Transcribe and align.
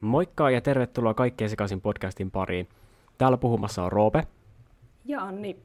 Moikka 0.00 0.50
ja 0.50 0.60
tervetuloa 0.60 1.14
Kaikkeen 1.14 1.50
sekaisin 1.50 1.80
podcastin 1.80 2.30
pariin. 2.30 2.68
Täällä 3.18 3.36
puhumassa 3.36 3.84
on 3.84 3.92
Roope. 3.92 4.26
Ja 5.04 5.20
Anni. 5.20 5.56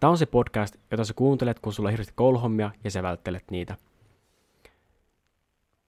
Tämä 0.00 0.10
on 0.10 0.18
se 0.18 0.26
podcast, 0.26 0.76
jota 0.90 1.04
sä 1.04 1.14
kuuntelet, 1.14 1.58
kun 1.58 1.72
sulla 1.72 1.86
on 1.86 1.90
hirveästi 1.90 2.12
kouluhommia 2.16 2.70
ja 2.84 2.90
sä 2.90 3.02
välttelet 3.02 3.44
niitä. 3.50 3.76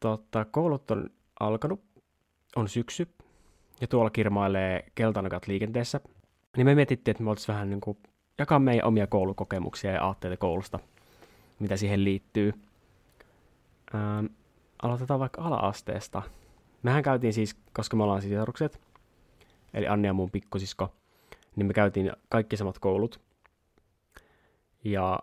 Totta, 0.00 0.44
koulut 0.44 0.90
on 0.90 1.10
alkanut, 1.40 1.80
on 2.56 2.68
syksy, 2.68 3.08
ja 3.80 3.86
tuolla 3.86 4.10
kirmailee 4.10 4.84
keltanakat 4.94 5.46
liikenteessä. 5.46 6.00
Niin 6.56 6.66
me 6.66 6.74
mietittiin, 6.74 7.12
että 7.12 7.22
me 7.22 7.30
oltaisiin 7.30 7.54
vähän 7.54 7.70
niin 7.70 7.80
kuin 7.80 7.98
jakaa 8.38 8.58
meidän 8.58 8.88
omia 8.88 9.06
koulukokemuksia 9.06 9.92
ja 9.92 10.04
aatteita 10.04 10.36
koulusta, 10.36 10.78
mitä 11.58 11.76
siihen 11.76 12.04
liittyy. 12.04 12.52
Ähm, 13.94 14.26
aloitetaan 14.82 15.20
vaikka 15.20 15.42
ala-asteesta. 15.42 16.22
Mehän 16.84 17.02
käytiin 17.02 17.32
siis, 17.32 17.56
koska 17.72 17.96
me 17.96 18.02
ollaan 18.02 18.22
sisarukset, 18.22 18.80
eli 19.74 19.88
Anni 19.88 20.08
ja 20.08 20.12
mun 20.12 20.30
pikkusisko, 20.30 20.94
niin 21.56 21.66
me 21.66 21.72
käytiin 21.72 22.12
kaikki 22.28 22.56
samat 22.56 22.78
koulut. 22.78 23.20
Ja 24.84 25.20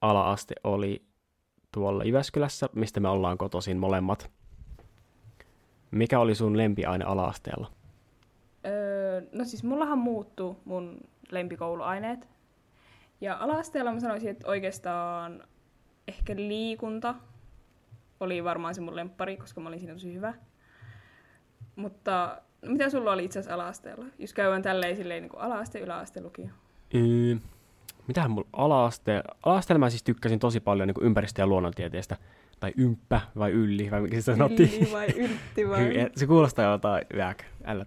ala-aste 0.00 0.54
oli 0.64 1.02
tuolla 1.72 2.04
Jyväskylässä, 2.04 2.68
mistä 2.72 3.00
me 3.00 3.08
ollaan 3.08 3.38
kotoisin 3.38 3.76
molemmat. 3.76 4.30
Mikä 5.90 6.20
oli 6.20 6.34
sun 6.34 6.56
lempiaine 6.56 7.04
ala-asteella? 7.04 7.72
Öö, 8.66 9.22
no 9.32 9.44
siis 9.44 9.64
mullahan 9.64 9.98
muuttuu 9.98 10.60
mun 10.64 11.00
lempikouluaineet. 11.30 12.28
Ja 13.20 13.36
ala-asteella 13.36 13.92
mä 13.92 14.00
sanoisin, 14.00 14.30
että 14.30 14.48
oikeastaan 14.48 15.44
ehkä 16.08 16.36
liikunta 16.36 17.14
oli 18.20 18.44
varmaan 18.44 18.74
se 18.74 18.80
mun 18.80 18.96
lemppari, 18.96 19.36
koska 19.36 19.60
mä 19.60 19.68
olin 19.68 19.80
siinä 19.80 19.92
tosi 19.92 20.14
hyvä. 20.14 20.34
Mutta 21.78 22.40
no 22.62 22.72
mitä 22.72 22.90
sulla 22.90 23.12
oli 23.12 23.24
itse 23.24 23.38
asiassa 23.38 23.54
ala-asteella? 23.54 24.04
Jos 24.18 24.34
käydään 24.34 24.62
tälleen 24.62 24.96
silleen 24.96 25.22
niin 25.22 25.30
kuin 25.30 25.40
ala-aste, 25.40 25.78
yläaste, 25.78 26.20
lukio. 26.22 26.46
Öö, 26.94 27.36
mitähän 28.06 28.30
mulla 28.30 28.48
ala-aste... 28.52 29.22
Ala-asteella 29.42 29.78
mä 29.78 29.90
siis 29.90 30.02
tykkäsin 30.02 30.38
tosi 30.38 30.60
paljon 30.60 30.88
niin 30.88 31.04
ympäristö- 31.06 31.42
ja 31.42 31.46
luonnontieteestä. 31.46 32.16
Tai 32.60 32.72
ympä 32.76 33.20
vai 33.38 33.50
ylli, 33.50 33.90
vai 33.90 34.00
mikä 34.00 34.16
se 34.16 34.22
sanottiin. 34.22 34.70
Ylli 34.74 34.92
vai 34.92 35.06
yltti 35.16 35.68
vai? 35.68 36.10
se 36.16 36.26
kuulostaa 36.26 36.64
jotain, 36.72 37.06
jääk, 37.16 37.42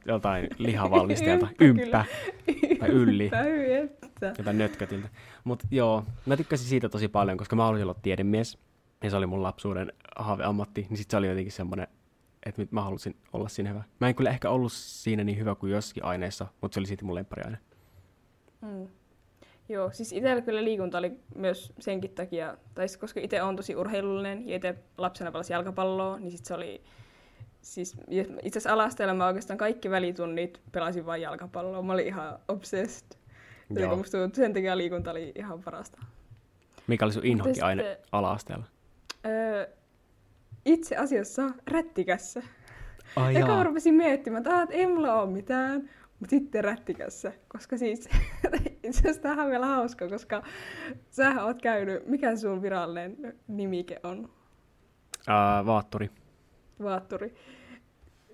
jotain 0.05 0.47
lihavalmistajalta. 0.57 1.47
ympä, 1.59 2.05
tai 2.79 2.89
ylli. 2.89 3.23
Ympä, 3.23 4.33
jotain 4.37 4.57
nötkötiltä. 4.57 5.09
Mutta 5.43 5.67
joo, 5.71 6.03
mä 6.25 6.37
tykkäsin 6.37 6.67
siitä 6.67 6.89
tosi 6.89 7.07
paljon, 7.07 7.37
koska 7.37 7.55
mä 7.55 7.67
olin 7.67 7.83
olla 7.83 7.95
tiedemies. 8.01 8.57
Ja 9.03 9.09
se 9.09 9.15
oli 9.15 9.25
mun 9.27 9.43
lapsuuden 9.43 9.93
haaveammatti. 10.15 10.85
Niin 10.89 10.97
sit 10.97 11.09
se 11.11 11.17
oli 11.17 11.27
jotenkin 11.27 11.51
semmoinen, 11.51 11.87
että 12.45 12.67
mä 12.71 12.83
halusin 12.83 13.15
olla 13.33 13.49
siinä 13.49 13.69
hyvä. 13.69 13.83
Mä 13.99 14.07
en 14.07 14.15
kyllä 14.15 14.29
ehkä 14.29 14.49
ollut 14.49 14.71
siinä 14.73 15.23
niin 15.23 15.37
hyvä 15.37 15.55
kuin 15.55 15.71
jossakin 15.71 16.05
aineessa, 16.05 16.47
mutta 16.61 16.73
se 16.73 16.79
oli 16.79 16.87
siitä 16.87 17.05
mun 17.05 17.15
lemppariaine. 17.15 17.57
Mm. 18.61 18.87
Joo, 19.69 19.91
siis 19.91 20.13
itsellä 20.13 20.41
kyllä 20.41 20.63
liikunta 20.63 20.97
oli 20.97 21.19
myös 21.35 21.73
senkin 21.79 22.11
takia, 22.11 22.57
tai 22.73 22.87
siis 22.87 22.97
koska 22.97 23.19
itse 23.19 23.41
on 23.41 23.55
tosi 23.55 23.75
urheilullinen 23.75 24.49
ja 24.49 24.55
itse 24.55 24.75
lapsena 24.97 25.31
pelasin 25.31 25.53
jalkapalloa, 25.53 26.19
niin 26.19 26.31
sit 26.31 26.45
se 26.45 26.53
oli, 26.53 26.83
siis 27.61 27.97
itse 28.41 28.59
asiassa 28.59 28.73
alasteella 28.73 29.13
mä 29.13 29.27
oikeastaan 29.27 29.57
kaikki 29.57 29.89
välitunnit 29.89 30.61
pelasin 30.71 31.05
vain 31.05 31.21
jalkapalloa. 31.21 31.81
Mä 31.81 31.93
olin 31.93 32.07
ihan 32.07 32.39
obsessed. 32.47 33.17
Joo. 33.69 33.95
Musta 33.95 34.17
sen 34.33 34.53
takia 34.53 34.77
liikunta 34.77 35.11
oli 35.11 35.31
ihan 35.35 35.63
parasta. 35.63 36.01
Mikä 36.87 37.05
oli 37.05 37.13
sun 37.13 37.25
inhokkiaine 37.25 37.83
sitten, 37.83 38.07
ala-asteella? 38.11 38.65
Öö, 39.25 39.67
itse 40.65 40.95
asiassa 40.95 41.49
rättikässä. 41.67 42.43
Ai 43.15 43.35
Eka 43.35 43.47
mä 43.47 43.63
rupesin 43.63 43.93
miettimään, 43.93 44.41
että, 44.41 44.61
että 44.61 44.75
ei 44.75 44.87
mulla 44.87 45.21
ole 45.21 45.31
mitään, 45.31 45.89
mutta 46.19 46.29
sitten 46.29 46.63
rättikässä. 46.63 47.31
Koska 47.47 47.77
siis, 47.77 48.09
itse 48.83 48.99
asiassa 48.99 49.21
tämähän 49.21 49.45
on 49.45 49.51
vielä 49.51 49.65
hauska, 49.65 50.07
koska 50.07 50.43
sä 51.09 51.43
oot 51.43 51.61
käynyt, 51.61 52.07
mikä 52.07 52.35
sun 52.35 52.61
virallinen 52.61 53.35
nimike 53.47 53.99
on? 54.03 54.19
Uh, 54.19 55.65
vaatturi. 55.65 56.09
Vaatturi. 56.83 57.35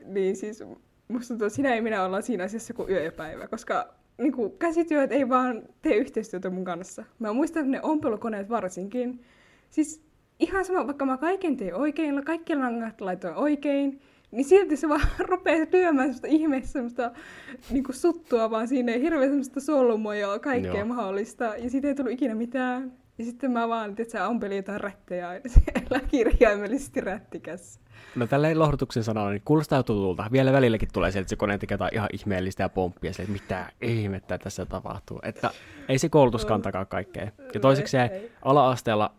Niin 0.05 0.35
siis 0.35 0.63
musta 1.07 1.27
tuntuu, 1.27 1.47
että 1.47 1.55
sinä 1.55 1.73
ei 1.73 1.81
minä 1.81 2.03
olla 2.03 2.21
siinä 2.21 2.43
asiassa 2.43 2.73
kuin 2.73 2.89
yö 2.89 3.03
ja 3.03 3.11
päivä, 3.11 3.47
koska 3.47 3.93
niin 4.17 4.33
kuin, 4.33 4.57
käsityöt 4.57 5.11
ei 5.11 5.29
vaan 5.29 5.63
tee 5.81 5.95
yhteistyötä 5.95 6.49
mun 6.49 6.65
kanssa. 6.65 7.03
Mä 7.19 7.33
muistan 7.33 7.71
ne 7.71 7.81
ompelukoneet 7.81 8.49
varsinkin. 8.49 9.25
Siis 9.69 10.06
ihan 10.39 10.65
sama, 10.65 10.87
vaikka 10.87 11.05
mä 11.05 11.17
kaiken 11.17 11.57
teen 11.57 11.75
oikein, 11.75 12.25
kaikki 12.25 12.55
langat 12.55 13.01
laitoin 13.01 13.35
oikein, 13.35 14.01
niin 14.31 14.45
silti 14.45 14.77
se 14.77 14.89
vaan 14.89 15.01
rupeaa 15.29 15.67
lyömään 15.73 16.07
semmoista 16.07 16.27
ihmeessä 16.27 16.71
semmoista 16.71 17.11
niin 17.69 17.83
kuin 17.83 17.95
suttua, 17.95 18.49
vaan 18.49 18.67
siinä 18.67 18.91
ei 18.91 19.01
hirveän 19.01 19.29
semmoista 19.29 19.59
solmua 19.59 20.15
ja 20.15 20.39
kaikkea 20.39 20.75
Joo. 20.75 20.85
mahdollista. 20.85 21.45
Ja 21.45 21.69
siitä 21.69 21.87
ei 21.87 21.95
tullut 21.95 22.13
ikinä 22.13 22.35
mitään. 22.35 22.93
Ja 23.17 23.25
sitten 23.25 23.51
mä 23.51 23.69
vaan, 23.69 23.89
että 23.89 24.11
sä 24.11 24.27
ompeli 24.27 24.55
jotain 24.55 24.81
rättejä 24.81 25.29
aina 25.29 25.43
siellä 25.55 25.99
kirjaimellisesti 26.07 27.01
rättikässä. 27.01 27.79
No 28.15 28.27
tälleen 28.27 28.59
lohdutuksen 28.59 29.03
sanalla, 29.03 29.31
niin 29.31 29.41
kuulostaa 29.45 29.83
tutulta. 29.83 30.25
Vielä 30.31 30.53
välilläkin 30.53 30.89
tulee 30.93 31.11
sieltä, 31.11 31.23
että 31.23 31.29
se 31.29 31.35
kone 31.35 31.57
tekee 31.57 31.77
ihan 31.91 32.09
ihmeellistä 32.13 32.63
ja 32.63 32.69
pomppia, 32.69 33.11
että 33.19 33.31
mitä 33.31 33.65
ihmettä 33.81 34.37
tässä 34.37 34.65
tapahtuu. 34.65 35.19
Että 35.23 35.51
ei 35.89 35.97
se 35.97 36.09
koulutus 36.09 36.45
kantakaan 36.45 36.87
kaikkea. 36.87 37.31
Ja 37.53 37.59
toiseksi 37.59 37.91
se 37.91 38.31
ala-asteella 38.41 39.11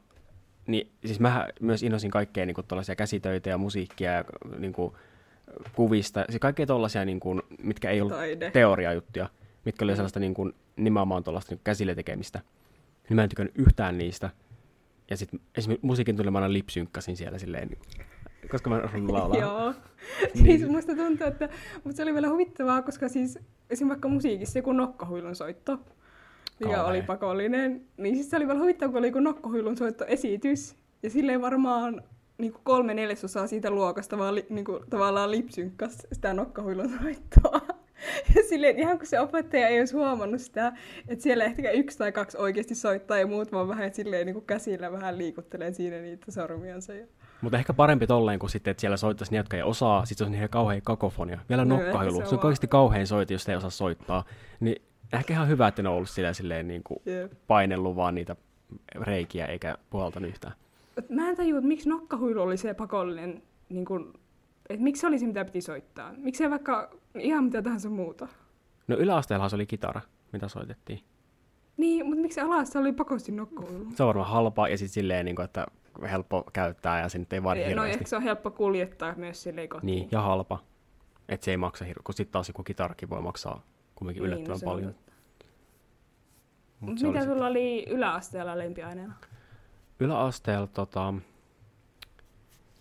niin 0.69 0.91
siis 1.05 1.21
mä 1.21 1.49
myös 1.61 1.83
innosin 1.83 2.11
kaikkea 2.11 2.47
niin 2.47 2.56
tuollaisia 2.69 2.97
käsitöitä 2.97 3.51
ja 3.51 3.59
musiikkia 3.59 4.12
ja 4.12 4.25
niin 4.59 4.73
kuin, 4.73 4.93
kuvista. 5.73 6.25
Siis 6.29 6.41
kaikkea 6.41 6.67
tuollaisia, 6.67 7.05
niin 7.05 7.21
kuin, 7.21 7.43
mitkä 7.62 7.91
ei 7.91 8.01
ollut 8.01 8.17
Taide. 8.17 8.51
teoriajuttuja, 8.51 9.29
mitkä 9.65 9.84
oli 9.84 9.93
mm. 9.93 9.97
sellaista 9.97 10.21
niin 10.21 10.34
kuin, 10.34 10.55
nimenomaan 10.77 11.25
tuollaista 11.25 11.55
niin 11.55 11.61
käsille 11.65 11.95
tekemistä. 11.95 12.41
Niin 13.09 13.15
mä 13.17 13.23
en 13.23 13.29
tykännyt 13.29 13.59
yhtään 13.59 13.99
niistä. 13.99 14.31
Ja 15.11 15.17
sitten 15.17 15.41
esimerkiksi 15.55 15.87
musiikin 15.87 16.17
tuli 16.17 16.31
mä 16.31 16.39
aina 16.39 16.53
lipsynkkasin 16.53 17.17
siellä 17.17 17.39
silleen, 17.39 17.69
niin, 17.69 17.79
koska 18.50 18.71
mä 18.71 18.83
haluan 18.85 19.12
laulaa. 19.12 19.39
Joo. 19.47 19.75
niin. 20.35 20.59
Siis 20.59 20.71
musta 20.71 20.97
tuntuu, 20.97 21.27
että 21.27 21.49
mutta 21.85 21.97
se 21.97 22.03
oli 22.03 22.15
vielä 22.15 22.29
huvittavaa, 22.29 22.83
koska 22.83 23.09
siis 23.09 23.37
esimerkiksi 23.37 23.89
vaikka 23.89 24.09
musiikissa 24.09 24.59
joku 24.59 24.73
nokkahuilun 24.73 25.37
soitto, 25.37 25.79
mikä 26.60 26.74
Kauhe. 26.74 26.91
oli 26.91 27.02
pakollinen. 27.02 27.82
Niin 27.96 28.14
siis 28.14 28.30
se 28.30 28.36
oli 28.36 28.46
vielä 28.46 28.60
huvittava, 28.60 28.91
kun 28.91 28.98
oli 28.98 29.06
joku 29.06 29.20
nokkohuilun 29.20 29.76
esitys. 30.06 30.76
Ja 31.02 31.10
silleen 31.10 31.42
varmaan 31.42 32.02
niin 32.38 32.52
kuin 32.52 32.62
kolme 32.64 32.94
neljäsosaa 32.94 33.46
siitä 33.46 33.70
luokasta 33.70 34.19
vaan 34.19 34.34
li, 34.34 34.46
niin 34.50 34.64
kuin, 34.64 34.82
tavallaan 34.91 35.30
lipsynkkas 35.30 35.98
sitä 36.12 36.34
nokkahuilun 36.34 36.91
soittoa. 37.02 37.60
Ja 38.34 38.42
silleen, 38.48 38.78
ihan 38.78 38.98
kun 38.98 39.06
se 39.06 39.20
opettaja 39.20 39.69
ei 39.69 39.78
olisi 39.78 39.94
huomannut 39.94 40.41
sitä, 40.41 40.72
että 41.08 41.22
siellä 41.22 41.44
ehkä 41.44 41.70
yksi 41.70 41.98
tai 41.98 42.12
kaksi 42.12 42.38
oikeasti 42.38 42.75
soittaa 42.75 43.19
ja 43.19 43.26
muut 43.26 43.52
vaan 43.52 43.69
vähän 43.69 43.94
silleen 43.94 44.26
niin 44.26 44.34
kuin 44.34 44.44
käsillä 44.46 44.92
vähän 44.92 45.19
liikuttelee 45.19 45.72
siinä 45.72 45.98
niitä 45.98 46.32
sormiansa. 46.32 46.94
Ja... 46.94 47.06
Mutta 47.40 47.58
ehkä 47.58 47.72
parempi 47.72 48.06
tolleen 48.06 48.38
kuin 48.38 48.50
sitten, 48.50 48.70
että 48.70 48.80
siellä 48.80 48.96
soittaisi 48.96 49.32
ne, 49.32 49.36
jotka 49.36 49.56
ei 49.56 49.62
osaa, 49.62 50.04
sitten 50.04 50.25
se 50.25 50.28
on 50.28 50.34
ihan 50.34 50.48
kauhean 50.48 50.82
kakofonia. 50.82 51.38
Vielä 51.48 51.64
no, 51.64 51.76
nokkahilu. 51.76 52.16
Se 52.16 52.22
on, 52.22 52.28
se 52.28 52.34
on 52.34 52.44
oikeasti 52.44 52.69
kauhean 52.69 53.06
soiti, 53.06 53.34
jos 53.34 53.48
ei 53.48 53.56
osaa 53.56 53.70
soittaa. 53.70 54.25
Niin 54.60 54.82
ehkä 55.12 55.34
ihan 55.34 55.48
hyvä, 55.48 55.69
että 55.69 55.82
ne 55.82 55.88
on 55.88 55.94
ollut 55.94 56.10
silleen, 56.10 56.34
silleen 56.34 56.69
niin 56.69 56.82
kuin 56.82 57.00
yep. 57.06 57.32
painellut 57.46 57.96
vaan 57.96 58.14
niitä 58.14 58.36
reikiä 58.94 59.46
eikä 59.46 59.78
puhaltanut 59.91 60.30
yhtään. 60.30 60.54
Mä 61.08 61.28
en 61.28 61.36
tajua, 61.36 61.58
että 61.58 61.69
miksi 61.69 61.88
nokkahuilu 61.88 62.42
oli 62.42 62.56
se 62.56 62.74
pakollinen, 62.74 63.42
niin 63.69 63.84
kuin, 63.84 64.12
että 64.69 64.84
miksi 64.84 65.00
se 65.00 65.06
oli 65.06 65.19
se, 65.19 65.26
mitä 65.26 65.44
piti 65.44 65.60
soittaa. 65.60 66.14
Miksi 66.16 66.44
ei 66.44 66.50
vaikka 66.50 66.91
ihan 67.19 67.44
mitä 67.44 67.62
tahansa 67.62 67.91
muuta? 67.91 68.28
No 68.88 68.96
yläasteellahan 68.96 69.50
se 69.50 69.56
oli 69.56 69.66
kitara, 69.66 70.00
mitä 70.32 70.48
soitettiin. 70.48 71.00
Niin, 71.76 72.06
mutta 72.06 72.22
miksi 72.22 72.40
alassa 72.40 72.78
oli 72.78 72.92
pakosti 72.92 73.32
nokkahuilu? 73.32 73.86
Se 73.94 74.02
on 74.02 74.06
varmaan 74.06 74.30
halpaa 74.30 74.69
ja 74.69 74.78
sitten 74.78 74.92
silleen, 74.92 75.25
niin 75.25 75.36
kuin, 75.36 75.44
että 75.44 75.66
helppo 76.10 76.44
käyttää 76.52 77.00
ja 77.00 77.08
se 77.08 77.19
nyt 77.19 77.32
ei 77.32 77.42
vaadi 77.42 77.75
No 77.75 77.84
ehkä 77.84 78.06
se 78.06 78.16
on 78.16 78.22
helppo 78.22 78.50
kuljettaa 78.50 79.14
myös 79.16 79.42
silleen 79.42 79.69
kotiin. 79.69 79.86
Niin, 79.86 80.08
ja 80.12 80.20
halpa. 80.20 80.58
Että 81.28 81.44
se 81.44 81.50
ei 81.50 81.56
maksa 81.56 81.84
hirveä, 81.84 82.02
kun 82.04 82.14
sitten 82.14 82.32
taas 82.32 82.49
joku 82.49 82.62
kitarakin 82.62 83.11
voi 83.11 83.22
maksaa 83.22 83.62
kumminkin 83.99 84.23
niin, 84.23 84.33
yllättävän 84.33 84.59
no 84.62 84.71
paljon. 84.71 84.95
Mut 86.81 87.00
Mitä 87.00 87.25
sulla 87.25 87.47
oli 87.47 87.85
yläasteella 87.89 88.59
lempiaineena? 88.59 89.15
Yläasteella 90.00 90.67
tota... 90.67 91.15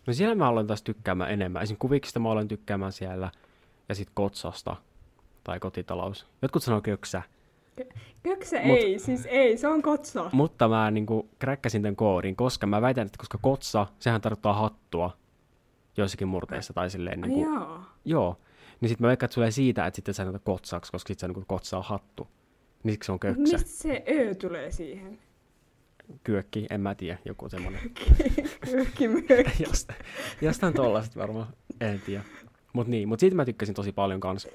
No 0.08 0.14
siellä 0.14 0.36
mä 0.36 0.48
aloin 0.48 0.68
taas 0.68 0.82
tykkäämään 0.82 1.32
enemmän. 1.32 1.64
Esimerkiksi 1.64 1.82
kuviksista 1.82 2.20
mä 2.20 2.32
aloin 2.32 2.48
tykkäämään 2.48 2.92
siellä. 2.92 3.32
Ja 3.90 3.96
sitten 3.96 4.16
kotsasta. 4.16 4.76
Tai 5.44 5.60
kotitalous. 5.60 6.28
Jotkut 6.42 6.64
sanoo 6.64 6.82
köksä. 6.82 7.22
Köksä 8.24 8.62
Mut, 8.64 8.78
ei, 8.78 9.00
siis 9.00 9.26
ei, 9.26 9.58
se 9.58 9.68
on 9.68 9.82
kotsa. 9.82 10.30
Mutta 10.34 10.68
mä 10.68 10.92
niinku 10.92 11.30
kräkkäsin 11.40 11.82
tämän 11.82 11.96
koodin, 11.96 12.36
koska 12.36 12.68
mä 12.68 12.82
väitän, 12.82 13.06
että 13.06 13.18
koska 13.18 13.38
kotsa, 13.42 13.88
sehän 14.00 14.22
tarkoittaa 14.22 14.54
hattua 14.54 15.18
joissakin 15.98 16.28
murteissa 16.28 16.74
tai 16.74 16.90
silleen 16.90 17.22
niinku... 17.22 17.42
Joo. 17.42 17.80
Joo. 18.06 18.38
Niin 18.82 18.90
sitten 18.90 19.06
mä 19.06 19.08
veikkaan, 19.08 19.28
että 19.28 19.36
tulee 19.36 19.52
siitä, 19.52 19.86
että 19.86 19.96
sitten 19.96 20.14
sanotaan 20.14 20.42
kotsaksi, 20.44 20.92
koska 20.92 21.08
sitten 21.08 21.30
on 21.30 21.36
niin 21.36 21.46
kotsaa 21.48 21.82
hattu. 21.82 22.28
Niin 22.84 22.94
siksi 22.94 23.06
se 23.06 23.12
on 23.12 23.20
köksä. 23.20 23.42
Mistä 23.42 23.58
se 23.64 24.04
ö 24.10 24.36
tulee 24.36 24.72
siihen? 24.72 25.20
Kyökki, 26.24 26.66
en 26.70 26.82
mä 26.82 26.96
tiedä, 26.96 27.18
joku 27.26 27.50
semmoinen. 27.50 27.82
Kyökki 28.72 29.08
myökki. 29.08 29.64
Jost, 29.64 29.90
jostain 30.42 30.74
tollaista 30.74 31.20
varmaan, 31.20 31.48
en 31.82 32.02
tiedä. 32.06 32.24
Mutta 32.74 32.92
niin, 32.92 33.08
mutta 33.08 33.20
siitä 33.20 33.36
mä 33.36 33.46
tykkäsin 33.46 33.76
tosi 33.76 33.92
paljon 33.92 34.20
kanssa. 34.20 34.50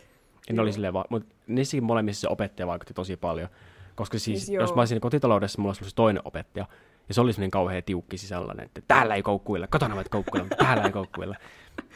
Ja 0.48 0.54
ne 0.54 0.62
oli 0.62 0.72
silleen 0.72 0.92
vaan, 0.92 1.04
mutta 1.10 1.34
niissäkin 1.46 1.84
molemmissa 1.84 2.20
se 2.20 2.28
opettaja 2.28 2.66
vaikutti 2.66 2.94
tosi 2.94 3.16
paljon. 3.16 3.48
Koska 3.94 4.18
siis, 4.18 4.46
Siis 4.46 4.60
jos 4.60 4.74
mä 4.74 4.80
olisin 4.80 5.00
kotitaloudessa, 5.00 5.62
mulla 5.62 5.74
olisi 5.80 5.94
toinen 5.94 6.22
opettaja. 6.24 6.66
Ja 7.08 7.14
se 7.14 7.20
oli 7.20 7.32
semmoinen 7.32 7.50
kauhean 7.50 7.82
tiukki 7.82 8.18
sellainen, 8.18 8.66
että 8.66 8.82
täällä 8.88 9.14
ei 9.14 9.22
koukkuilla, 9.22 9.66
kotona 9.66 9.94
voit 9.94 10.08
koukkuilla, 10.08 10.44
mutta 10.44 10.64
täällä 10.64 10.84
ei 10.84 10.92
koukkuilla. 10.92 11.36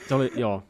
Se 0.08 0.14
oli, 0.14 0.32
joo. 0.36 0.62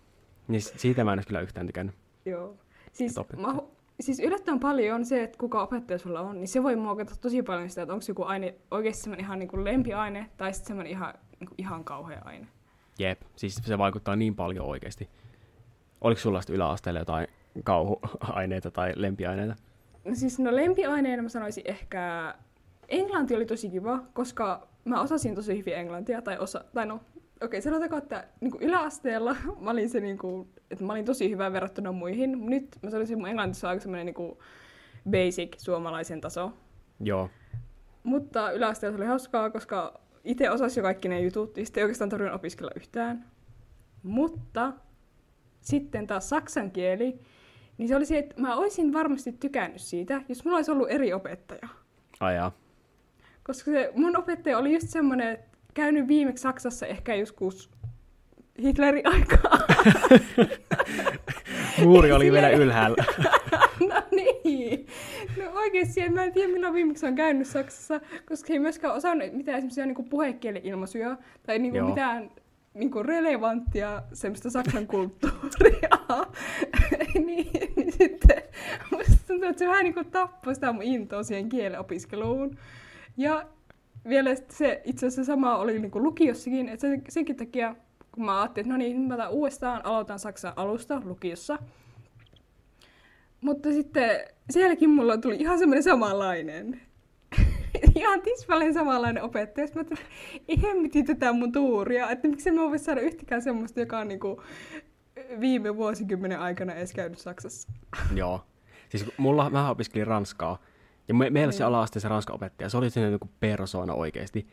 Niin 0.48 0.62
siitä 0.62 1.04
mä 1.04 1.12
en 1.12 1.22
kyllä 1.26 1.40
yhtään 1.40 1.66
tykännyt. 1.66 1.94
Joo. 2.24 2.56
Siis, 2.92 3.14
mä, 3.36 3.54
siis 4.00 4.20
yllättävän 4.20 4.60
paljon 4.60 4.94
on 4.94 5.04
se, 5.04 5.22
että 5.22 5.38
kuka 5.38 5.62
opettaja 5.62 5.98
sulla 5.98 6.20
on, 6.20 6.34
niin 6.40 6.48
se 6.48 6.62
voi 6.62 6.76
muokata 6.76 7.14
tosi 7.20 7.42
paljon 7.42 7.70
sitä, 7.70 7.82
että 7.82 7.94
onko 7.94 8.04
joku 8.08 8.22
aine 8.22 8.54
oikeasti 8.70 9.02
semmoinen 9.02 9.24
ihan 9.24 9.38
niin 9.38 9.48
kuin 9.48 9.64
lempiaine 9.64 10.30
tai 10.36 10.52
sitten 10.52 10.68
semmoinen 10.68 10.90
ihan, 10.90 11.14
niin 11.40 11.48
kuin 11.48 11.54
ihan 11.58 11.84
kauhea 11.84 12.22
aine. 12.24 12.46
Jep, 12.98 13.22
siis 13.36 13.54
se 13.54 13.78
vaikuttaa 13.78 14.16
niin 14.16 14.34
paljon 14.34 14.66
oikeasti. 14.66 15.08
Oliko 16.00 16.20
sulla 16.20 16.40
sitten 16.40 16.56
yläasteella 16.56 17.00
jotain 17.00 17.26
kauhuaineita 17.64 18.70
tai 18.70 18.92
lempiaineita? 18.96 19.56
No 20.04 20.14
siis 20.14 20.38
no 20.38 20.56
lempiaineena 20.56 21.22
mä 21.22 21.28
sanoisin 21.28 21.64
ehkä, 21.66 22.34
englanti 22.88 23.36
oli 23.36 23.46
tosi 23.46 23.70
kiva, 23.70 24.02
koska 24.12 24.68
mä 24.84 25.00
osasin 25.00 25.34
tosi 25.34 25.58
hyvin 25.58 25.74
englantia, 25.74 26.22
tai 26.22 26.38
osa, 26.38 26.64
tai 26.74 26.86
no, 26.86 27.00
okei, 27.40 27.62
sanotaanko, 27.62 27.96
että 27.96 28.28
niin 28.40 28.50
kuin 28.50 28.62
yläasteella 28.62 29.36
mä 29.60 29.70
olin 29.70 29.88
se 29.88 30.00
niin 30.00 30.18
kuin, 30.18 30.48
että 30.70 30.84
mä 30.84 30.92
olin 30.92 31.04
tosi 31.04 31.30
hyvä 31.30 31.52
verrattuna 31.52 31.92
muihin. 31.92 32.46
Nyt 32.46 32.78
mä 32.82 32.90
sanoisin, 32.90 33.14
että 33.14 33.20
mun 33.20 33.28
englantissa 33.28 33.66
on 33.66 33.70
aika 33.70 33.82
semmoinen 33.82 34.06
niin 34.06 34.14
kuin 34.14 34.38
basic 35.10 35.58
suomalaisen 35.58 36.20
taso. 36.20 36.52
Joo, 37.00 37.30
Mutta 38.02 38.50
yläasteella 38.50 38.96
se 38.96 39.02
oli 39.02 39.08
hauskaa, 39.08 39.50
koska 39.50 40.00
itse 40.24 40.50
osasin 40.50 40.80
jo 40.80 40.82
kaikki 40.82 41.08
ne 41.08 41.20
jutut, 41.20 41.56
ja 41.56 41.64
sitten 41.64 41.80
ei 41.80 41.84
oikeastaan 41.84 42.10
tarvinnut 42.10 42.36
opiskella 42.36 42.70
yhtään. 42.76 43.24
Mutta 44.02 44.72
sitten 45.60 46.06
taas 46.06 46.28
saksan 46.28 46.70
kieli, 46.70 47.20
niin 47.78 47.88
se 47.88 47.96
oli 47.96 48.06
se, 48.06 48.18
että 48.18 48.40
mä 48.40 48.56
olisin 48.56 48.92
varmasti 48.92 49.32
tykännyt 49.32 49.80
siitä, 49.80 50.22
jos 50.28 50.44
mulla 50.44 50.56
olisi 50.56 50.70
ollut 50.70 50.90
eri 50.90 51.12
opettaja. 51.12 51.68
ajaa. 52.20 52.52
Koska 53.42 53.70
se 53.70 53.92
mun 53.94 54.16
opettaja 54.16 54.58
oli 54.58 54.74
just 54.74 54.88
semmoinen, 54.88 55.32
että 55.32 55.55
käynyt 55.76 56.08
viimeksi 56.08 56.42
Saksassa 56.42 56.86
ehkä 56.86 57.14
joskus 57.14 57.70
Hitlerin 58.62 59.06
aikaa. 59.06 59.58
Muuri 61.82 62.12
oli 62.12 62.32
vielä 62.32 62.48
ylhäällä. 62.48 63.04
no 63.90 64.02
niin. 64.10 64.86
No 65.36 65.50
oikeesti, 65.54 66.08
mä 66.08 66.24
en 66.24 66.32
tiedä 66.32 66.52
milloin 66.52 66.74
viimeksi 66.74 67.06
on 67.06 67.14
käynyt 67.14 67.46
Saksassa, 67.46 68.00
koska 68.28 68.52
ei 68.52 68.58
myöskään 68.58 68.94
osannut 68.94 69.32
mitään 69.32 69.60
semmoisia 69.60 69.86
niinku 69.86 70.02
puhekieli-ilmaisuja 70.02 71.16
tai 71.46 71.58
niinku 71.58 71.78
Joo. 71.78 71.88
mitään 71.88 72.30
niinku 72.74 73.02
relevanttia 73.02 74.02
semmoista 74.12 74.50
saksan 74.50 74.86
kulttuuria. 74.86 75.88
niin, 77.26 77.72
niin 77.76 77.92
sitten 77.92 78.42
musta 78.90 79.16
tuntuu, 79.26 79.48
että 79.48 79.58
se 79.58 79.68
vähän 79.68 79.84
niinku 79.84 80.04
tappoi 80.04 80.54
sitä 80.54 80.72
mun 80.72 80.82
intoa 80.82 81.22
siihen 81.22 81.48
kielen 81.48 81.80
opiskeluun. 81.80 82.58
Ja 83.16 83.46
vielä 84.08 84.30
se 84.50 84.82
itse 84.84 85.06
asiassa 85.06 85.32
sama 85.32 85.56
oli 85.56 85.78
niinku 85.78 86.02
lukiossakin, 86.02 86.68
että 86.68 86.80
sen, 86.80 87.02
senkin 87.08 87.36
takia, 87.36 87.76
kun 88.12 88.24
mä 88.24 88.40
ajattelin, 88.40 88.66
että 88.66 88.72
no 88.72 88.78
niin, 88.78 89.00
mä 89.00 89.28
uudestaan, 89.28 89.86
aloitan 89.86 90.18
saksan 90.18 90.52
alusta 90.56 91.02
lukiossa, 91.04 91.58
mutta 93.40 93.72
sitten 93.72 94.10
sielläkin 94.50 94.90
mulla 94.90 95.16
tuli 95.16 95.36
ihan 95.36 95.58
semmoinen 95.58 95.82
samanlainen. 95.82 96.80
ihan 97.94 98.22
tismalleen 98.22 98.74
samanlainen 98.74 99.22
opettaja. 99.22 99.66
Mä 99.74 99.80
ajattelin, 99.80 100.02
että 100.02 100.14
ei 100.48 100.62
hemmiti 100.62 101.02
tätä 101.02 101.32
mun 101.32 101.52
tuuria. 101.52 102.10
Että 102.10 102.28
miksi 102.28 102.50
mä 102.50 102.60
voi 102.60 102.78
saada 102.78 103.00
yhtäkään 103.00 103.42
semmoista, 103.42 103.80
joka 103.80 103.98
on 103.98 104.08
niinku 104.08 104.42
viime 105.40 105.76
vuosikymmenen 105.76 106.40
aikana 106.40 106.74
edes 106.74 106.92
käynyt 106.92 107.18
Saksassa. 107.18 107.68
Joo. 108.14 108.44
Siis 108.88 109.04
mulla, 109.16 109.50
mä 109.50 109.70
opiskelin 109.70 110.06
ranskaa, 110.06 110.62
ja 111.08 111.14
me, 111.14 111.30
meillä 111.30 111.52
se 111.52 111.58
Niin. 111.58 111.66
ala 111.68 111.86
se 111.86 112.08
ranska 112.08 112.32
opettaja, 112.32 112.68
se 112.68 112.76
oli 112.76 112.90
sellainen 112.90 113.18
niin 113.22 113.30
persoona 113.40 113.94
oikeasti. 113.94 114.46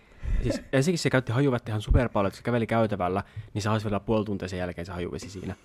Siis 0.43 0.61
ensinnäkin 0.73 0.99
se 0.99 1.09
käytti 1.09 1.31
hajuvettä 1.31 1.71
ihan 1.71 1.81
super 1.81 2.09
paljon, 2.09 2.27
että 2.27 2.37
se 2.37 2.43
käveli 2.43 2.67
käytävällä, 2.67 3.23
niin 3.53 3.61
se 3.61 3.69
haisi 3.69 3.85
vielä 3.85 3.99
puoli 3.99 4.25
tuntia 4.25 4.47
sen 4.47 4.59
jälkeen 4.59 4.85
se 4.85 4.91
hajuvesi 4.91 5.29
siinä. 5.29 5.55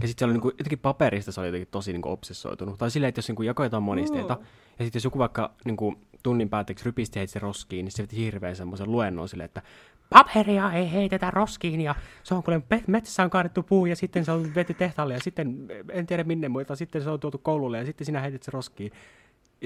Ja 0.00 0.08
sitten 0.08 0.18
se 0.22 0.24
oli 0.24 0.32
niinku, 0.32 0.48
jotenkin 0.48 0.78
paperista 0.78 1.32
se 1.32 1.40
oli 1.40 1.48
jotenkin 1.48 1.68
tosi 1.70 1.92
niinku 1.92 2.10
obsessoitunut. 2.10 2.78
Tai 2.78 2.90
silleen, 2.90 3.08
että 3.08 3.18
jos 3.18 3.32
jakoi 3.44 3.66
jotain 3.66 3.82
monisteita, 3.82 4.36
Oo. 4.36 4.42
ja 4.78 4.84
sitten 4.84 4.98
jos 4.98 5.04
joku 5.04 5.18
vaikka 5.18 5.54
niinku, 5.64 5.94
tunnin 6.22 6.48
päätteeksi 6.48 6.84
rypisti 6.84 7.18
heitti 7.18 7.32
sen 7.32 7.42
roskiin, 7.42 7.84
niin 7.84 7.92
se 7.92 8.02
veti 8.02 8.16
hirveän 8.16 8.56
semmoisen 8.56 8.92
luennon 8.92 9.28
silleen, 9.28 9.44
että 9.44 9.62
paperia 10.10 10.72
ei 10.72 10.92
heitetä 10.92 11.30
roskiin, 11.30 11.80
ja 11.80 11.94
se 12.22 12.34
on 12.34 12.42
kuule 12.42 12.62
metsässä 12.86 13.22
on 13.22 13.30
kaadettu 13.30 13.62
puu, 13.62 13.86
ja 13.86 13.96
sitten 13.96 14.24
se 14.24 14.32
on 14.32 14.54
vety 14.54 14.74
tehtaalle, 14.74 15.14
ja 15.14 15.20
sitten 15.20 15.66
en 15.90 16.06
tiedä 16.06 16.24
minne, 16.24 16.48
mutta 16.48 16.76
sitten 16.76 17.02
se 17.02 17.10
on 17.10 17.20
tuotu 17.20 17.38
koululle, 17.38 17.78
ja 17.78 17.84
sitten 17.84 18.04
sinä 18.04 18.20
heitit 18.20 18.42
se 18.42 18.50
roskiin. 18.50 18.92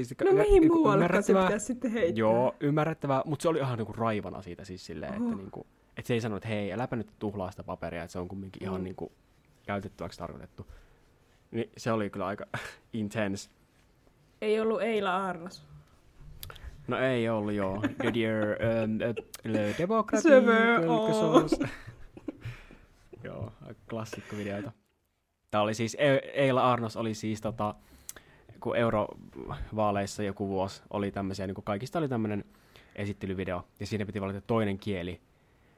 Se- 0.02 0.14
No 0.24 0.30
ja- 0.30 0.36
mihin 0.36 0.60
niinku 0.60 0.76
muualle 0.78 1.22
se 1.22 1.32
pitäisi 1.34 1.66
sitten 1.66 1.90
heittää? 1.92 2.18
Joo, 2.20 2.54
ymmärrettävää, 2.60 3.22
mutta 3.26 3.42
se 3.42 3.48
oli 3.48 3.58
ihan 3.58 3.78
niinku 3.78 3.92
raivana 3.92 4.42
siitä 4.42 4.64
siis 4.64 4.86
silleen, 4.86 5.12
että, 5.14 5.24
Oho. 5.24 5.34
niinku, 5.36 5.66
että 5.96 6.06
se 6.08 6.14
ei 6.14 6.20
sanonut, 6.20 6.36
että 6.44 6.48
hei, 6.54 6.72
äläpä 6.72 6.96
nyt 6.96 7.08
tuhlaa 7.18 7.50
sitä 7.50 7.62
paperia, 7.64 8.02
että 8.02 8.12
se 8.12 8.18
on 8.18 8.28
kumminkin 8.28 8.62
ihan 8.62 8.80
Mm. 8.80 8.84
niinku 8.84 9.12
käytettäväksi 9.66 10.18
tarkoitettu. 10.18 10.66
Niin 11.50 11.70
se 11.76 11.92
oli 11.92 12.10
kyllä 12.10 12.26
aika 12.26 12.46
intense. 12.92 13.50
Ei 14.40 14.60
ollut 14.60 14.82
Eila 14.82 15.26
Arnos. 15.26 15.64
No 16.88 16.98
ei 16.98 17.28
ollut 17.28 17.52
joo. 17.54 17.82
Didier, 18.02 18.42
ähm, 18.48 18.98
äh, 19.02 19.14
le 19.44 19.74
demokrati, 19.78 20.28
joo, 23.24 23.52
klassikkovideoita. 23.90 24.72
Tämä 25.50 25.62
oli 25.62 25.74
siis, 25.74 25.94
E- 26.00 26.30
Eila 26.34 26.72
Arnos 26.72 26.96
oli 26.96 27.14
siis 27.14 27.40
tota, 27.40 27.74
kun 28.62 28.76
eurovaaleissa 28.76 30.22
joku 30.22 30.48
vuosi 30.48 30.82
oli 30.90 31.10
tämmöisiä, 31.10 31.46
niin 31.46 31.54
kuin 31.54 31.64
kaikista 31.64 31.98
oli 31.98 32.08
tämmöinen 32.08 32.44
esittelyvideo, 32.96 33.64
ja 33.80 33.86
siinä 33.86 34.06
piti 34.06 34.20
valita 34.20 34.40
toinen 34.40 34.78
kieli, 34.78 35.20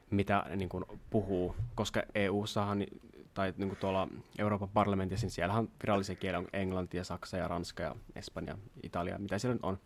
mitä 0.09 0.45
niin 0.55 0.69
kuin 0.69 0.85
puhuu, 1.09 1.55
koska 1.75 2.03
EU-sahan, 2.15 2.85
tai 3.33 3.53
niin 3.57 3.69
kuin 3.69 3.79
tuolla 3.79 4.07
Euroopan 4.39 4.69
parlamentissa, 4.69 5.25
niin 5.25 5.31
siellähän 5.31 5.69
virallisia 5.83 6.15
kieliä 6.15 6.39
on 6.39 6.47
englanti 6.53 6.97
ja 6.97 7.03
saksa 7.03 7.37
ja 7.37 7.47
ranska 7.47 7.83
ja 7.83 7.95
espanja, 8.15 8.57
italia, 8.83 9.19
mitä 9.19 9.39
siellä 9.39 9.53
nyt 9.53 9.63
on. 9.63 9.79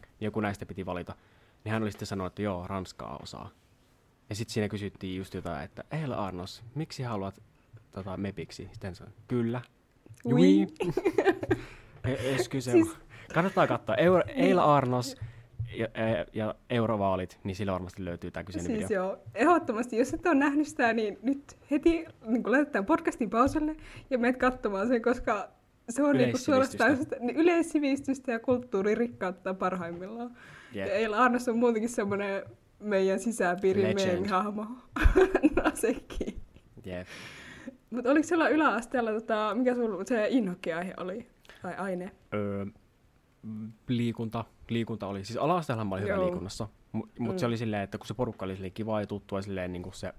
Niin 0.00 0.26
joku 0.26 0.40
näistä 0.40 0.66
piti 0.66 0.86
valita. 0.86 1.14
Niin 1.64 1.72
hän 1.72 1.82
oli 1.82 1.90
sitten 1.90 2.06
sanonut, 2.06 2.30
että 2.30 2.42
joo, 2.42 2.66
ranskaa 2.66 3.18
osaa. 3.22 3.50
Ja 4.28 4.34
sitten 4.34 4.54
siinä 4.54 4.68
kysyttiin 4.68 5.16
just 5.16 5.34
jotain, 5.34 5.64
että 5.64 5.84
Eila 5.90 6.14
Arnos, 6.14 6.62
miksi 6.74 7.02
haluat 7.02 7.42
tota, 7.90 8.16
mepiksi? 8.16 8.68
Sitten 8.72 8.94
sanoin, 8.94 9.14
kyllä. 9.28 9.60
Oui. 10.24 10.66
E- 12.04 12.34
Excuse. 12.34 12.70
Siis-. 12.72 12.96
Kannattaa 13.34 13.66
katsoa. 13.66 13.94
Euro, 13.94 14.22
Eila 14.28 14.76
Arnos 14.76 15.16
ja, 15.76 15.88
ja, 15.94 16.26
ja 16.32 16.54
eurovaalit, 16.70 17.38
niin 17.44 17.56
sillä 17.56 17.72
varmasti 17.72 18.04
löytyy 18.04 18.30
tämä 18.30 18.44
kyseinen 18.44 18.66
Siis 18.76 18.88
video. 18.90 19.04
joo, 19.04 19.18
ehdottomasti. 19.34 19.96
Jos 19.96 20.14
et 20.14 20.26
ole 20.26 20.34
nähnyt 20.34 20.66
sitä, 20.66 20.92
niin 20.92 21.18
nyt 21.22 21.56
heti 21.70 22.04
niin 22.26 22.42
laitetaan 22.46 22.86
podcastin 22.86 23.30
pauselle 23.30 23.76
ja 24.10 24.18
menet 24.18 24.36
katsomaan 24.36 24.88
sen, 24.88 25.02
koska 25.02 25.48
se 25.88 26.02
on 26.02 26.16
niin 26.16 26.38
suorastaan 26.38 26.98
yleissivistystä 27.34 28.32
ja 28.32 28.38
kulttuuririkkautta 28.40 29.54
parhaimmillaan. 29.54 30.36
Jep. 30.72 30.86
Ja 30.88 30.94
Eila 30.94 31.16
Arnos 31.18 31.48
on 31.48 31.58
muutenkin 31.58 31.88
semmoinen 31.90 32.42
meidän 32.80 33.18
sisäpiirin 33.20 33.84
Legend. 33.84 34.06
meemihahmo. 34.12 34.66
no 35.56 35.70
sekin. 35.74 36.40
Jep. 36.84 37.06
Mutta 37.90 38.10
oliko 38.10 38.28
siellä 38.28 38.48
yläasteella, 38.48 39.12
tota, 39.12 39.54
mikä 39.54 39.74
sun 39.74 40.06
se 40.06 40.26
inhokkiaihe 40.30 40.94
oli? 40.96 41.26
Tai 41.62 41.74
aine? 41.76 42.12
Öö, 42.34 42.66
liikunta, 43.88 44.44
liikunta 44.68 45.06
oli, 45.06 45.24
siis 45.24 45.36
ala-asteellahan 45.38 45.86
mä 45.86 45.94
olin 45.94 46.04
hyvä 46.04 46.14
Joo. 46.14 46.24
liikunnassa, 46.24 46.68
mutta 46.92 47.22
mut 47.22 47.32
Mm. 47.34 47.38
se 47.38 47.46
oli 47.46 47.56
silleen, 47.56 47.82
että 47.82 47.98
kun 47.98 48.06
se 48.06 48.14
porukka 48.14 48.44
oli 48.44 48.54
silleen 48.54 48.72
kivaa 48.72 49.00
ja 49.00 49.06
tuttua 49.06 49.42
silleen 49.42 49.72
niin 49.72 49.82
kuin 49.82 49.94
se 49.94 50.12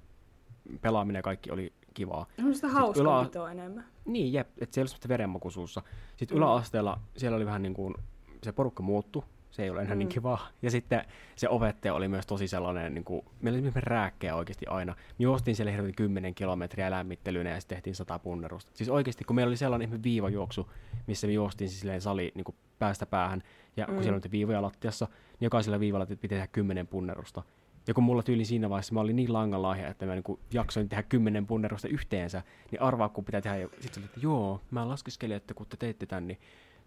pelaaminen 0.82 1.20
ja 1.20 1.24
kaikki 1.24 1.52
oli 1.52 1.74
kivaa. 1.94 2.26
On 2.46 2.56
sitä 2.56 2.68
Sit 2.68 2.78
hauskanpitoa 2.78 3.52
enemmän. 3.52 3.86
Niin, 4.06 4.34
jep, 4.34 4.48
että 4.48 4.74
siellä 4.74 4.84
oli 4.84 4.90
semmoista 4.90 5.08
verenmaku 5.10 5.50
suussa. 5.52 5.82
Sitten 6.18 6.38
Mm. 6.38 6.44
yläasteella 6.44 7.00
siellä 7.18 7.36
oli 7.36 7.46
vähän 7.46 7.62
niin 7.62 7.74
kuin, 7.74 7.96
se 8.44 8.52
porukka 8.52 8.84
muuttui, 8.84 9.24
se 9.54 9.64
ei 9.64 9.70
ole 9.70 9.82
enää 9.82 9.96
mm. 9.96 10.00
niin 10.00 10.08
Mm. 10.08 10.14
kivaa. 10.14 10.48
Ja 10.62 10.72
sitten 10.72 11.06
se 11.36 11.50
opettaja 11.50 11.94
oli 11.94 12.08
myös 12.08 12.26
tosi 12.28 12.48
sellainen, 12.48 12.94
niin 12.94 13.04
kuin, 13.04 13.26
meillä 13.42 13.60
oli 13.60 13.72
rääkkejä 13.76 14.36
oikeasti 14.36 14.66
aina. 14.68 14.92
Me 15.20 15.24
juostiin 15.24 15.56
siellä 15.56 15.72
hirveän 15.72 15.96
10 15.96 16.36
kilometriä 16.36 16.92
lämmittelynä 16.92 17.50
ja 17.50 17.60
sitten 17.60 17.76
tehtiin 17.76 17.96
100 17.96 18.20
punnerusta. 18.20 18.72
Siis 18.76 18.90
oikeasti, 18.90 19.24
kun 19.24 19.36
meillä 19.36 19.50
oli 19.50 19.58
sellainen 19.58 19.88
ihme 19.90 20.04
viivajuoksu, 20.04 20.72
missä 21.08 21.28
me 21.28 21.34
juostiin 21.34 21.70
siis 21.70 21.80
silleen 21.80 22.02
sali 22.02 22.32
niin 22.36 22.44
kuin 22.46 22.56
päästä 22.80 23.06
päähän, 23.06 23.44
ja 23.78 23.86
kun 23.86 23.96
Mm. 23.96 24.02
siellä 24.02 24.16
oli 24.16 24.20
niitä 24.20 24.32
viivoja 24.32 24.62
lattiassa, 24.62 25.06
niin 25.06 25.46
jokaisella 25.46 25.80
viivalla 25.80 26.06
piti 26.06 26.28
tehdä 26.28 26.48
10 26.48 26.88
punnerusta. 26.88 27.44
Ja 27.88 27.94
kun 27.94 28.04
mulla 28.04 28.24
tyyli 28.24 28.46
siinä 28.46 28.70
vaiheessa 28.70 28.94
mä 28.94 29.00
olin 29.00 29.16
niin 29.16 29.34
langanlahja, 29.34 29.88
että 29.88 30.06
mä 30.06 30.14
niin 30.16 30.40
jaksoin 30.54 30.90
tehdä 30.90 31.04
kymmenen 31.04 31.48
punnerusta 31.48 31.88
yhteensä, 31.88 32.42
niin 32.72 32.82
arvaa 32.82 33.10
kun 33.10 33.26
pitää 33.26 33.42
tehdä. 33.42 33.58
Sitten 33.80 33.94
se 33.94 34.00
oli, 34.00 34.06
että 34.06 34.20
joo, 34.24 34.62
mä 34.72 34.88
laskeskelin, 34.88 35.38
että 35.38 35.54
kun 35.54 35.66
te 35.70 35.78
teitte 35.78 36.06
tän, 36.06 36.28
niin 36.28 36.40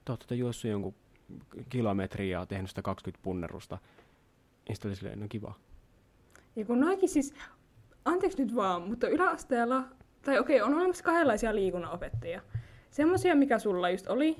te 0.05 0.13
ootte 0.13 0.35
juossut 0.35 0.71
jonkun 0.71 0.95
kilometriä 1.69 2.39
ja 2.41 2.47
tehnyt 2.47 2.69
sitä 2.71 2.83
20 2.83 3.23
punnerusta. 3.25 3.79
Ja 4.69 4.75
sitten 4.75 4.89
oli 4.89 4.97
silleen, 4.97 5.21
no 5.21 5.27
kiva. 5.29 5.55
Ja 6.57 6.65
kun 6.65 6.81
noikin 6.81 7.09
siis, 7.09 7.35
anteeksi 8.05 8.43
nyt 8.43 8.55
vaan, 8.57 8.83
mutta 8.83 9.09
yläasteella 9.09 9.85
tai 10.23 10.39
okei, 10.39 10.61
on 10.63 10.75
olemassa 10.75 11.05
kahdenlaisia 11.05 11.55
liikunnanopettajia. 11.55 12.41
Semmoisia, 12.91 13.35
mikä 13.35 13.59
sulla 13.59 13.91
just 13.91 14.07
oli, 14.07 14.37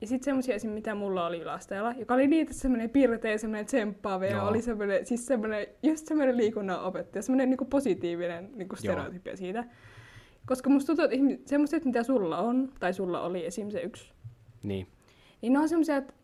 ja 0.00 0.06
sitten 0.06 0.24
semmoisia 0.24 0.54
esim. 0.54 0.70
mitä 0.70 0.94
mulla 0.94 1.26
oli 1.26 1.40
yläasteella, 1.40 1.92
joka 1.92 2.14
oli 2.14 2.26
niitä 2.26 2.52
semmoinen 2.52 2.90
pirteä, 2.90 3.38
semmoinen 3.38 3.66
tsemppaava 3.66 4.24
ja 4.24 4.30
Joo. 4.36 4.48
oli 4.48 4.62
semmoinen, 4.62 5.06
siis 5.06 5.26
semmoinen, 5.26 5.66
just 5.82 6.06
semmoinen 6.06 6.36
liikunnanopettaja, 6.36 7.22
semmoinen 7.22 7.50
niinku 7.50 7.64
positiivinen 7.64 8.50
niinku 8.54 8.76
stereotypia 8.76 9.36
siitä. 9.36 9.64
Koska 10.46 10.70
musta 10.70 10.86
tuntuu, 10.86 11.04
että 11.04 11.16
semmoiset, 11.48 11.84
mitä 11.84 12.02
sulla 12.02 12.38
on, 12.38 12.72
tai 12.80 12.94
sulla 12.94 13.20
oli 13.20 13.46
esim. 13.46 13.70
se 13.70 13.80
yksi, 13.80 14.12
Niin. 14.62 14.86
niin 15.42 15.52
ne 15.52 15.58
on 15.58 15.68
semmoisia, 15.68 15.96
että 15.96 16.14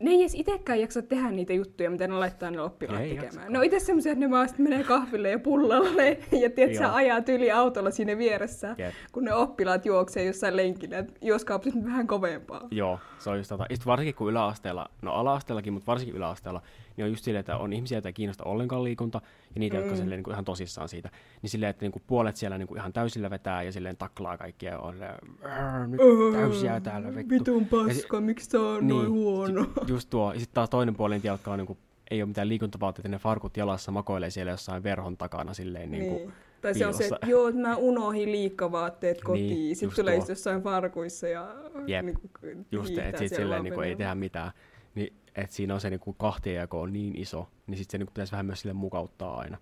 ne 0.00 0.10
ei 0.10 0.20
edes 0.20 0.34
itsekään 0.34 0.80
jaksa 0.80 1.02
tehdä 1.02 1.30
niitä 1.30 1.52
juttuja, 1.52 1.90
mitä 1.90 2.08
ne 2.08 2.14
laittaa 2.14 2.50
ne 2.50 2.60
oppilaat 2.60 3.00
Ei 3.00 3.08
tekemään. 3.08 3.24
jaksakaan. 3.24 3.52
Ne 3.52 3.58
on 3.58 3.64
itse 3.64 3.78
semmoisia, 3.80 4.12
että 4.12 4.24
ne 4.24 4.30
vaan 4.30 4.48
sit 4.48 4.58
menee 4.58 4.84
kahville 4.84 5.30
ja 5.30 5.38
pullalle 5.38 6.18
ja 6.42 6.50
tiedät, 6.50 6.76
sä 6.76 6.82
Joo. 6.82 6.92
ajaa 6.94 7.20
tyli 7.20 7.50
autolla 7.50 7.90
siinä 7.90 8.18
vieressä, 8.18 8.74
Jep. 8.78 8.94
kun 9.12 9.24
ne 9.24 9.34
oppilaat 9.34 9.86
juoksee 9.86 10.24
jossain 10.24 10.56
lenkillä, 10.56 10.98
että 10.98 11.12
juoskaapas 11.22 11.74
nyt 11.74 11.84
vähän 11.84 12.06
kovempaa. 12.06 12.68
Joo, 12.70 12.98
se 13.18 13.30
on 13.30 13.36
just 13.36 13.48
tota. 13.48 13.66
Ja 13.70 13.76
sit 13.76 13.86
varsinkin 13.86 14.14
kun 14.14 14.30
yläasteella, 14.30 14.86
no 15.02 15.12
ala-asteellakin, 15.12 15.72
mutta 15.72 15.86
varsinkin 15.86 16.16
yläasteella, 16.16 16.62
niin 16.96 17.04
on 17.04 17.10
just 17.10 17.24
silleen, 17.24 17.40
että 17.40 17.56
on 17.56 17.72
ihmisiä, 17.72 17.96
joita 17.96 18.08
ei 18.08 18.12
kiinnosta 18.12 18.44
ollenkaan 18.44 18.84
liikunta, 18.84 19.20
ja 19.54 19.58
niitä, 19.60 19.76
mm. 19.76 19.82
jotka 19.82 19.96
silleen, 19.96 20.18
niin 20.18 20.24
kuin 20.24 20.32
ihan 20.32 20.44
tosissaan 20.44 20.88
siitä. 20.88 21.10
Niin 21.42 21.50
silleen, 21.50 21.70
että 21.70 21.84
niin 21.84 21.92
kuin 21.92 22.02
puolet 22.06 22.36
siellä 22.36 22.58
niin 22.58 22.68
kuin 22.68 22.78
ihan 22.78 22.92
täysillä 22.92 23.30
vetää 23.30 23.62
ja 23.62 23.72
silleen 23.72 23.96
taklaa 23.96 24.38
kaikkia 24.38 24.70
ja 24.70 24.78
on 24.78 24.92
silleen, 24.92 25.14
"Arr, 25.44 25.86
nyt 25.86 26.00
täysiä 26.32 26.80
täällä 26.80 27.14
vittu. 27.14 27.34
Vitun 27.34 27.66
paska, 27.66 28.20
miksi 28.20 28.50
tää 28.50 28.60
on 28.60 28.88
noin 28.88 29.10
huono? 29.10 29.66
Just 29.86 30.10
tuo. 30.10 30.32
Ja 30.32 30.40
sitten 30.40 30.54
taas 30.54 30.70
toinen 30.70 30.94
puoli, 30.96 31.14
niitä, 31.14 31.28
jotka 31.28 31.52
on, 31.52 31.58
niin 31.58 31.66
kuin, 31.66 31.78
ei 32.10 32.22
ole 32.22 32.28
mitään 32.28 32.48
liikuntavaatteita, 32.48 33.08
ne 33.08 33.18
farkut 33.18 33.56
jalassa 33.56 33.92
makoilee 33.92 34.30
siellä 34.30 34.52
jossain 34.52 34.82
verhon 34.82 35.16
takana 35.16 35.54
silleen 35.54 35.90
niin 35.90 36.04
kuin, 36.08 36.18
Niin. 36.18 36.32
Tai 36.60 36.74
se 36.74 36.86
on 36.86 36.94
se, 36.94 37.04
että 37.04 37.26
joo, 37.26 37.48
että 37.48 37.60
mä 37.60 37.76
unohdin 37.76 38.32
liikkavaatteet 38.32 39.22
kotiin. 39.22 39.46
Niin, 39.46 39.58
Niin, 39.58 39.76
Sitten 39.76 39.86
just 39.86 39.96
tulee 39.96 40.18
tuo. 40.18 40.26
jossain 40.28 40.62
farkuissa 40.62 41.28
ja 41.28 41.54
Jep. 41.86 42.04
niin 42.04 42.18
kuin, 42.40 42.66
just 42.72 42.98
että 42.98 43.18
sit 43.18 43.34
silleen 43.34 43.64
niin 43.64 43.74
kuin, 43.74 43.88
ei 43.88 43.96
tehdä 43.96 44.14
mitään. 44.14 44.50
Niin, 44.94 45.12
että 45.34 45.56
siinä 45.56 45.74
on 45.74 45.80
se 45.80 45.90
niin 45.90 46.00
kuin 46.00 46.16
kahtiajako 46.18 46.80
on 46.80 46.92
niin 46.92 47.18
iso, 47.18 47.48
niin 47.66 47.78
sitten 47.78 47.92
se 47.92 47.98
niin 47.98 48.06
kuin, 48.06 48.14
pitäisi 48.14 48.32
vähän 48.32 48.46
myös 48.46 48.60
sille 48.60 48.72
mukauttaa 48.72 49.38
aina. 49.38 49.58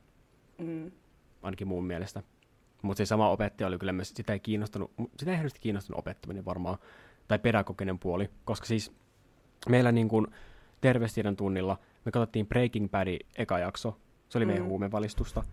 Mm. 0.58 0.90
ainakin 1.42 1.68
mun 1.68 1.84
mielestä. 1.84 2.22
Mutta 2.82 2.98
se 2.98 3.06
sama 3.06 3.30
opettaja 3.30 3.66
oli 3.68 3.78
kyllä 3.78 3.92
myös, 3.92 4.08
sitä 4.08 4.32
ei 4.32 4.40
kiinnostanut, 4.40 4.92
sitä 5.18 5.30
ei 5.30 5.36
hirveästi 5.36 5.60
kiinnostanut 5.60 5.98
opettaminen 5.98 6.44
varmaan, 6.44 6.78
tai 7.28 7.38
pedagoginen 7.38 7.98
puoli, 7.98 8.30
koska 8.44 8.66
siis 8.66 8.92
meillä 9.68 9.92
niin 9.92 10.08
kuin 10.08 10.26
terveystiedon 10.80 11.36
tunnilla 11.36 11.78
me 12.04 12.12
katsottiin 12.12 12.46
Breaking 12.46 12.90
Badin 12.90 13.18
eka 13.36 13.58
jakso, 13.58 13.96
se 14.28 14.38
oli 14.38 14.46
meidän 14.46 14.62
Mm. 14.62 14.68
huumevalistusta. 14.68 15.44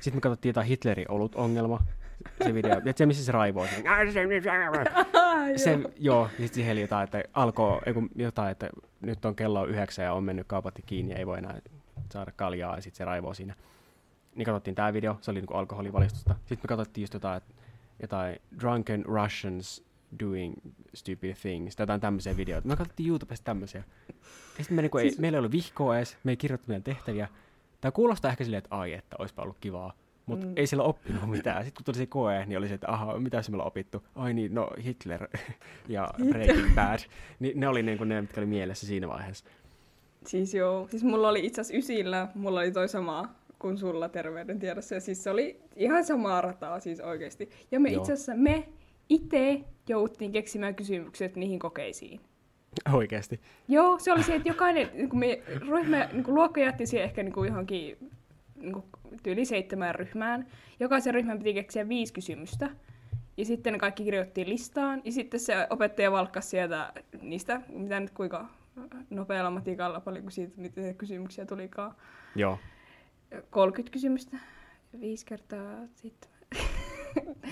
Sitten 0.00 0.14
me 0.16 0.20
katsottiin 0.20 0.50
jotain 0.50 0.66
Hitlerin 0.66 1.10
olut 1.10 1.34
ongelma, 1.34 1.80
se 2.44 2.54
video, 2.54 2.80
ja 2.84 2.92
se 2.96 3.06
missä 3.06 3.24
se 3.24 3.32
raivoo. 3.32 3.66
Se, 3.66 3.82
se, 5.56 5.70
joo. 5.72 5.90
joo, 5.98 6.22
ja 6.24 6.28
sitten 6.28 6.54
siihen 6.54 6.80
jotain, 6.80 7.04
että 7.04 7.22
alkoi 7.34 7.80
jotain, 8.16 8.50
että 8.50 8.68
nyt 9.00 9.24
on 9.24 9.36
kello 9.36 9.64
yhdeksän 9.64 10.04
ja 10.04 10.12
on 10.12 10.24
mennyt 10.24 10.46
kaupatti 10.46 10.82
kiinni 10.86 11.12
ja 11.12 11.18
ei 11.18 11.26
voi 11.26 11.38
enää 11.38 11.60
saada 12.12 12.32
kaljaa 12.36 12.74
ja 12.76 12.80
sitten 12.82 12.96
se 12.98 13.04
raivoo 13.04 13.34
siinä. 13.34 13.54
Niin 14.34 14.46
katsottiin 14.46 14.74
tämä 14.74 14.92
video, 14.92 15.18
se 15.20 15.30
oli 15.30 15.38
niinku 15.40 15.54
alkoholivalistusta. 15.54 16.34
Sitten 16.38 16.58
me 16.62 16.68
katsottiin 16.68 17.02
just 17.02 17.14
jotain, 17.14 17.40
jotain 18.02 18.36
drunken 18.60 19.04
Russians 19.04 19.84
doing 20.20 20.54
stupid 20.94 21.34
things, 21.34 21.76
tai 21.76 21.82
jotain 21.82 22.00
tämmöisiä 22.00 22.36
videoita. 22.36 22.68
Me 22.68 22.76
katsottiin 22.76 23.08
YouTubesta 23.08 23.44
tämmöisiä. 23.44 23.84
Ja 24.08 24.14
sitten 24.64 24.74
me 24.76 24.82
niinku 24.82 24.98
ei, 24.98 25.08
Siis- 25.10 25.20
meillä 25.20 25.36
ei 25.36 25.38
ollut 25.38 25.52
vihkoa 25.52 25.96
edes, 25.96 26.16
me 26.24 26.32
ei 26.32 26.36
kirjoittu 26.36 26.64
meidän 26.68 26.82
tehtäviä. 26.82 27.28
Tämä 27.80 27.92
kuulostaa 27.92 28.30
ehkä 28.30 28.44
silleen, 28.44 28.58
että 28.58 28.76
ai, 28.76 28.92
että 28.92 29.16
olisipa 29.18 29.42
ollut 29.42 29.56
kivaa. 29.60 29.92
Mutta 30.26 30.46
Mm. 30.46 30.52
ei 30.56 30.66
siellä 30.66 30.82
oppinut 30.84 31.30
mitään. 31.30 31.64
Sitten 31.64 31.76
kun 31.76 31.84
tuli 31.84 31.96
se 31.96 32.06
koe, 32.06 32.46
niin 32.46 32.58
oli 32.58 32.68
se, 32.68 32.74
että 32.74 32.90
aha, 32.92 33.18
mitä 33.18 33.42
se 33.42 33.50
me 33.50 33.54
ollaan 33.54 33.68
opittu? 33.68 34.04
Ai 34.14 34.34
niin, 34.34 34.54
no 34.54 34.70
Hitler 34.84 35.28
ja 35.88 36.10
Breaking 36.28 36.74
Bad. 36.74 36.98
Niin 37.40 37.60
ne 37.60 37.68
oli 37.68 37.82
niinku 37.82 38.04
ne, 38.04 38.20
mitkä 38.20 38.40
oli 38.40 38.46
mielessä 38.46 38.86
siinä 38.86 39.08
vaiheessa. 39.08 39.44
Siis 40.26 40.54
joo, 40.54 40.88
siis 40.90 41.02
mulla 41.04 41.28
oli 41.28 41.46
itse 41.46 41.60
asiassa 41.60 41.78
ysillä, 41.92 42.28
mulla 42.34 42.60
oli 42.60 42.70
toi 42.72 42.88
sama 42.88 43.28
kuin 43.58 43.78
sulla 43.78 44.08
terveydentiedossa, 44.08 44.94
ja 44.94 45.00
siis 45.00 45.24
se 45.24 45.30
oli 45.30 45.60
ihan 45.76 46.04
samaa 46.04 46.40
rataa 46.40 46.80
siis 46.80 47.00
oikeasti. 47.00 47.50
Ja 47.72 47.80
me 47.80 47.90
itse 47.90 48.12
asiassa, 48.12 48.34
me 48.34 48.68
itse 49.08 49.64
jouduttiin 49.88 50.32
keksimään 50.32 50.74
kysymykset 50.74 51.36
niihin 51.36 51.58
kokeisiin. 51.58 52.20
Oikeasti. 52.92 53.40
Joo, 53.68 53.98
se 53.98 54.12
oli 54.12 54.22
se, 54.22 54.34
että 54.34 54.48
jokainen, 54.48 54.90
niin 54.94 55.08
kuin 55.08 55.20
me 55.20 55.42
ryhmä, 55.46 56.08
niin 56.12 56.24
kuin 56.24 56.34
luokka 56.34 56.60
jätti 56.60 56.86
siihen 56.86 57.04
ehkä 57.04 57.22
niin 57.22 57.32
kuin 57.32 57.48
johonkin 57.48 58.10
niin 58.56 58.72
kuin 58.72 58.84
tyyli 59.22 59.44
seitsemään 59.44 59.94
ryhmään. 59.94 60.46
Jokaisen 60.80 61.14
ryhmän 61.14 61.38
piti 61.38 61.54
keksiä 61.54 61.88
viisi 61.88 62.12
kysymystä. 62.12 62.70
Ja 63.36 63.44
sitten 63.44 63.72
ne 63.72 63.78
kaikki 63.78 64.04
kirjoittiin 64.04 64.48
listaan. 64.48 65.02
Ja 65.04 65.12
sitten 65.12 65.40
se 65.40 65.66
opettaja 65.70 66.12
valkkasi 66.12 66.48
sieltä 66.48 66.92
niistä, 67.22 67.60
mitä 67.68 68.00
nyt 68.00 68.10
kuinka 68.10 68.46
nopealla 69.10 69.50
matikalla, 69.50 70.00
paljonko 70.00 70.30
siitä 70.30 70.52
niitä 70.56 70.94
kysymyksiä 70.94 71.46
tulikaan. 71.46 71.94
Joo. 72.36 72.58
30 73.50 73.92
kysymystä. 73.92 74.36
Viisi 75.00 75.26
kertaa 75.26 75.86
sitten. 75.94 76.30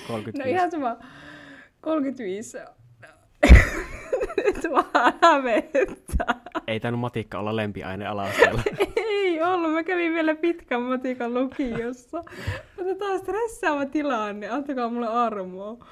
35. 0.06 0.38
No 0.38 0.44
ihan 0.44 0.70
sama. 0.70 0.96
35. 1.86 2.58
Nyt 4.36 4.72
vaan 4.72 5.14
hävettää. 5.22 6.40
Ei 6.66 6.80
tainnut 6.80 7.00
matikka 7.00 7.38
olla 7.38 7.56
lempiaine 7.56 8.06
ala-asteella. 8.06 8.62
Ei 8.96 9.42
ollut, 9.42 9.72
mä 9.72 9.84
kävin 9.84 10.14
vielä 10.14 10.34
pitkän 10.34 10.82
matikan 10.82 11.34
lukiossa. 11.34 12.24
Mutta 12.76 12.94
taas 12.98 13.20
stressaava 13.20 13.86
tilanne, 13.86 14.48
antakaa 14.48 14.88
mulle 14.88 15.08
armoa. 15.08 15.86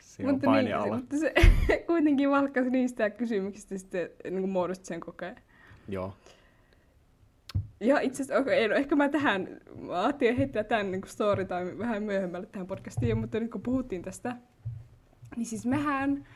Siinä 0.00 0.32
on 0.32 0.40
paine 0.40 0.72
alla. 0.72 0.96
mutta 0.96 1.16
se 1.16 1.34
kuitenkin 1.86 2.30
valkkasi 2.30 2.70
niistä 2.70 3.10
kysymyksistä 3.10 3.78
sitten 3.78 4.10
niin 4.24 4.40
kuin 4.40 4.50
muodosti 4.50 4.86
sen 4.86 5.00
kokeen. 5.00 5.36
Joo. 5.88 6.14
Ja 7.80 8.00
itse 8.00 8.22
asiassa, 8.22 8.42
okay, 8.42 8.68
no 8.68 8.74
ehkä 8.74 8.96
mä 8.96 9.08
tähän, 9.08 9.60
mä 9.80 10.02
ajattelin 10.02 10.36
heittää 10.36 10.64
tämän 10.64 10.90
niin 10.90 11.02
story 11.06 11.44
time 11.44 11.78
vähän 11.78 12.02
myöhemmälle 12.02 12.46
tähän 12.46 12.66
podcastiin, 12.66 13.18
mutta 13.18 13.40
nyt 13.40 13.50
kun 13.50 13.62
puhuttiin 13.62 14.02
tästä, 14.02 14.36
niin 15.36 15.46
siis 15.46 15.66
mehän 15.66 16.26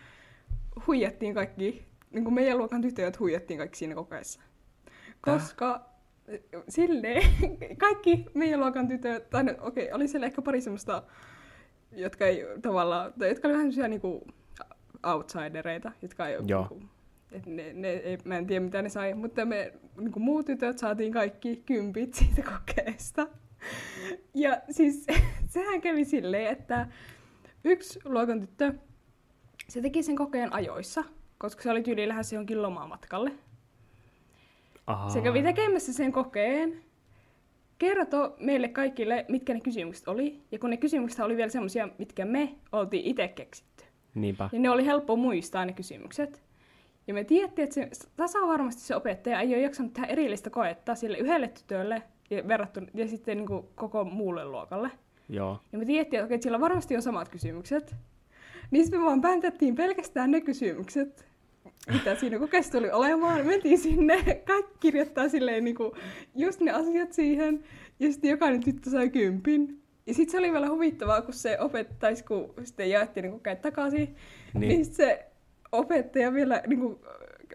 huijattiin 0.87 1.35
kaikki, 1.35 1.87
niin 2.11 2.25
kuin 2.25 2.35
meidän 2.35 2.59
luokan 2.59 2.83
tytöt 2.83 3.21
huijattiin 3.21 3.59
kaikki 3.59 3.79
siinä 3.79 3.95
kokeessa. 3.95 4.41
Koska 5.21 5.95
silleen 6.69 7.23
kaikki 7.79 8.27
meidän 8.35 8.61
luokan 8.61 8.89
tytöt, 8.89 9.31
tai 9.31 9.45
no, 9.45 9.53
okei, 9.61 9.85
okay, 9.85 9.97
oli 9.97 10.09
siellä 10.09 10.27
ehkä 10.27 10.43
pari 10.43 10.61
semmoista, 10.61 11.03
jotka 11.93 12.27
ei 12.27 12.45
tavallaan, 12.63 13.13
tai 13.19 13.29
jotka 13.29 13.49
oli 13.49 13.53
vähän 13.53 13.73
semmoisia 13.73 13.89
niinku 13.89 14.27
outsidereita, 15.07 15.93
jotka 16.03 16.29
ei 16.29 16.39
Joo. 16.47 16.67
Niinku, 16.71 16.89
et 17.33 17.47
ne, 17.47 17.73
ne, 17.73 17.89
ei, 17.89 18.19
mä 18.25 18.39
en 18.39 18.47
tiedä 18.47 18.65
mitä 18.65 18.83
ne 18.83 18.89
sai, 18.89 19.15
mutta 19.15 19.45
me 19.45 19.73
niinku 19.99 20.21
muut 20.21 20.47
tytöt 20.47 20.79
saatiin 20.79 21.13
kaikki 21.13 21.63
kympit 21.67 22.15
siitä 22.15 22.43
kokeesta. 22.43 23.27
Ja 24.35 24.61
siis 24.71 25.07
sehän 25.55 25.81
kävi 25.81 26.05
silleen, 26.05 26.53
että 26.53 26.87
yksi 27.65 28.01
luokan 28.05 28.41
tyttö, 28.41 28.75
se 29.69 29.81
teki 29.81 30.03
sen 30.03 30.17
kokeen 30.17 30.53
ajoissa, 30.53 31.05
koska 31.39 31.63
se 31.63 31.71
oli 31.71 31.83
tyyli 31.83 32.09
lähes 32.09 32.33
johonkin 32.33 32.63
lomamatkalle. 32.63 33.33
Aha. 34.87 35.11
Se 35.11 35.21
kävi 35.21 35.43
tekemässä 35.43 35.93
sen 35.93 36.13
kokeen, 36.13 36.83
kertoi 37.79 38.35
meille 38.39 38.69
kaikille, 38.69 39.25
mitkä 39.29 39.55
ne 39.55 39.61
kysymykset 39.61 40.09
oli. 40.09 40.43
Ja 40.53 40.59
kun 40.59 40.71
ne 40.71 40.77
kysymykset 40.77 41.21
oli 41.21 41.37
vielä 41.37 41.51
semmoisia, 41.51 41.89
mitkä 41.99 42.25
me 42.25 42.55
oltiin 42.73 43.05
itse 43.05 43.29
keksitty. 43.29 43.85
Niinpä. 44.15 44.49
Niin 44.53 44.63
ne 44.63 44.71
oli 44.71 44.87
helppo 44.87 45.17
muistaa 45.17 45.65
ne 45.65 45.73
kysymykset. 45.73 46.43
Ja 47.07 47.15
me 47.15 47.25
tiedettiin, 47.25 47.65
että 47.65 47.75
se 47.75 48.09
tasavarmasti 48.17 48.83
se 48.83 48.97
opettaja 48.97 49.41
ei 49.41 49.55
ole 49.55 49.63
jaksanut 49.63 49.93
tehdä 49.93 50.07
erillistä 50.07 50.51
koetta 50.51 50.95
sille 50.95 51.19
yhdelle 51.19 51.49
tytölle 51.49 52.03
ja, 52.31 52.49
verrattuna, 52.49 52.87
ja 52.95 53.09
sitten 53.09 53.37
niin 53.37 53.47
kuin 53.47 53.67
koko 53.75 54.05
muulle 54.05 54.45
luokalle. 54.45 54.91
Joo. 55.29 55.59
Ja 55.73 55.79
me 55.79 55.85
tiedettiin, 55.85 56.19
että, 56.19 56.25
okei, 56.25 56.35
että 56.35 56.43
sillä 56.43 56.61
varmasti 56.61 56.97
on 56.97 57.03
samat 57.03 57.29
kysymykset. 57.29 57.95
Niin 58.71 58.91
me 58.91 59.05
vaan 59.05 59.21
päntättiin 59.21 59.75
pelkästään 59.75 60.31
ne 60.31 60.41
kysymykset, 60.41 61.27
mitä 61.93 62.15
siinä 62.15 62.39
kokeessa 62.39 62.73
tuli 62.73 62.91
olemaan. 62.91 63.47
Mentiin 63.47 63.79
sinne, 63.79 64.23
kaikki 64.47 64.75
kirjoittaa 64.81 65.29
silleen 65.29 65.65
niin 65.65 65.77
kuin, 65.77 65.93
just 66.37 66.61
ne 66.61 66.71
asiat 66.71 67.13
siihen. 67.13 67.65
Ja 68.01 68.13
sitten 68.13 68.31
jokainen 68.31 68.65
tyttö 68.65 68.91
sai 68.91 69.09
kympin. 69.11 69.81
Ja 70.07 70.15
sitten 70.15 70.33
se 70.33 70.39
oli 70.39 70.53
vielä 70.53 70.69
huvittavaa, 70.69 71.23
kun 71.23 71.35
se 71.35 71.61
opettais, 71.61 72.23
kun 72.23 72.55
sitten 72.65 72.91
jaettiin 72.91 73.23
niin 73.25 73.33
kokeet 73.33 73.61
takaisin. 73.63 74.17
Niin, 74.55 74.69
Niin. 74.69 74.85
se 74.85 75.27
opettaja 75.73 76.33
vielä 76.33 76.63
niin 76.67 76.81
kuin, 76.81 76.99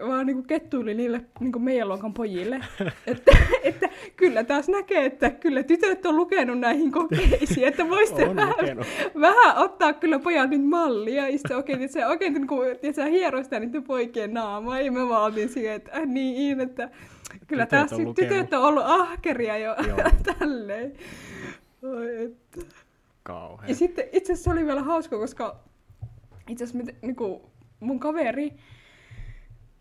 vaan 0.08 0.26
niin 0.26 0.36
kuin 0.36 0.48
kettuili 0.48 0.94
niille 0.94 1.22
niin 1.40 1.52
kuin 1.52 1.64
meidän 1.64 1.88
luokan 1.88 2.14
pojille, 2.14 2.60
että, 3.08 3.32
että 3.64 3.90
kyllä 4.16 4.44
taas 4.44 4.70
näkee, 4.70 5.06
että 5.06 5.30
kyllä 5.30 5.64
tytöt 5.64 6.06
on 6.06 6.16
lukenut 6.16 6.60
näihin 6.60 6.92
kokeisiin, 6.92 7.68
että 7.68 7.90
voisitte 7.90 8.36
vähän, 8.36 8.50
lukenut. 8.50 8.88
vähän 9.22 9.58
ottaa 9.58 9.94
kyllä 9.94 10.20
pojat 10.20 10.50
nyt 10.50 10.66
mallia. 10.66 11.30
Ja 11.30 11.38
sitten 11.38 11.58
oikein, 11.58 11.82
että 11.82 11.94
se 11.94 12.08
oikein 12.08 12.34
niin 12.34 12.48
kuin, 12.48 12.78
hieroi 13.12 13.44
sitä 13.44 13.60
niiden 13.60 13.84
poikien 13.84 14.34
naamaa. 14.34 14.82
Ja 14.82 14.92
me 14.92 15.10
vaan 15.10 15.24
oltiin 15.24 15.50
siihen, 15.50 15.76
että 15.76 15.92
äh, 15.98 16.06
niin, 16.06 16.62
että 16.62 16.90
kyllä 17.48 17.66
Tytöt 17.66 17.80
taas 17.80 17.94
on 17.94 18.06
lukenut. 18.06 18.30
tytöt 18.30 18.54
on 18.54 18.64
ollut 18.64 18.84
ahkeria 18.86 19.58
jo 19.58 19.76
Joo. 19.88 19.98
tälleen. 20.40 20.94
Oi, 21.84 22.24
että. 22.24 22.62
Kauhea. 23.24 23.70
Ja 23.70 23.76
sitten 23.76 24.06
itse 24.12 24.34
asiassa 24.34 24.44
se 24.44 24.58
oli 24.58 24.66
vielä 24.66 24.82
hauska, 24.82 25.18
koska 25.18 25.60
itse 26.48 26.64
asiassa 26.64 26.92
niinku, 27.02 27.52
mun 27.80 28.00
kaveri, 28.00 28.54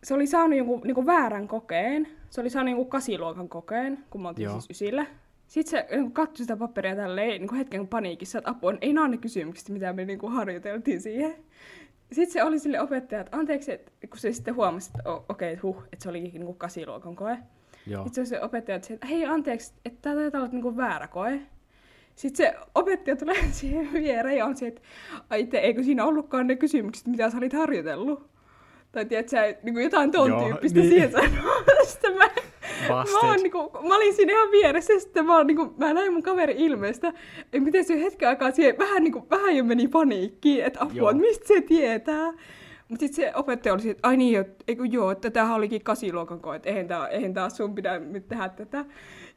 se 0.03 0.15
oli 0.15 0.27
saanut 0.27 0.59
jonkun 0.59 0.81
niinku 0.85 1.07
väärän 1.07 1.49
kokeen. 1.49 2.09
Se 2.31 2.41
oli 2.41 2.51
saanut 2.51 2.71
jonkun 2.71 2.91
kasiluokan 2.91 3.49
kokeen, 3.49 4.05
kun 4.11 4.23
mä 4.23 4.29
oltiin 4.29 4.45
Joo. 4.45 4.53
siis 4.53 4.71
ysillä. 4.71 5.07
Sitten 5.47 5.71
se 5.71 5.87
niinku, 5.91 6.11
katsoi 6.11 6.37
sitä 6.37 6.57
paperia 6.57 6.97
tälleen 6.97 7.41
niin 7.41 7.55
hetken 7.55 7.89
paniikissa, 7.89 8.39
että 8.39 8.51
apua, 8.51 8.75
ei 8.81 8.99
ole 8.99 9.09
ne 9.09 9.17
kysymykset, 9.17 9.69
mitä 9.69 9.93
me 9.93 10.05
niinku, 10.05 10.29
harjoiteltiin 10.29 11.01
siihen. 11.01 11.35
Sitten 12.13 12.33
se 12.33 12.43
oli 12.45 12.59
sille 12.59 12.81
opettaja, 12.81 13.21
että 13.21 13.37
anteeksi, 13.37 13.73
että 13.73 13.93
kun 14.11 14.19
se 14.19 14.33
sitten 14.33 14.55
huomasi, 14.55 14.91
että 14.97 15.11
okei, 15.11 15.53
okay, 15.53 15.63
huh, 15.63 15.83
että 15.93 16.03
se 16.03 16.09
olikin 16.09 16.33
niinku 16.33 16.55
kasiluokan 16.55 17.17
koe. 17.17 17.39
Joo. 17.87 18.05
Sitten 18.05 18.27
se 18.27 18.41
opettaja, 18.43 18.77
että, 18.77 18.89
se, 18.89 18.95
että 18.95 19.07
hei 19.07 19.27
anteeksi, 19.27 19.73
että 19.85 19.99
tämä 20.03 20.15
taitaa 20.15 20.41
olla 20.41 20.53
niinku 20.53 20.77
väärä 20.77 21.09
koe. 21.09 21.41
Sitten 22.15 22.47
se 22.47 22.59
opettaja 22.75 23.17
tulee 23.17 23.53
siihen 23.53 23.93
viereen 23.93 24.39
ja 24.39 24.47
on 24.47 24.57
se, 24.57 24.67
että 24.67 24.81
ai 25.31 25.47
te, 25.47 25.59
eikö 25.59 25.83
siinä 25.83 26.05
ollutkaan 26.05 26.47
ne 26.47 26.57
kysymykset, 26.57 27.07
mitä 27.07 27.31
sä 27.31 27.39
olit 27.39 27.53
harjoitellut? 27.53 28.38
Tai 28.93 29.05
tiedät 29.05 29.29
sä, 29.29 29.43
niin 29.63 29.75
kuin 29.75 29.85
jotain 29.85 30.11
ton 30.11 30.31
Joo, 30.31 30.45
tyyppistä 30.45 30.79
niin. 30.79 30.91
siihen 30.91 31.13
sanoa. 31.13 31.55
Sitten 31.85 32.17
mä, 32.19 32.31
mä, 32.89 33.21
oon, 33.23 33.37
niin 33.37 33.53
kuin, 33.53 33.69
mä 33.89 33.97
olin 33.97 34.15
siinä 34.15 34.33
ihan 34.33 34.51
vieressä 34.51 34.93
ja 34.93 35.01
sitten 35.01 35.27
mä, 35.27 35.37
oon, 35.37 35.47
niin 35.47 35.57
kuin, 35.57 35.71
mä 35.77 35.95
näin 35.95 36.13
mun 36.13 36.23
kaverin 36.23 36.57
ilmeestä. 36.57 37.13
Ja 37.53 37.61
miten 37.61 37.85
se 37.85 38.01
hetken 38.01 38.29
aikaa 38.29 38.51
siihen 38.51 38.79
vähän, 38.79 39.03
niin 39.05 39.13
kuin, 39.13 39.31
vähän 39.31 39.57
jo 39.57 39.65
meni 39.65 39.89
paniikkiin, 39.89 40.65
että 40.65 40.83
apua, 40.83 41.11
että 41.11 41.21
mistä 41.21 41.49
se 41.49 41.61
tietää. 41.61 42.33
Mutta 42.89 43.07
sitten 43.07 43.25
se 43.25 43.33
opettaja 43.35 43.75
oli 43.75 43.91
että 43.91 44.09
ai 44.09 44.17
niin, 44.17 44.33
jo, 44.33 44.45
eikö 44.69 44.85
joo, 44.85 45.11
että 45.11 45.31
tämähän 45.31 45.57
olikin 45.57 45.85
kasiluokan 45.85 46.41
koe, 46.41 46.57
että 46.57 46.69
eihän, 46.69 46.89
tää, 46.89 47.09
eihän 47.09 47.35
taas 47.35 47.57
sun 47.57 47.75
pidä 47.75 47.99
nyt 47.99 48.29
tehdä 48.29 48.49
tätä. 48.49 48.85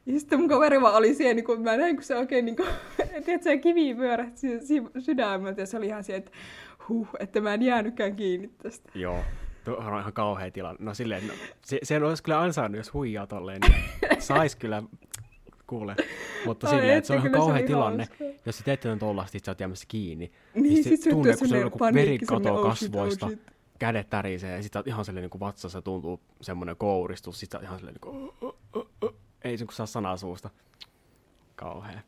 Ja 0.06 0.20
sitten 0.20 0.40
mun 0.40 0.50
kaveri 0.50 0.82
vaan 0.82 0.96
oli 0.96 1.14
siellä, 1.14 1.34
niin 1.34 1.46
kun 1.46 1.62
mä 1.62 1.78
näin, 1.78 1.96
kun 1.96 2.04
se 2.04 2.16
oikein 2.16 2.46
niin 2.46 2.56
kuin, 2.56 2.68
tiedätkö, 2.98 3.44
se 3.44 3.58
kivi 3.58 3.96
pyörähti 3.96 4.38
sy- 4.40 4.66
sy- 4.66 5.02
sydämeltä 5.02 5.62
ja 5.62 5.66
se 5.66 5.78
oli 5.78 5.88
ihan 5.88 6.04
se, 6.04 6.16
että 6.16 6.32
huh, 6.90 7.08
että 7.20 7.42
mä 7.42 7.54
en 7.54 7.62
jäänytkään 7.62 8.16
kiinni 8.16 8.50
tästä. 8.64 8.92
Joo. 8.96 9.20
Tuo 9.64 9.76
on 9.76 10.00
ihan 10.00 10.14
kauhea 10.14 10.52
tilanne. 10.52 10.86
No 10.86 10.94
silleen, 10.94 11.28
no, 11.28 11.34
se, 11.62 11.80
sen 11.84 12.04
olisi 12.04 12.24
kyllä 12.24 12.42
ansainnut, 12.42 12.78
jos 12.78 12.94
huijaa 12.94 13.28
tolleen, 13.28 13.62
niin 13.62 13.76
sais 14.20 14.56
kyllä 14.56 14.84
kuule. 15.68 15.96
Mutta 16.46 16.68
Ai 16.68 16.74
silleen, 16.74 16.98
että 16.98 17.08
se 17.08 17.14
on 17.14 17.20
ihan 17.20 17.32
kauhea 17.32 17.68
tilanne, 17.68 18.06
hauska. 18.20 18.42
jos 18.46 18.58
sä 18.58 18.64
teet 18.64 18.84
jotain 18.84 19.00
tollasta, 19.00 19.32
sit 19.32 19.46
sä 19.46 19.52
oot 19.52 19.60
jäämässä 19.60 19.86
kiinni. 19.88 20.32
Niin, 20.54 20.84
se 20.84 20.90
sit 20.90 21.02
se 21.02 21.10
tunne, 21.10 21.38
kun 21.38 21.48
se 21.48 21.56
on 21.56 21.62
joku 21.62 21.80
veri 21.80 22.20
katoo 22.20 22.62
oh 22.62 22.76
shit, 22.76 22.96
oh 22.96 23.02
kasvoista, 23.02 23.28
shit. 23.28 23.52
kädet 23.80 24.10
tärisee, 24.10 24.56
ja 24.56 24.64
sit 24.64 24.74
sä 24.74 24.80
oot 24.80 24.88
ihan 24.88 25.06
silleen 25.06 25.22
niin 25.22 25.30
kuin 25.30 25.40
vatsassa 25.40 25.82
tuntuu 25.82 26.22
semmoinen 26.42 26.76
kouristus, 26.78 27.40
sit 27.40 27.52
sä 27.52 27.58
oot 27.58 27.64
ihan 27.64 27.78
silleen 27.78 27.94
niin 27.94 28.02
kuin, 28.02 28.32
oh, 28.42 28.56
oh, 28.74 28.88
oh. 29.02 29.14
ei 29.44 29.58
se 29.58 29.66
kun 29.66 29.74
saa 29.74 29.86
sanaa 29.86 30.18
suusta. 30.18 30.50
Kauhea. 31.56 32.00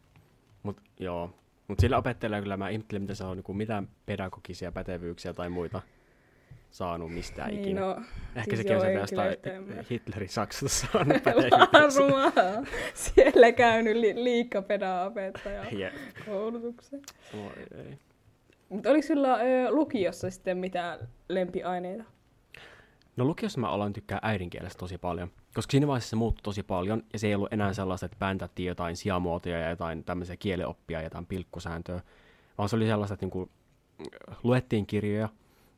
Mut 0.63 0.81
joo. 1.00 1.33
Mut 1.67 1.79
sillä 1.79 1.98
opettajalla 1.98 2.41
kyllä 2.41 2.57
mä 2.57 2.69
ihmettelen, 2.69 3.01
mitä 3.01 3.15
se 3.15 3.24
on 3.24 3.38
niin 3.38 3.43
kuin 3.43 3.57
mitään 3.57 3.88
pedagogisia 4.05 4.72
pätevyyksiä 4.72 5.33
tai 5.33 5.50
muita 5.50 5.81
saanut 6.74 7.13
mistään 7.13 7.50
Niin, 7.50 7.62
ikinä. 7.62 7.82
no, 7.82 7.92
Ehkä 8.36 8.56
siis 8.56 8.58
sekin 8.58 8.75
on 8.75 8.82
sieltä 8.82 8.88
ei 8.88 9.32
jostain. 9.32 9.86
Hitlerin 9.92 10.30
Saksassa 10.30 10.88
saanut. 10.92 11.18
Siellä 12.94 13.51
käynyt 13.51 13.96
li- 13.98 14.24
liikkapedaopettaja 14.24 15.63
Jep. 15.72 15.94
koulutuksen. 16.25 17.01
Oi 17.34 17.51
ei. 17.86 17.98
Mutta 18.70 18.89
oliko 18.89 19.08
sulla 19.08 19.36
ö, 19.36 19.72
lukiossa 19.72 20.30
sitten 20.30 20.58
mitään 20.58 21.00
lempiaineita? 21.30 22.03
No 23.18 23.25
lukiossa 23.25 23.60
mä 23.60 23.70
aloin 23.70 23.94
tykkää 23.94 24.20
äidinkielestä 24.22 24.80
tosi 24.80 24.98
paljon, 24.98 25.32
koska 25.56 25.72
siinä 25.72 25.88
vaiheessa 25.88 26.10
se 26.10 26.15
muuttui 26.15 26.44
tosi 26.44 26.63
paljon, 26.63 27.03
ja 27.13 27.20
se 27.20 27.27
ei 27.27 27.36
ollut 27.36 27.53
enää 27.53 27.74
sellaista, 27.74 28.06
että 28.06 28.18
bäntättiin 28.20 28.68
jotain 28.68 28.98
sijamuotoja 28.98 29.60
ja 29.60 29.70
jotain 29.70 30.03
tämmöisiä 30.03 30.38
kielenoppia 30.38 31.00
ja 31.00 31.03
jotain 31.03 31.25
pilkkusääntöä, 31.25 32.01
vaan 32.58 32.70
se 32.70 32.75
oli 32.75 32.86
sellaista, 32.86 33.13
että 33.13 33.25
niinku, 33.25 33.50
luettiin 34.44 34.86
kirjoja, 34.86 35.30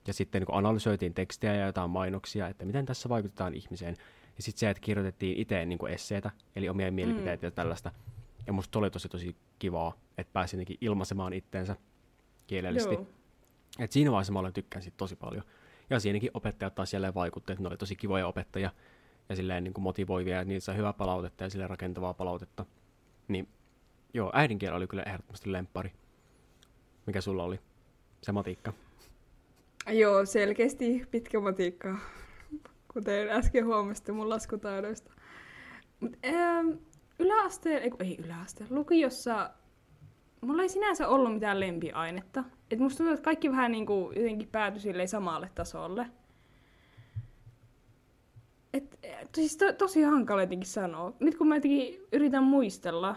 ja 0.07 0.13
sitten 0.13 0.41
niinku 0.41 0.53
analysoitiin 0.55 1.13
tekstejä 1.13 1.55
ja 1.55 1.65
jotain 1.65 1.89
mainoksia, 1.89 2.47
että 2.47 2.65
miten 2.65 2.85
tässä 2.85 3.09
vaikutetaan 3.09 3.53
ihmiseen. 3.53 3.97
Ja 4.37 4.43
sitten 4.43 4.59
se, 4.59 4.69
että 4.69 4.81
kirjoitettiin 4.81 5.37
itse 5.37 5.65
niinku 5.65 5.85
esseitä, 5.85 6.31
eli 6.55 6.69
omia 6.69 6.91
mielipiteitä 6.91 7.45
ja 7.45 7.51
tällaista. 7.51 7.91
Ja 8.47 8.53
musta 8.53 8.73
se 8.73 8.79
oli 8.79 8.89
tosi 8.91 9.09
tosi 9.09 9.35
kivaa, 9.59 9.93
että 10.17 10.33
pääsi 10.33 10.55
jotenkin 10.55 10.77
ilmaisemaan 10.81 11.33
itteensä 11.33 11.75
kielellisesti. 12.47 12.95
Joo. 12.95 13.07
Et 13.79 13.91
siinä 13.91 14.11
vaiheessa 14.11 14.33
mä 14.33 14.39
aloin 14.39 14.53
tykkään 14.53 14.83
siitä 14.83 14.97
tosi 14.97 15.15
paljon. 15.15 15.43
Ja 15.89 15.99
siinäkin 15.99 16.31
opettajat 16.33 16.75
taas 16.75 16.93
jälleen 16.93 17.13
vaikutti, 17.13 17.51
että 17.51 17.63
ne 17.63 17.67
oli 17.67 17.77
tosi 17.77 17.95
kivoja 17.95 18.27
opettajia 18.27 18.71
ja 19.29 19.35
silleen 19.35 19.63
niin 19.63 19.73
kuin 19.73 19.83
motivoivia, 19.83 20.37
ja 20.37 20.43
niissä 20.43 20.65
sai 20.65 20.77
hyvää 20.77 20.93
palautetta 20.93 21.43
ja 21.43 21.49
silleen 21.49 21.69
rakentavaa 21.69 22.13
palautetta. 22.13 22.65
Niin 23.27 23.47
joo, 24.13 24.31
äidinkieli 24.33 24.75
oli 24.75 24.87
kyllä 24.87 25.03
ehdottomasti 25.03 25.51
lemppari. 25.51 25.93
Mikä 27.05 27.21
sulla 27.21 27.43
oli? 27.43 27.59
Se 28.21 28.31
matikka. 28.31 28.73
Joo, 29.89 30.25
selkeästi 30.25 31.05
pitkä 31.11 31.39
matikka, 31.39 31.97
kuten 32.93 33.29
äsken 33.29 33.65
huomasitte 33.65 34.11
mun 34.11 34.29
laskutaidoista. 34.29 35.11
Yläasteella, 37.19 37.81
ei, 37.81 37.91
ei 37.99 38.17
yläasteella, 38.25 38.75
lukiossa 38.75 39.49
mulla 40.45 40.61
ei 40.61 40.69
sinänsä 40.69 41.07
ollut 41.07 41.33
mitään 41.33 41.59
lempiainetta. 41.59 42.43
Et 42.71 42.79
musta 42.79 42.97
tuntuu, 42.97 43.13
että 43.13 43.23
kaikki 43.23 43.51
vähän 43.51 43.71
niinku 43.71 44.11
jotenkin 44.15 44.47
päätyi 44.47 44.81
silleen 44.81 45.07
samalle 45.07 45.49
tasolle. 45.55 46.07
Et, 48.73 48.99
et, 49.03 49.35
siis 49.35 49.57
to, 49.57 49.73
tosi 49.73 50.01
hankala 50.01 50.41
jotenkin 50.41 50.69
sanoa. 50.69 51.13
Nyt 51.19 51.35
kun 51.35 51.47
mä 51.47 51.55
jotenkin 51.55 52.01
yritän 52.11 52.43
muistella, 52.43 53.15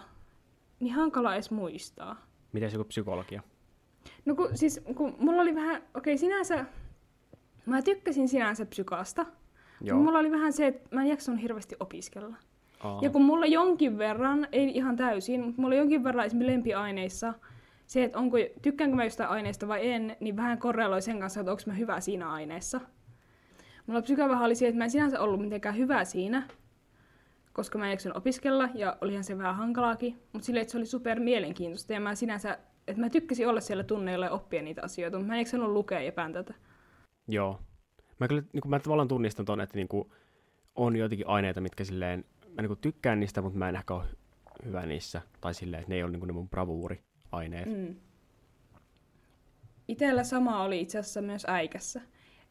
niin 0.80 0.94
hankala 0.94 1.34
edes 1.34 1.50
muistaa. 1.50 2.26
Miten 2.52 2.72
joku 2.72 2.84
psykologia? 2.84 3.42
No 4.28 4.34
kun, 4.34 4.48
siis, 4.54 4.80
kun 4.94 5.16
mulla 5.18 5.42
oli 5.42 5.54
vähän, 5.54 5.76
okei 5.76 6.14
okay, 6.14 6.16
sinänsä, 6.18 6.64
mä 7.66 7.82
tykkäsin 7.82 8.28
sinänsä 8.28 8.66
psykaasta. 8.66 9.26
Joo. 9.80 9.98
Mulla 9.98 10.18
oli 10.18 10.30
vähän 10.30 10.52
se, 10.52 10.66
että 10.66 10.96
mä 10.96 11.02
en 11.02 11.08
jaksanut 11.08 11.42
hirveästi 11.42 11.76
opiskella. 11.80 12.36
Aa, 12.80 12.98
Ja 13.02 13.10
kun 13.10 13.22
mulla 13.22 13.46
jonkin 13.46 13.98
verran, 13.98 14.48
ei 14.52 14.76
ihan 14.76 14.96
täysin, 14.96 15.44
mutta 15.44 15.62
mulla 15.62 15.74
jonkin 15.74 16.04
verran 16.04 16.26
esimerkiksi 16.26 16.52
lempiaineissa, 16.52 17.34
se, 17.86 18.04
että 18.04 18.18
onko, 18.18 18.36
tykkäänkö 18.62 18.96
mä 18.96 19.04
jostain 19.04 19.30
aineesta 19.30 19.68
vai 19.68 19.90
en, 19.90 20.16
niin 20.20 20.36
vähän 20.36 20.58
korreloi 20.58 21.02
sen 21.02 21.20
kanssa, 21.20 21.40
että 21.40 21.52
onko 21.52 21.62
mä 21.66 21.72
hyvä 21.72 22.00
siinä 22.00 22.30
aineessa. 22.30 22.80
Mulla 23.86 24.02
psyka 24.02 24.28
vähän 24.28 24.44
oli 24.44 24.54
se, 24.54 24.68
että 24.68 24.78
mä 24.78 24.84
en 24.84 24.90
sinänsä 24.90 25.20
ollut 25.20 25.40
mitenkään 25.40 25.76
hyvä 25.76 26.04
siinä, 26.04 26.48
koska 27.52 27.78
mä 27.78 27.92
en 27.92 27.98
opiskella, 28.14 28.68
ja 28.74 28.96
olihan 29.00 29.24
se 29.24 29.38
vähän 29.38 29.56
hankalaakin, 29.56 30.22
mutta 30.32 30.46
silleen, 30.46 30.62
että 30.62 30.72
se 30.72 30.78
oli 30.78 30.86
super 30.86 31.20
mielenkiintoista, 31.20 31.92
ja 31.92 32.00
mä 32.00 32.14
sinänsä, 32.14 32.58
että 32.88 33.00
mä 33.00 33.10
tykkäsin 33.10 33.48
olla 33.48 33.60
siellä 33.60 33.84
tunneilla 33.84 34.24
ja 34.24 34.32
oppia 34.32 34.62
niitä 34.62 34.82
asioita, 34.82 35.16
mutta 35.16 35.28
mä 35.28 35.34
en 35.34 35.38
jaksanut 35.38 35.70
lukea 35.70 36.00
ja 36.00 36.12
pääntätä. 36.12 36.54
Joo. 37.28 37.60
Mä 38.18 38.28
kyllä 38.28 38.42
niin 38.52 38.60
kuin, 38.60 38.70
mä 38.70 38.78
tavallaan 38.78 39.08
tunnistan 39.08 39.46
ton, 39.46 39.60
että 39.60 39.76
niin 39.76 39.88
kuin, 39.88 40.10
on 40.74 40.96
joitakin 40.96 41.26
aineita, 41.26 41.60
mitkä 41.60 41.84
silleen, 41.84 42.24
mä 42.54 42.62
niin 42.62 42.68
kuin, 42.68 42.78
tykkään 42.80 43.20
niistä, 43.20 43.42
mutta 43.42 43.58
mä 43.58 43.68
en 43.68 43.76
ehkä 43.76 43.94
ole 43.94 44.04
hyvä 44.64 44.86
niissä. 44.86 45.22
Tai 45.40 45.54
silleen, 45.54 45.80
että 45.80 45.90
ne 45.90 45.96
ei 45.96 46.02
ole 46.02 46.10
niin 46.10 46.20
kuin, 46.20 46.26
ne 46.26 46.32
mun 46.32 46.48
bravuuri-aineet. 46.48 47.68
Mm. 47.68 47.96
Itellä 49.88 50.24
sama 50.24 50.62
oli 50.62 50.80
itse 50.80 50.98
asiassa 50.98 51.22
myös 51.22 51.44
äikässä. 51.48 52.00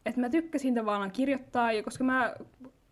Et 0.06 0.16
mä 0.16 0.30
tykkäsin 0.30 0.74
tavallaan 0.74 1.10
kirjoittaa, 1.10 1.72
ja 1.72 1.82
koska 1.82 2.04
mä, 2.04 2.34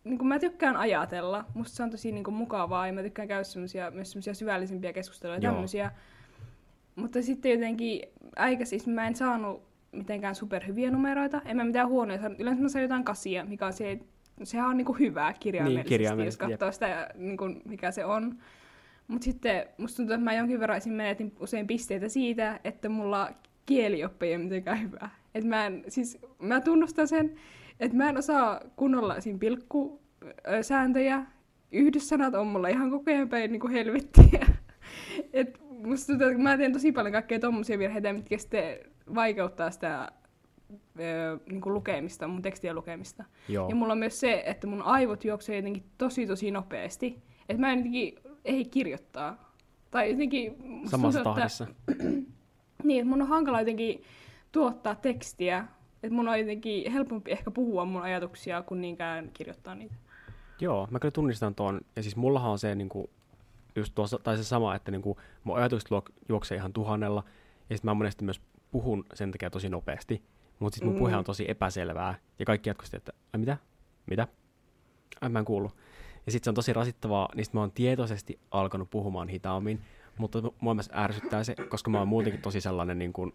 niin 0.04 0.26
mä 0.26 0.38
tykkään 0.38 0.76
ajatella, 0.76 1.44
musta 1.54 1.76
se 1.76 1.82
on 1.82 1.90
tosi 1.90 2.12
niin 2.12 2.34
mukavaa, 2.34 2.86
ja 2.86 2.92
mä 2.92 3.02
tykkään 3.02 3.28
käydä 3.28 3.44
semmosia, 3.44 3.90
myös 3.90 4.10
semmoisia 4.10 4.34
syvällisempiä 4.34 4.92
keskusteluja 4.92 5.36
ja 5.36 5.40
tämmöisiä. 5.40 5.92
Mutta 6.96 7.22
sitten 7.22 7.52
jotenkin 7.52 8.02
äikässä 8.36 8.70
siis 8.70 8.86
mä 8.86 9.06
en 9.06 9.16
saanut 9.16 9.62
mitenkään 9.92 10.34
superhyviä 10.34 10.90
numeroita, 10.90 11.42
en 11.44 11.56
mä 11.56 11.64
mitään 11.64 11.88
huonoja 11.88 12.20
saanut. 12.20 12.40
Yleensä 12.40 12.62
mä 12.62 12.68
sain 12.68 12.82
jotain 12.82 13.04
kasia, 13.04 13.44
mikä 13.44 13.66
on 13.66 13.72
se, 13.72 13.98
sehän 14.42 14.68
on 14.68 14.76
niinku 14.76 14.92
hyvää 14.92 15.32
kirjaimellisesti, 15.32 15.78
niin, 15.78 15.84
jos 15.84 15.88
kirjaimellisesti, 15.88 16.44
jep. 16.44 16.50
katsoo 16.50 16.72
sitä, 16.72 17.08
niinku, 17.14 17.44
mikä 17.64 17.90
se 17.90 18.04
on. 18.04 18.38
Mutta 19.08 19.24
sitten 19.24 19.66
musta 19.78 19.96
tuntuu, 19.96 20.14
että 20.14 20.24
mä 20.24 20.34
jonkin 20.34 20.60
verran 20.60 20.76
esim. 20.76 20.92
menetin 20.92 21.36
usein 21.40 21.66
pisteitä 21.66 22.08
siitä, 22.08 22.60
että 22.64 22.88
mulla 22.88 23.30
kielioppi 23.66 24.26
ei 24.26 24.34
ole 24.34 24.44
mitenkään 24.44 24.82
hyvä. 24.82 25.08
Et 25.34 25.44
mä, 25.44 25.66
en, 25.66 25.84
siis, 25.88 26.18
mä 26.38 26.60
tunnustan 26.60 27.08
sen, 27.08 27.34
että 27.80 27.96
mä 27.96 28.08
en 28.08 28.16
osaa 28.16 28.60
kunnolla 28.76 29.16
esim. 29.16 29.38
pilkkusääntöjä. 29.38 31.22
Yhdyssanat 31.72 32.34
on 32.34 32.46
mulla 32.46 32.68
ihan 32.68 32.90
koko 32.90 33.10
ajan 33.10 33.28
päin 33.28 33.52
niin 33.52 33.70
helvettiä. 33.70 34.46
Et 35.32 35.60
musta 35.84 36.06
tuntuu, 36.06 36.28
että 36.28 36.42
mä 36.42 36.56
teen 36.56 36.72
tosi 36.72 36.92
paljon 36.92 37.12
kaikkea 37.12 37.40
tommosia 37.40 37.78
virheitä, 37.78 38.12
mitkä 38.12 38.38
sitten 38.38 38.78
vaikeuttaa 39.14 39.70
sitä 39.70 40.12
ö, 41.00 41.38
niin 41.50 41.60
kuin 41.60 41.74
lukemista, 41.74 42.28
mun 42.28 42.42
tekstien 42.42 42.74
lukemista. 42.74 43.24
Joo. 43.48 43.68
Ja 43.68 43.74
mulla 43.74 43.92
on 43.92 43.98
myös 43.98 44.20
se, 44.20 44.42
että 44.46 44.66
mun 44.66 44.82
aivot 44.82 45.24
juoksee 45.24 45.56
jotenkin 45.56 45.84
tosi 45.98 46.26
tosi 46.26 46.50
nopeasti. 46.50 47.22
Että 47.48 47.60
mä 47.60 47.72
en 47.72 47.78
jotenkin 47.78 48.14
ei 48.44 48.64
kirjoittaa. 48.64 49.52
Tai 49.90 50.10
jotenkin... 50.10 50.56
Samassa 50.84 50.98
tuntuu, 50.98 51.18
että- 51.18 51.22
tahdissa. 51.34 51.66
Niin, 52.84 53.00
että 53.00 53.10
mun 53.10 53.22
on 53.22 53.28
hankala 53.28 53.60
jotenkin 53.60 54.02
tuottaa 54.52 54.94
tekstiä. 54.94 55.66
Että 56.02 56.14
mun 56.14 56.28
on 56.28 56.38
jotenkin 56.38 56.92
helpompi 56.92 57.30
ehkä 57.30 57.50
puhua 57.50 57.84
mun 57.84 58.02
ajatuksia, 58.02 58.62
kuin 58.62 58.80
niinkään 58.80 59.30
kirjoittaa 59.32 59.74
niitä. 59.74 59.94
Joo, 60.60 60.88
mä 60.90 60.98
kyllä 60.98 61.12
tunnistan 61.12 61.54
tuon. 61.54 61.80
Ja 61.96 62.02
siis 62.02 62.16
mullahan 62.16 62.50
on 62.50 62.58
se, 62.58 62.74
niin 62.74 62.88
kuin, 62.88 63.10
just 63.80 63.94
tuossa, 63.94 64.18
tai 64.18 64.36
se 64.36 64.44
sama, 64.44 64.74
että 64.74 64.90
niin 64.90 65.02
kuin, 65.02 65.18
mun 65.44 65.56
ajatukset 65.56 65.90
luok, 65.90 66.10
juoksee 66.28 66.56
ihan 66.56 66.72
tuhannella. 66.72 67.24
Ja 67.70 67.76
sitten 67.76 67.90
mä 67.90 67.94
monesti 67.94 68.24
myös 68.24 68.40
puhun 68.70 69.04
sen 69.14 69.30
takia 69.32 69.50
tosi 69.50 69.68
nopeasti, 69.68 70.22
mutta 70.58 70.74
sitten 70.74 70.88
mun 70.88 70.96
Mm. 70.96 70.98
puhe 70.98 71.16
on 71.16 71.24
tosi 71.24 71.44
epäselvää. 71.50 72.14
Ja 72.38 72.44
kaikki 72.44 72.70
jatkuvasti, 72.70 72.96
että 72.96 73.12
ai 73.32 73.40
mitä? 73.40 73.56
Mitä? 74.06 74.28
Ai 75.20 75.28
mä 75.28 75.38
en 75.38 75.44
kuullut. 75.44 75.76
Ja 76.26 76.32
sitten 76.32 76.44
se 76.44 76.50
on 76.50 76.54
tosi 76.54 76.72
rasittavaa, 76.72 77.28
niin 77.34 77.44
sit 77.44 77.54
mä 77.54 77.60
oon 77.60 77.72
tietoisesti 77.72 78.38
alkanut 78.50 78.90
puhumaan 78.90 79.28
hitaammin, 79.28 79.80
mutta 80.18 80.42
mua 80.60 80.74
myös 80.74 80.90
ärsyttää 80.94 81.44
se, 81.44 81.54
koska 81.68 81.90
mä 81.90 81.98
oon 81.98 82.08
muutenkin 82.08 82.42
tosi 82.42 82.60
sellainen 82.60 82.98
niin 82.98 83.12
kuin, 83.12 83.32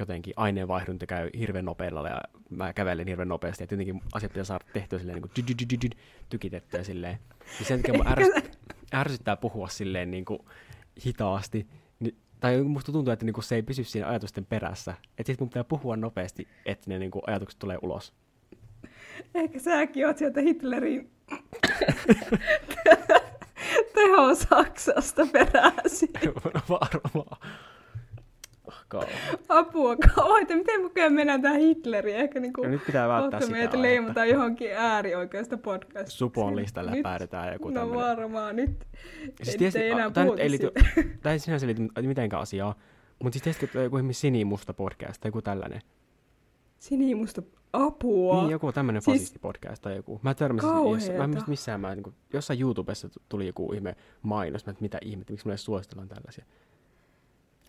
jotenkin 0.00 0.34
aineenvaihdunta 0.36 1.06
käy 1.06 1.30
hirveän 1.38 1.64
nopealla 1.64 2.08
ja 2.08 2.20
mä 2.50 2.72
kävelen 2.72 3.08
hirveän 3.08 3.28
nopeasti, 3.28 3.64
että 3.64 3.74
jotenkin 3.74 4.00
asiat 4.12 4.32
pitää 4.32 4.44
saada 4.44 4.64
tehtyä 4.72 4.98
silleen 4.98 5.22
niin 5.22 5.30
kuin 5.34 5.92
tykitettyä 6.28 6.82
silleen. 6.84 7.18
Ja 7.58 7.64
sen 7.64 7.82
takia 7.82 7.94
mua 7.94 8.10
ärsyttää, 8.12 8.49
ärsyttää 8.94 9.36
puhua 9.36 9.68
silleen 9.68 10.10
niin 10.10 10.24
kuin 10.24 10.38
hitaasti, 11.06 11.66
niin, 12.00 12.16
tai 12.40 12.62
musta 12.62 12.92
tuntuu, 12.92 13.12
että 13.12 13.24
niin 13.24 13.34
kuin 13.34 13.44
se 13.44 13.54
ei 13.54 13.62
pysy 13.62 13.84
siinä 13.84 14.08
ajatusten 14.08 14.46
perässä. 14.46 14.94
Että 15.18 15.32
sit 15.32 15.40
mun 15.40 15.48
pitää 15.48 15.64
puhua 15.64 15.96
nopeasti, 15.96 16.48
että 16.66 16.90
ne 16.90 16.98
niin 16.98 17.10
kuin 17.10 17.22
ajatukset 17.26 17.58
tulee 17.58 17.78
ulos. 17.82 18.12
Ehkä 19.34 19.58
säkin 19.58 20.06
oot 20.06 20.18
sieltä 20.18 20.40
Hitlerin 20.40 21.10
teho 23.94 24.34
Saksasta 24.34 25.26
peräsi. 25.26 26.10
Varmaan. 26.68 27.38
Kauan. 28.90 29.08
Apua, 29.48 29.96
kauheita. 29.96 30.56
Miten 30.56 30.82
mukaan 30.82 31.12
mennään 31.12 31.42
tähän 31.42 31.60
Hitleriin? 31.60 32.16
Ehkä 32.16 32.40
niinku 32.40 32.62
Ja 32.62 32.68
nyt 32.68 32.86
pitää 32.86 33.08
välttää 33.08 33.40
sitä 33.40 33.52
meitä 33.52 33.82
leimataan 33.82 34.28
johonkin 34.28 34.70
äärioikeasta 34.76 35.58
podcastiin. 35.58 36.18
Supon 36.18 36.56
listalla 36.56 36.90
Nyt- 36.90 37.02
päädytään 37.02 37.52
joku 37.52 37.68
No 37.70 37.80
tämmönen. 37.80 38.04
varmaan, 38.04 38.56
nyt 38.56 38.86
Siis 39.42 39.76
ei 39.76 39.90
enää 39.90 40.06
a- 40.06 40.10
tää 40.10 40.24
nyt 40.24 40.28
puhuta 40.28 40.42
ei 40.42 40.50
liity, 40.50 40.70
tää 41.22 41.32
ei 41.32 41.38
sinänsä 41.38 41.66
liity 41.66 41.82
mitenkään 42.02 42.42
asiaa, 42.42 42.74
mutta 43.22 43.38
siis 43.38 43.62
että 43.62 43.80
joku 43.80 43.96
esimerkiksi 43.96 44.20
sinimusta 44.20 44.74
podcast 44.74 45.20
tai 45.20 45.28
joku 45.28 45.42
tällainen. 45.42 45.80
Sinimusta 46.78 47.42
apua. 47.72 48.40
Niin, 48.40 48.50
joku 48.50 48.72
tämmöinen 48.72 49.02
Siis- 49.02 49.16
fasistipodcast 49.16 49.82
tai 49.82 49.96
joku. 49.96 50.20
Mä 50.22 50.34
törmäsin, 50.34 50.70
jos, 50.70 51.10
mä 51.18 51.24
en 51.24 51.30
muista 51.30 51.50
missään, 51.50 51.80
mä, 51.80 51.94
niin 51.94 52.02
kuin, 52.02 52.14
jossain 52.32 52.60
YouTubessa 52.60 53.08
tuli 53.28 53.46
joku 53.46 53.72
ihme 53.72 53.96
mainos, 54.22 54.66
mä, 54.66 54.70
että 54.70 54.82
mitä 54.82 54.98
ihmettä, 55.04 55.32
miksi 55.32 55.46
mulle 55.46 55.56
suositellaan 55.56 56.08
tällaisia. 56.08 56.44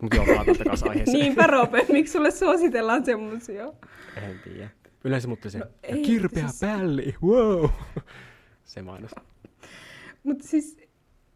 Mutta 0.02 0.16
joo, 0.16 0.26
palataan 0.26 0.56
takaisin 0.56 0.88
aiheeseen. 0.90 1.18
Niinpä 1.20 1.46
Rope, 1.46 1.86
miksi 1.92 2.12
sulle 2.12 2.30
suositellaan 2.30 3.04
semmosia? 3.04 3.72
En 4.16 4.40
tiedä. 4.44 4.68
Yleensä 5.04 5.28
mutta 5.28 5.50
se, 5.50 5.58
No 5.58 5.64
ei, 5.82 6.02
kirpeä 6.02 6.48
siis- 6.48 6.60
pälli, 6.60 7.14
wow. 7.22 7.70
Se 8.64 8.82
mainos. 8.82 9.10
Mutta 10.22 10.48
siis, 10.48 10.78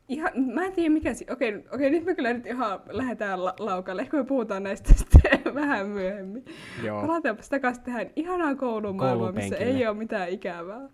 ihan, 0.09 0.31
mä 0.55 0.65
en 0.65 0.73
tiedä 0.73 0.91
mikä 0.91 1.15
si- 1.15 1.27
Okei, 1.31 1.65
okei, 1.73 1.91
nyt 1.91 2.05
me 2.05 2.15
kyllä 2.15 2.33
nyt 2.33 2.47
ihan 2.47 2.81
lähdetään 2.91 3.45
la- 3.45 3.55
laukalle. 3.59 4.03
Ehkä 4.03 4.17
me 4.17 4.25
puhutaan 4.25 4.63
näistä 4.63 4.95
sitten 4.99 5.55
vähän 5.55 5.87
myöhemmin. 5.89 6.45
Joo. 6.85 7.01
Palataanpas 7.07 7.49
takaisin 7.49 7.85
tähän 7.85 8.11
ihanaan 8.17 8.57
koulumaailmaan, 8.57 9.35
missä 9.35 9.57
ei 9.57 9.87
ole 9.87 9.97
mitään 9.97 10.29
ikävää. 10.31 10.89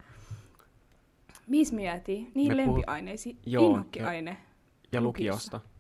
Me 1.72 1.82
jäätiin? 1.82 2.30
Niin 2.34 2.56
Me 2.56 2.62
puhut- 2.64 2.66
lempiaineisiin. 2.74 3.38
Joo, 3.46 3.70
Inhokkiaine. 3.70 4.36
Ja 4.92 5.00
lukiossa. 5.00 5.56
lukiosta. 5.56 5.71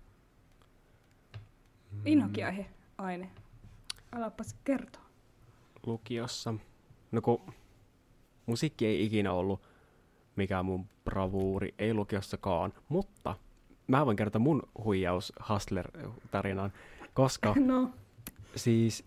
Inhokkiaihe. 2.06 2.66
Aine. 2.98 3.30
Alapas 4.12 4.56
kertoa. 4.64 5.02
lukiossa. 5.86 6.54
No 7.12 7.20
kun 7.22 7.54
musiikki 8.46 8.86
ei 8.86 9.04
ikinä 9.04 9.32
ollut 9.32 9.62
mikään 10.36 10.64
mun 10.64 10.86
bravuuri, 11.04 11.74
ei 11.78 11.94
lukiossakaan, 11.94 12.72
mutta 12.88 13.36
mä 13.86 14.06
voin 14.06 14.16
kertoa 14.16 14.40
mun 14.40 14.62
huijaus 14.84 15.32
Hustler-tarinan, 15.48 16.72
koska 17.14 17.54
No, 17.66 17.90
siis 18.56 19.04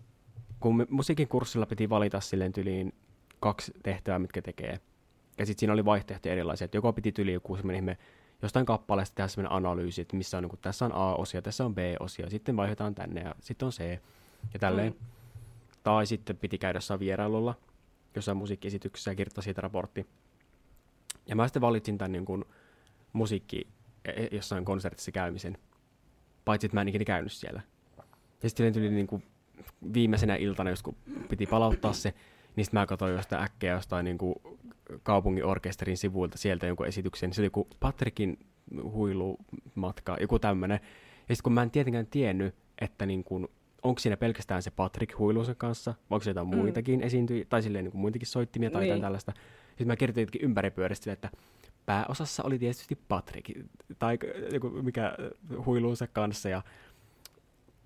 kun 0.60 0.76
me 0.76 0.86
musiikin 0.90 1.28
kurssilla 1.28 1.66
piti 1.66 1.90
valita 1.90 2.20
silleen 2.20 2.52
tyliin 2.52 2.94
kaksi 3.40 3.72
tehtävää, 3.82 4.18
mitkä 4.18 4.42
tekee. 4.42 4.80
Ja 5.38 5.46
sitten 5.46 5.60
siinä 5.60 5.72
oli 5.72 5.84
vaihtoehtoja 5.84 6.32
erilaisia, 6.32 6.64
että 6.64 6.76
joko 6.76 6.92
piti 6.92 7.12
tyli 7.12 7.32
joku 7.32 7.56
semmoinen 7.56 7.76
ihme 7.76 7.98
jostain 8.42 8.66
kappaleesta 8.66 9.14
tehdä 9.14 9.28
semmoinen 9.28 9.56
analyysi, 9.56 10.00
että 10.00 10.16
missä 10.16 10.36
on, 10.36 10.42
niin 10.42 10.58
tässä 10.60 10.84
on 10.84 10.92
A-osia, 10.94 11.42
tässä 11.42 11.64
on 11.64 11.74
B-osia, 11.74 12.30
sitten 12.30 12.56
vaihdetaan 12.56 12.94
tänne 12.94 13.20
ja 13.20 13.34
sitten 13.40 13.66
on 13.66 13.72
C 13.72 13.80
ja 14.54 14.58
tälleen. 14.58 14.92
Mm. 14.92 15.06
Tai 15.82 16.06
sitten 16.06 16.36
piti 16.36 16.58
käydä 16.58 16.76
jossain 16.76 17.00
vierailulla, 17.00 17.54
jossain 18.14 18.36
musiikkiesityksessä 18.38 19.10
ja 19.10 19.14
kirjoittaa 19.14 19.42
siitä 19.42 19.60
raportti. 19.60 20.06
Ja 21.26 21.36
mä 21.36 21.48
sitten 21.48 21.62
valitsin 21.62 21.98
tämän 21.98 22.12
niin 22.12 22.24
kuin 22.24 22.44
musiikki 23.12 23.66
e- 24.04 24.10
e- 24.10 24.28
jossain 24.32 24.64
konsertissa 24.64 25.12
käymisen. 25.12 25.58
Paitsi, 26.44 26.66
että 26.66 26.76
mä 26.76 26.80
en 26.80 26.88
ikinä 26.88 27.04
käynyt 27.04 27.32
siellä. 27.32 27.60
Ja 28.42 28.48
sitten 28.48 28.72
tuli 28.72 28.90
niin 28.90 29.06
kuin 29.06 29.22
viimeisenä 29.94 30.36
iltana, 30.36 30.70
just 30.70 30.82
kun 30.82 30.96
piti 31.28 31.46
palauttaa 31.46 31.92
se, 31.92 32.14
niin 32.56 32.66
mä 32.72 32.86
katsoin 32.86 33.14
jostain 33.14 33.42
äkkiä 33.42 33.72
jostain 33.72 34.04
niin 34.04 34.18
kuin 34.18 34.34
kaupungin 35.02 35.44
orkesterin 35.44 35.96
sivuilta 35.96 36.38
sieltä 36.38 36.66
jonkun 36.66 36.86
esityksen. 36.86 37.32
Se 37.32 37.40
oli 37.40 37.46
joku 37.46 37.68
Patrikin 37.80 38.38
huilumatka, 38.82 40.16
joku 40.20 40.38
tämmönen. 40.38 40.80
Ja 41.28 41.34
sitten 41.36 41.42
kun 41.44 41.52
mä 41.52 41.62
en 41.62 41.70
tietenkään 41.70 42.06
tiennyt, 42.06 42.54
että 42.80 43.06
niin 43.06 43.24
kuin, 43.24 43.48
onko 43.82 43.98
siinä 43.98 44.16
pelkästään 44.16 44.62
se 44.62 44.70
Patrick 44.70 45.18
huiluisen 45.18 45.56
kanssa, 45.56 45.90
vai 45.90 46.16
onko 46.16 46.24
se 46.24 46.30
jotain 46.30 46.48
Mm. 46.50 46.56
muitakin 46.56 47.02
esiintyjiä, 47.02 47.44
tai 47.48 47.62
silleen 47.62 47.84
niin 47.84 47.92
kuin 47.92 48.00
muitakin 48.00 48.26
soittimia 48.28 48.70
tai 48.70 48.82
jotain 48.82 48.96
Niin. 48.96 49.02
tällaista. 49.02 49.32
Sitten 49.68 49.86
mä 49.86 49.96
kirjoitin 49.96 50.22
jotenkin 50.22 50.42
ympäripyöristä, 50.44 51.12
että 51.12 51.30
pääosassa 51.86 52.42
oli 52.42 52.58
tietysti 52.58 52.98
Patrick, 53.08 53.50
tai 53.98 54.18
joku 54.52 54.70
mikä 54.70 55.16
huiluunsa 55.66 56.06
kanssa, 56.06 56.48
ja 56.48 56.62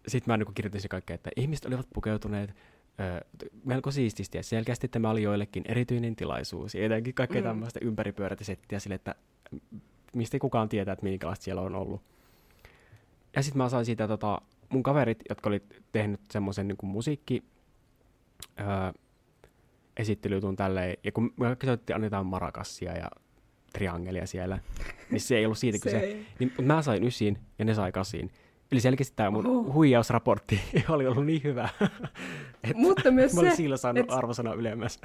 sitten 0.08 0.32
mä 0.32 0.36
niin 0.36 0.54
kirjoitin 0.54 0.80
se 0.80 0.88
kaikkea, 0.88 1.14
että 1.14 1.30
ihmiset 1.36 1.64
olivat 1.66 1.86
pukeutuneet 1.94 2.54
ö, 3.00 3.20
melko 3.64 3.90
siististi, 3.90 4.38
ja 4.38 4.42
selkeästi 4.42 4.88
tämä 4.88 5.10
oli 5.10 5.22
joillekin 5.22 5.64
erityinen 5.68 6.16
tilaisuus, 6.16 6.74
ja 6.74 6.82
jotenkin 6.82 7.14
kaikkea 7.14 7.40
Mm. 7.40 7.46
mm. 7.46 7.48
tämmöistä 7.48 7.80
ympäripyörätä 7.82 8.44
settiä 8.44 8.78
sille, 8.78 8.94
että 8.94 9.14
mistä 10.14 10.34
ei 10.34 10.40
kukaan 10.40 10.68
tietää, 10.68 10.92
että 10.92 11.04
minkälaista 11.04 11.44
siellä 11.44 11.62
on 11.62 11.74
ollut. 11.74 12.02
Ja 13.36 13.42
sitten 13.42 13.58
mä 13.58 13.68
sain 13.68 13.84
siitä 13.84 14.08
tota, 14.08 14.40
mun 14.68 14.82
kaverit, 14.82 15.18
jotka 15.28 15.48
oli 15.48 15.62
tehnyt 15.92 16.20
semmoisen 16.30 16.68
niin 16.68 16.76
musiikki 16.82 17.42
öö, 18.60 18.66
esittelytun 19.96 20.56
tälleen, 20.56 20.96
ja 21.04 21.12
kun 21.12 21.24
me 21.36 21.46
kaikki 21.46 21.66
soitti 21.66 21.92
annetaan 21.92 22.26
marakassia 22.26 22.96
ja 22.96 23.10
triangelia 23.72 24.26
siellä, 24.26 24.58
niin 25.10 25.20
se 25.20 25.36
ei 25.36 25.44
ollut 25.44 25.58
siitä 25.58 25.78
se 25.78 25.84
kyse. 25.84 26.16
Niin, 26.38 26.52
mä 26.62 26.82
sain 26.82 27.04
ysiin 27.04 27.38
ja 27.58 27.64
ne 27.64 27.74
sai 27.74 27.92
kasiin. 27.92 28.30
Eli 28.72 28.80
selkeästi 28.80 29.16
tämä 29.16 29.30
mun 29.30 29.46
Oho. 29.46 29.72
huijausraportti 29.72 30.60
oli 30.88 31.06
ollut 31.06 31.26
niin 31.26 31.40
hyvä, 31.44 31.68
että 32.64 32.76
Mutta 32.76 33.10
myös 33.20 33.34
mä 33.34 33.40
olin 33.40 33.50
se, 33.52 33.56
sillä 33.56 33.76
saanut 33.76 34.04
et- 34.04 34.12
arvosana 34.12 34.52
ylemmäs. 34.54 35.00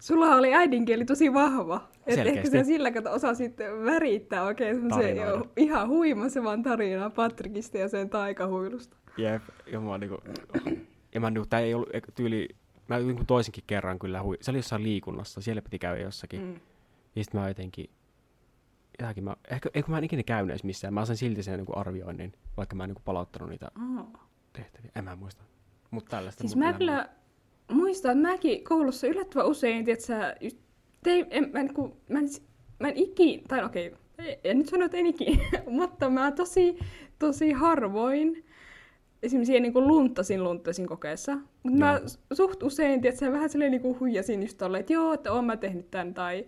sulla 0.00 0.26
oli 0.26 0.54
äidinkieli 0.54 1.04
tosi 1.04 1.34
vahva. 1.34 1.88
Et 2.06 2.18
ehkä 2.18 2.50
sä 2.50 2.64
sillä 2.64 2.90
kato 2.90 3.12
osasit 3.12 3.56
värittää 3.84 4.42
oikein 4.42 4.88
Tarinoida. 4.88 5.44
ihan 5.56 5.88
huimasevan 5.88 6.62
tarinaa 6.62 7.10
Patrikista 7.10 7.78
ja 7.78 7.88
sen 7.88 8.10
taikahuilusta. 8.10 8.96
Jep, 9.16 9.42
ja 9.72 9.80
mä 9.80 9.98
niinku, 9.98 10.18
ja 11.14 11.20
mä 11.20 11.30
niinku, 11.30 11.46
tää 11.46 11.60
ei 11.60 11.74
ollut 11.74 11.88
tyyli, 12.14 12.48
mä 12.88 12.98
niinku 12.98 13.24
toisenkin 13.26 13.64
kerran 13.66 13.98
kyllä, 13.98 14.22
hui, 14.22 14.36
se 14.40 14.50
oli 14.50 14.58
jossain 14.58 14.82
liikunnassa, 14.82 15.40
siellä 15.40 15.62
piti 15.62 15.78
käydä 15.78 16.00
jossakin. 16.02 16.40
Mm. 16.40 16.54
Ja 17.16 17.24
sit 17.24 17.34
mä 17.34 17.48
jotenkin, 17.48 17.90
jotakin 19.00 19.24
mä, 19.24 19.36
ehkä, 19.50 19.70
eikö 19.74 19.90
mä 19.90 19.98
en 19.98 20.04
ikinä 20.04 20.22
käynyt 20.22 20.50
edes 20.50 20.64
missään, 20.64 20.94
mä 20.94 21.04
sain 21.04 21.16
silti 21.16 21.42
sen 21.42 21.56
niinku 21.56 21.72
arvioinnin, 21.76 22.32
vaikka 22.56 22.76
mä 22.76 22.84
en 22.84 22.88
niinku 22.88 23.02
palauttanut 23.04 23.50
niitä 23.50 23.70
Oh. 23.98 24.20
tehtäviä, 24.52 24.90
en 24.96 25.04
mä 25.04 25.16
muista. 25.16 25.44
Mutta 25.90 26.10
tällaista 26.10 26.40
Siis 26.40 26.56
mä 26.56 26.72
kyllä 26.72 27.08
muistan, 27.72 28.18
että 28.18 28.28
mäkin 28.28 28.64
koulussa 28.64 29.06
yllättävän 29.06 29.46
usein, 29.46 29.90
että 29.90 30.06
sä 30.06 30.36
tein, 31.02 31.26
en, 31.30 31.50
mä, 31.52 31.60
en, 31.60 31.74
kun, 31.74 31.96
mä, 32.08 32.18
en, 32.18 32.28
mä 32.80 32.88
en 32.88 32.96
ikin, 32.96 33.44
tai 33.48 33.64
okei, 33.64 33.94
en 34.44 34.58
nyt 34.58 34.68
sano, 34.68 34.84
että 34.84 34.96
en 34.96 35.06
ikin, 35.06 35.40
mutta 35.66 36.10
mä 36.10 36.32
tosi, 36.32 36.78
tosi 37.18 37.52
harvoin 37.52 38.44
esimerkiksi 39.22 39.46
siihen 39.46 39.62
niin 39.62 39.88
lunttasin 39.88 40.44
lunttasin 40.44 40.86
kokeessa. 40.86 41.38
Mutta 41.62 41.78
mä 41.78 42.00
suht 42.32 42.62
usein, 42.62 43.06
että 43.06 43.32
vähän 43.32 43.50
silleen 43.50 43.70
niin 43.70 44.00
huijasin 44.00 44.42
just 44.42 44.58
tolleen, 44.58 44.80
että 44.80 44.92
joo, 44.92 45.12
että 45.12 45.32
oon 45.32 45.44
mä 45.44 45.56
tehnyt 45.56 45.90
tän, 45.90 46.14
tai 46.14 46.46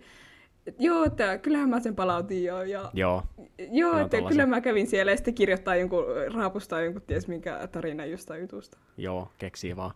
joo, 0.79 1.03
että 1.03 1.37
kyllähän 1.37 1.69
mä 1.69 1.79
sen 1.79 1.95
palautin 1.95 2.43
jo, 2.43 2.61
ja 2.61 2.91
Joo, 2.93 3.23
joo, 3.71 3.97
että 3.97 4.17
kyllä 4.29 4.45
mä 4.45 4.61
kävin 4.61 4.87
siellä 4.87 5.11
ja 5.11 5.17
sitten 5.17 5.33
kirjoittaa 5.33 5.75
jonkun, 5.75 6.05
raapustaa 6.33 6.81
jonkun 6.81 7.01
ties 7.01 7.27
minkä 7.27 7.67
tarinan 7.71 8.11
jostain 8.11 8.41
jutusta. 8.41 8.77
joo, 8.97 9.31
keksii 9.37 9.75
vaan. 9.75 9.91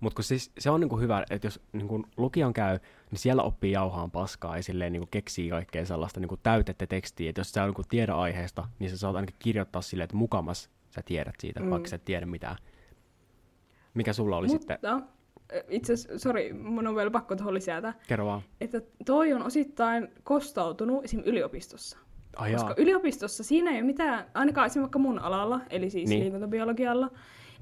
Mutta 0.00 0.14
kun 0.14 0.24
siis, 0.24 0.52
se 0.58 0.70
on 0.70 0.80
niinku 0.80 0.98
hyvä, 0.98 1.24
että 1.30 1.46
jos 1.46 1.60
niinku 1.72 2.04
lukion 2.16 2.52
käy, 2.52 2.78
niin 3.10 3.18
siellä 3.18 3.42
oppii 3.42 3.72
jauhaan 3.72 4.10
paskaa 4.10 4.56
ja 4.56 4.62
silleen 4.62 4.92
niinku 4.92 5.08
keksii 5.10 5.50
kaikkea 5.50 5.86
sellaista 5.86 6.20
niinku 6.20 6.36
täytettä 6.36 6.86
tekstiä. 6.86 7.30
Että 7.30 7.40
jos 7.40 7.52
sä 7.52 7.64
niinku 7.64 7.82
tiedä 7.88 8.14
aiheesta, 8.14 8.68
niin 8.78 8.90
sä 8.90 8.98
saat 8.98 9.16
ainakin 9.16 9.36
kirjoittaa 9.38 9.82
silleen, 9.82 10.04
että 10.04 10.16
mukamas 10.16 10.70
sä 10.90 11.02
tiedät 11.04 11.34
siitä, 11.38 11.60
mm. 11.60 11.70
vaikka 11.70 11.88
sä 11.88 11.96
et 11.96 12.04
tiedä 12.04 12.26
mitään. 12.26 12.56
Mikä 13.94 14.12
sulla 14.12 14.36
oli 14.36 14.46
Mutta 14.46 14.58
sitten? 14.58 14.78
Itse 15.68 15.92
asiassa, 15.92 16.18
sori, 16.18 16.52
mun 16.52 16.86
on 16.86 16.96
vielä 16.96 17.10
pakko 17.10 17.36
tuohon 17.36 17.54
lisätä, 17.54 17.94
Kerro 18.08 18.26
vaan. 18.26 18.42
että 18.60 18.80
toi 19.04 19.32
on 19.32 19.42
osittain 19.42 20.08
kostautunut 20.22 21.04
esim. 21.04 21.22
yliopistossa. 21.26 21.98
Ai 22.36 22.52
Koska 22.52 22.68
jaa. 22.68 22.74
yliopistossa 22.78 23.44
siinä 23.44 23.70
ei 23.70 23.76
ole 23.76 23.82
mitään, 23.86 24.26
ainakaan 24.34 24.66
esimerkiksi 24.66 24.80
vaikka 24.80 24.98
mun 24.98 25.18
alalla, 25.18 25.60
eli 25.70 25.90
siis 25.90 26.08
Niin. 26.08 26.08
niin. 26.18 26.22
liikuntabiologialla, 26.24 27.10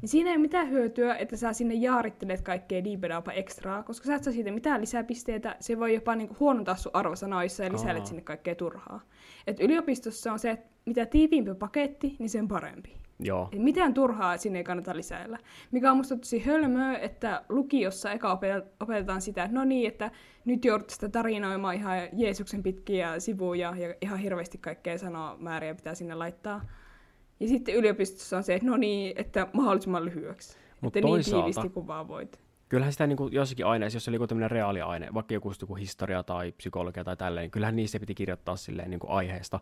niin 0.03 0.09
siinä 0.09 0.31
ei 0.31 0.39
mitään 0.39 0.71
hyötyä, 0.71 1.15
että 1.17 1.37
sä 1.37 1.53
sinne 1.53 1.75
jaarittelet 1.75 2.41
kaikkea 2.43 2.85
diipedaupa 2.85 3.33
ekstraa, 3.33 3.83
koska 3.83 4.07
sä 4.07 4.15
et 4.15 4.25
saa 4.25 4.33
siitä 4.33 4.51
mitään 4.51 4.81
lisäpisteitä, 4.81 5.57
se 5.61 5.79
voi 5.79 5.95
jopa 5.95 6.15
niinku 6.15 6.37
huonontaa 6.41 6.77
sun 6.77 6.91
arvosanoissa 6.95 7.65
ja 7.65 7.73
lisäilet 7.73 8.01
Aa. 8.03 8.07
sinne 8.07 8.23
kaikkea 8.23 8.55
turhaa. 8.55 9.01
Et 9.47 9.61
yliopistossa 9.61 10.33
on 10.33 10.39
se, 10.39 10.51
että 10.51 10.67
mitä 10.87 11.07
tiiviimpi 11.07 11.55
paketti, 11.55 12.17
niin 12.19 12.31
sen 12.31 12.49
parempi. 12.49 12.97
Joo, 13.21 13.49
Et 13.53 13.63
mitään 13.63 13.95
turhaa 13.95 14.37
sinne 14.37 14.59
ei 14.59 14.65
kannata 14.65 14.97
lisäillä. 14.97 15.39
Mikä 15.71 15.91
on 15.91 15.97
musta 15.97 16.17
tosi 16.17 16.39
hölmöä, 16.39 16.99
että 16.99 17.45
lukiossa 17.49 18.13
eka 18.13 18.35
opet- 18.35 18.67
opetetaan 18.81 19.21
sitä, 19.21 19.45
että 19.45 19.55
no 19.59 19.65
niin, 19.65 19.89
että 19.89 20.11
nyt 20.45 20.65
joudut 20.65 20.91
sitä 20.91 21.09
tarinoimaan 21.09 21.75
ihan 21.75 21.99
Jeesuksen 22.13 22.63
pitkiä 22.63 23.21
sivuja 23.21 23.75
ja 23.77 23.95
ihan 24.01 24.19
hirveästi 24.19 24.59
kaikkea 24.59 24.99
sanomääriä 24.99 25.75
pitää 25.75 25.95
sinne 25.95 26.15
laittaa. 26.15 26.65
Ja 27.41 27.49
sitten 27.49 27.75
yliopistossa 27.75 28.37
on 28.37 28.43
se, 28.43 28.55
että 28.55 28.67
no 28.67 28.77
niin, 28.77 29.13
että 29.17 29.47
mahdollisimman 29.53 30.05
lyhyeksi. 30.05 30.59
Mut 30.81 30.97
että 30.97 31.07
niin 31.07 31.15
toisaalta- 31.15 31.45
tiivisti 31.45 31.69
kuin 31.69 31.87
vaan 31.87 32.09
voit. 32.09 32.41
kyllähän 32.69 32.93
sitä 32.93 33.07
niin 33.07 33.17
kuin 33.17 33.33
jossakin 33.33 33.67
aineessa, 33.67 33.97
jos 33.97 34.05
se 34.05 34.11
oli 34.11 34.17
joku 34.17 34.27
tämmöinen 34.27 34.51
reaaliaine, 34.51 35.09
vaikka 35.15 35.35
joku, 35.35 35.53
joku 35.61 35.75
historia 35.75 36.23
tai 36.23 36.53
psykologia 36.53 37.05
tai 37.05 37.17
tälleen, 37.17 37.45
niin 37.45 37.51
kyllähän 37.51 37.77
niissä 37.77 38.01
piti 38.01 38.15
kirjoittaa 38.15 38.57
silleen 38.57 38.91
niin 38.91 39.01
kuin 39.01 39.11
aiheesta. 39.11 39.61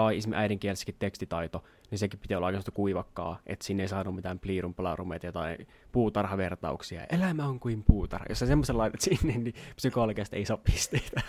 Tai 0.00 0.16
esimerkiksi 0.16 0.42
äidinkielissäkin 0.42 0.94
tekstitaito, 0.98 1.64
niin 1.90 1.98
sekin 1.98 2.20
pitää 2.20 2.38
olla 2.38 2.46
aika 2.46 2.60
kuivakkaa, 2.74 3.40
että 3.46 3.64
sinne 3.64 3.82
ei 3.82 3.88
saanut 3.88 4.14
mitään 4.14 4.38
pliirum 4.38 4.74
palarumeita 4.74 5.32
tai 5.32 5.56
puutarhavertauksia. 5.92 7.06
Elämä 7.12 7.46
on 7.46 7.60
kuin 7.60 7.82
puutarha. 7.82 8.26
Jos 8.28 8.38
sä 8.38 8.46
semmoisen 8.46 8.78
laitat 8.78 9.00
sinne, 9.00 9.38
niin 9.38 9.54
psykologiasta 9.76 10.36
ei 10.36 10.44
saa 10.44 10.56
pisteitä. 10.56 11.20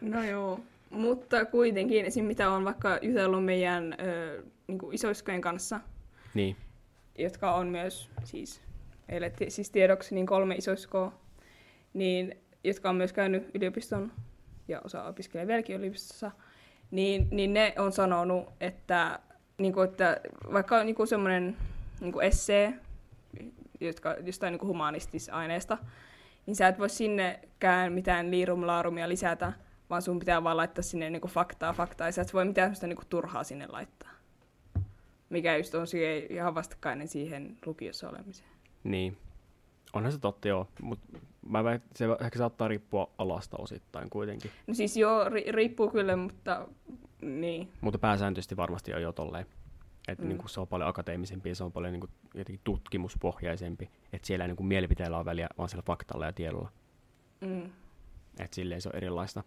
No 0.00 0.24
joo, 0.24 0.60
mutta 0.90 1.44
kuitenkin 1.44 2.04
esim. 2.04 2.24
mitä 2.24 2.50
on 2.50 2.64
vaikka 2.64 2.98
jutellut 3.02 3.44
meidän 3.44 3.96
ö, 4.00 4.42
niin 4.68 4.78
isoiskojen 4.92 5.40
kanssa, 5.40 5.80
niin, 6.34 6.56
jotka 7.18 7.54
on 7.54 7.68
myös 7.68 8.10
siis, 8.24 8.60
ti- 9.38 9.50
siis 9.50 9.70
tiedoksi 9.70 10.14
niin 10.14 10.26
kolme 10.26 10.54
isoiskoa, 10.54 11.12
niin, 11.94 12.36
jotka 12.64 12.90
on 12.90 12.96
myös 12.96 13.12
käynyt 13.12 13.50
yliopiston 13.54 14.12
ja 14.68 14.80
osa 14.84 15.04
opiskelee 15.04 15.46
vieläkin 15.46 15.76
yliopistossa, 15.76 16.30
niin, 16.92 17.28
niin 17.30 17.52
ne 17.52 17.74
on 17.78 17.92
sanonut, 17.92 18.48
että, 18.60 19.18
niin 19.58 19.72
kuin, 19.72 19.88
että 19.88 20.20
vaikka 20.52 20.76
on 20.76 20.86
niin 20.86 21.08
semmoinen 21.08 21.56
niin 22.00 22.22
essee, 22.22 22.74
jotka, 23.80 24.16
jostain 24.24 24.52
niin 24.52 24.68
humanistisaineesta, 24.68 25.78
niin 26.46 26.56
sä 26.56 26.68
et 26.68 26.78
voi 26.78 26.90
sinnekään 26.90 27.92
mitään 27.92 28.30
liirumlaarumia 28.30 29.08
lisätä, 29.08 29.52
vaan 29.90 30.02
sun 30.02 30.18
pitää 30.18 30.44
vaan 30.44 30.56
laittaa 30.56 30.82
sinne 30.82 31.10
niin 31.10 31.22
faktaa 31.22 31.72
faktaa, 31.72 32.08
ja 32.08 32.12
sä 32.12 32.22
et 32.22 32.34
voi 32.34 32.44
mitään 32.44 32.66
semmoista 32.66 32.86
niin 32.86 33.08
turhaa 33.08 33.44
sinne 33.44 33.66
laittaa. 33.66 34.10
Mikä 35.30 35.56
just 35.56 35.74
on 35.74 35.86
ihan 36.30 36.54
vastakkainen 36.54 37.08
siihen 37.08 37.56
lukiossa 37.66 38.08
olemiseen. 38.08 38.50
niin. 38.84 39.16
Onhan 39.92 40.12
se 40.12 40.18
totta, 40.18 40.48
joo. 40.48 40.68
Mutta 40.82 41.18
mä 41.48 41.72
että 41.72 41.88
se 41.98 42.04
ehkä 42.20 42.38
saattaa 42.38 42.68
riippua 42.68 43.10
alasta 43.18 43.56
osittain 43.60 44.10
kuitenkin. 44.10 44.50
No 44.66 44.74
siis 44.74 44.96
joo, 44.96 45.24
ri- 45.24 45.50
riippuu 45.52 45.90
kyllä, 45.90 46.16
mutta 46.16 46.68
niin. 47.22 47.72
Mutta 47.80 47.98
pääsääntöisesti 47.98 48.56
varmasti 48.56 48.94
on 48.94 49.02
jo 49.02 49.12
tolleen. 49.12 49.46
Että 50.08 50.22
Mm. 50.24 50.28
niin 50.28 50.48
se 50.48 50.60
on 50.60 50.68
paljon 50.68 50.88
akateemisempi 50.88 51.48
ja 51.48 51.54
se 51.54 51.64
on 51.64 51.72
paljon 51.72 51.92
niin 51.92 52.00
kuin, 52.00 52.10
jotenkin 52.34 52.60
tutkimuspohjaisempi. 52.64 53.90
Että 54.12 54.26
siellä 54.26 54.44
ei 54.44 54.48
niin 54.48 54.56
kuin 54.56 54.66
mielipiteellä 54.66 55.18
on 55.18 55.24
väliä, 55.24 55.48
vaan 55.58 55.68
siellä 55.68 55.82
faktalla 55.86 56.26
ja 56.26 56.32
tiedolla. 56.32 56.72
Mm. 57.40 57.64
Että 58.40 58.54
silleen 58.54 58.80
se 58.80 58.88
on 58.88 58.96
erilaista. 58.96 59.44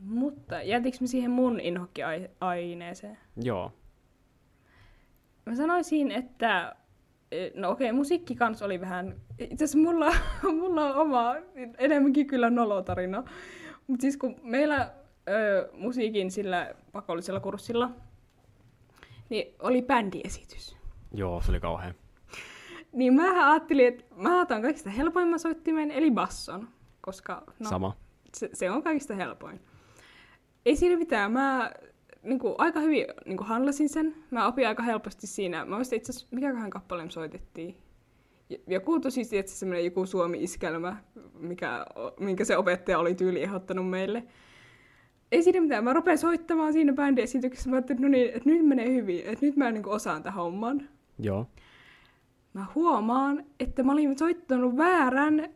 Mutta 0.00 0.62
jätikö 0.62 0.96
me 1.00 1.06
siihen 1.06 1.30
mun 1.30 1.60
inhokkiaineeseen? 1.60 3.18
Joo, 3.36 3.72
Mä 5.46 5.54
sanoisin, 5.54 6.10
että 6.10 6.76
no 7.54 7.70
okei, 7.70 7.92
musiikki 7.92 8.34
kans 8.34 8.62
oli 8.62 8.80
vähän, 8.80 9.14
itse 9.38 9.64
asiassa 9.64 9.78
mulla, 9.78 10.12
mulla 10.60 10.84
on 10.84 10.94
oma, 10.94 11.34
enemmänkin 11.78 12.26
kyllä 12.26 12.50
nolotarina. 12.50 13.24
Mutta 13.86 14.02
siis 14.02 14.16
kun 14.16 14.36
meillä 14.42 14.90
ö, 15.28 15.68
musiikin 15.72 16.30
sillä 16.30 16.74
pakollisella 16.92 17.40
kurssilla, 17.40 17.90
niin 19.28 19.54
oli 19.62 19.82
bändiesitys. 19.82 20.76
joo, 21.14 21.40
se 21.40 21.50
oli 21.50 21.60
kauhean. 21.60 21.94
Niin 22.92 23.14
mä 23.14 23.50
ajattelin, 23.50 23.86
että 23.86 24.04
mä 24.16 24.40
otan 24.40 24.62
kaikista 24.62 24.90
helpoimman 24.90 25.38
soittimen, 25.38 25.90
eli 25.90 26.10
basson, 26.10 26.68
koska 27.00 27.42
No. 27.58 27.68
Sama. 27.70 27.96
se, 28.36 28.50
se 28.52 28.70
on 28.70 28.82
kaikista 28.82 29.14
helpoin. 29.14 29.60
Ei 30.66 30.76
siinä 30.76 30.96
mitään, 30.96 31.32
mä 31.32 31.72
niin 32.28 32.38
kuin, 32.38 32.54
aika 32.58 32.80
hyvin 32.80 33.06
niin 33.26 33.36
kuin, 33.36 33.48
handlasin 33.48 33.88
sen. 33.88 34.14
Mä 34.30 34.46
opin 34.46 34.68
aika 34.68 34.82
helposti 34.82 35.26
siinä. 35.26 35.64
Mä 35.64 35.76
muistin 35.76 35.96
itse 35.96 36.12
asiassa, 36.12 36.28
mikäköhän 36.30 36.70
kappale 36.70 37.04
me 37.04 37.10
soitettiin. 37.10 37.76
Joku 38.66 39.00
tosi 39.00 39.38
että 39.38 39.52
semmoinen 39.52 39.84
joku 39.84 40.06
Suomi-iskelmä, 40.06 40.96
mikä, 41.38 41.86
minkä 42.20 42.44
se 42.44 42.56
opettaja 42.56 42.98
oli 42.98 43.14
tyyli 43.14 43.42
ehdottanut 43.42 43.90
meille. 43.90 44.24
Ei 45.32 45.42
siinä 45.42 45.60
mitään. 45.60 45.84
Mä 45.84 45.92
rupean 45.92 46.18
soittamaan 46.18 46.72
siinä 46.72 46.92
bändiesityksessä. 46.92 47.70
Mä 47.70 47.76
ajattelin, 47.76 47.96
että 47.96 48.06
no 48.06 48.10
niin, 48.10 48.28
että 48.28 48.50
nyt 48.50 48.66
menee 48.66 48.94
hyvin. 48.94 49.20
Että 49.26 49.46
nyt 49.46 49.56
mä 49.56 49.70
niin 49.70 49.82
kuin, 49.82 49.94
osaan 49.94 50.22
tämän 50.22 50.36
homman. 50.36 50.88
Joo. 51.18 51.46
Mä 52.52 52.66
huomaan, 52.74 53.44
että 53.60 53.82
mä 53.82 53.92
olin 53.92 54.18
soittanut 54.18 54.76
väärän, 54.76 55.48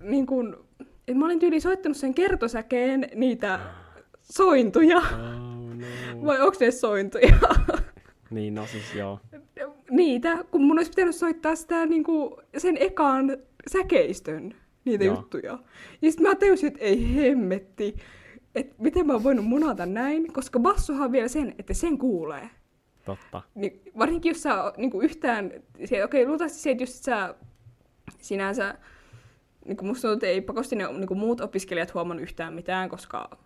niin 0.00 0.26
kun, 0.26 0.64
että 0.80 1.14
mä 1.14 1.24
olin 1.24 1.38
tyyli 1.38 1.60
soittanut 1.60 1.96
sen 1.96 2.14
kertosäkeen 2.14 3.08
niitä 3.14 3.60
sointuja. 4.22 4.96
Oh, 4.98 5.51
no. 6.14 6.26
Vai 6.26 6.40
onko 6.40 6.56
ne 6.60 6.70
sointuja? 6.70 7.38
Niin, 8.30 8.54
no 8.54 8.66
siis 8.66 8.94
joo. 8.94 9.20
niitä, 9.90 10.44
kun 10.50 10.62
mun 10.62 10.78
olisi 10.78 10.90
pitänyt 10.90 11.14
soittaa 11.14 11.56
sitä 11.56 11.86
niin 11.86 12.04
kuin, 12.04 12.34
sen 12.56 12.76
ekaan 12.80 13.36
säkeistön, 13.72 14.54
niitä 14.84 15.04
Joo. 15.04 15.14
juttuja. 15.14 15.58
Ja 16.02 16.10
sitten 16.10 16.28
mä 16.28 16.34
tajusin, 16.34 16.66
että 16.66 16.80
ei 16.80 17.14
hemmetti, 17.16 17.96
että 18.54 18.74
miten 18.78 19.06
mä 19.06 19.12
oon 19.12 19.22
voinut 19.22 19.44
munata 19.44 19.86
näin, 19.86 20.32
koska 20.32 20.58
bassohan 20.58 21.12
vielä 21.12 21.28
sen, 21.28 21.54
että 21.58 21.74
sen 21.74 21.98
kuulee. 21.98 22.50
Totta. 23.04 23.42
Niin, 23.54 23.82
varsinkin 23.98 24.30
jos 24.30 24.42
sä 24.42 24.72
niin 24.76 24.90
kuin 24.90 25.04
yhtään, 25.04 25.50
se, 25.84 26.04
okei, 26.04 26.26
luultavasti 26.26 26.58
se, 26.58 26.70
että 26.70 26.82
jos 26.82 27.02
sä 27.02 27.34
sinänsä, 28.18 28.74
niin 29.64 29.76
kuin 29.76 29.88
musta 29.88 30.02
tuntuu, 30.02 30.14
että 30.14 30.26
ei 30.26 30.40
pakosti 30.40 30.76
ne 30.76 30.92
niin 30.92 31.06
kuin 31.06 31.18
muut 31.18 31.40
opiskelijat 31.40 31.94
huomannut 31.94 32.22
yhtään 32.22 32.54
mitään, 32.54 32.88
koska 32.88 33.38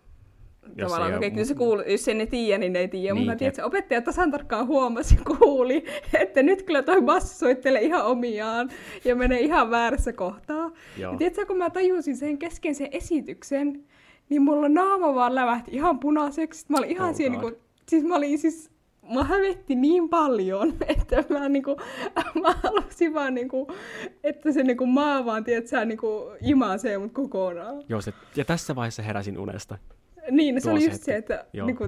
Jos 0.75 0.91
tavallaan, 0.91 1.11
ei 1.11 1.17
okei, 1.17 1.29
oo- 1.29 1.33
kyllä 1.33 1.45
se 1.45 1.55
kuuluu, 1.55 1.83
jos 1.87 2.05
sen 2.05 2.17
ne 2.17 2.25
tiedä, 2.25 2.57
niin 2.57 2.75
ei 2.75 2.87
tiedä, 2.87 3.13
Niin, 3.13 3.29
mutta 3.29 3.65
opettaja 3.65 4.01
tasan 4.01 4.31
tarkkaan 4.31 4.67
huomasi 4.67 5.15
ja 5.15 5.35
kuuli, 5.37 5.85
että 6.21 6.43
nyt 6.43 6.63
kyllä 6.63 6.83
toi 6.83 7.01
bassi 7.01 7.37
soittelee 7.37 7.81
ihan 7.81 8.05
omiaan 8.05 8.69
ja 9.05 9.15
menee 9.15 9.39
ihan 9.39 9.71
väärässä 9.71 10.13
kohtaa. 10.13 10.71
Joo. 10.97 11.11
Ja 11.11 11.17
tiedätkö, 11.17 11.45
kun 11.45 11.57
mä 11.57 11.69
tajusin 11.69 12.17
sen 12.17 12.37
kesken 12.37 12.75
sen 12.75 12.87
esityksen, 12.91 13.83
niin 14.29 14.41
mulla 14.41 14.69
naama 14.69 15.15
vaan 15.15 15.35
lävähti 15.35 15.71
ihan 15.71 15.99
punaiseksi. 15.99 16.65
Mä 16.69 16.77
olin 16.77 16.89
ihan 16.91 17.09
Oh 17.09 17.15
siinä, 17.15 17.31
niin 17.31 17.41
kuin, 17.41 17.55
siis 17.89 18.03
mä 18.03 18.15
olin 18.15 18.39
siis, 18.39 18.69
mä 19.13 19.23
hävetti 19.23 19.75
niin 19.75 20.09
paljon, 20.09 20.73
että 20.97 21.23
mä, 21.29 21.49
niinku, 21.49 21.77
mä 22.41 22.55
halusin 22.63 23.13
vaan, 23.13 23.33
niinku, 23.33 23.67
että 24.23 24.51
se 24.51 24.63
niinku 24.63 24.85
maa 24.85 25.25
vaan, 25.25 25.43
tiedät 25.43 25.67
sä, 25.67 25.85
niinku 25.85 26.31
imaisee 26.41 26.97
mut 26.97 27.11
kokonaan. 27.13 27.83
Joo, 27.89 28.01
se, 28.01 28.13
ja 28.35 28.45
tässä 28.45 28.75
vaiheessa 28.75 29.01
heräsin 29.03 29.37
unesta. 29.39 29.77
Niin, 30.31 30.55
no 30.55 30.61
se 30.61 30.71
oli 30.71 30.79
just 30.79 30.91
hetki. 30.91 31.05
se, 31.05 31.15
että 31.15 31.45
Joo. 31.53 31.67
niinku, 31.67 31.83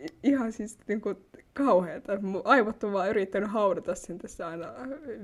i- 0.00 0.16
ihan 0.22 0.52
siis 0.52 0.78
niinku, 0.88 1.14
kauheeta. 1.52 2.20
Mun 2.20 2.42
aivot 2.44 2.84
on 2.84 2.92
vaan 2.92 3.08
yrittänyt 3.10 3.50
haudata 3.50 3.94
sen 3.94 4.18
tässä 4.18 4.48
aina 4.48 4.66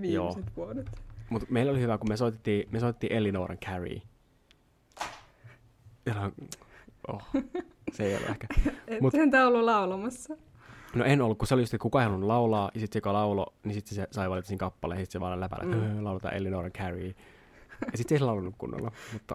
viimeiset 0.00 0.56
vuodet. 0.56 0.86
Mutta 1.30 1.46
meillä 1.50 1.72
oli 1.72 1.80
hyvä, 1.80 1.98
kun 1.98 2.08
me 2.08 2.16
soitettiin, 2.16 2.68
me 2.70 2.80
soitettiin 2.80 3.12
Elinoran 3.12 3.58
Carrie. 3.58 4.02
Ja 6.06 6.14
on, 6.20 6.32
oh, 7.08 7.22
se 7.92 8.04
ei 8.04 8.16
ole 8.16 8.26
ehkä. 8.26 8.46
Et 8.88 9.00
Mut- 9.00 9.10
sen 9.12 9.30
tää 9.30 9.46
ollut 9.48 9.62
laulamassa. 9.64 10.36
No 10.94 11.04
en 11.04 11.22
ollut, 11.22 11.38
kun 11.38 11.46
se 11.48 11.54
oli 11.54 11.62
just, 11.62 11.74
että 11.74 11.82
kuka 11.82 12.00
ei 12.00 12.04
halunnut 12.04 12.26
laulaa, 12.26 12.70
ja 12.74 12.80
sitten 12.80 12.92
se, 12.92 12.96
joka 12.98 13.12
laulo, 13.12 13.54
niin 13.64 13.74
sitten 13.74 13.94
se 13.94 14.08
sai 14.10 14.30
valita 14.30 14.46
siinä 14.48 14.58
kappaleen, 14.58 14.98
ja 14.98 15.04
sitten 15.04 15.12
se 15.12 15.20
vaan 15.20 15.40
läpällä, 15.40 15.64
että 15.64 15.76
Mm. 15.76 15.96
mm. 15.98 16.04
lauletaan 16.04 16.34
Elinoran 16.34 16.72
Carrie. 16.72 17.14
Ja 17.92 17.98
sitten 17.98 18.14
ei 18.14 18.18
se 18.18 18.24
laulunut 18.24 18.54
kunnolla, 18.58 18.92
mutta 19.12 19.34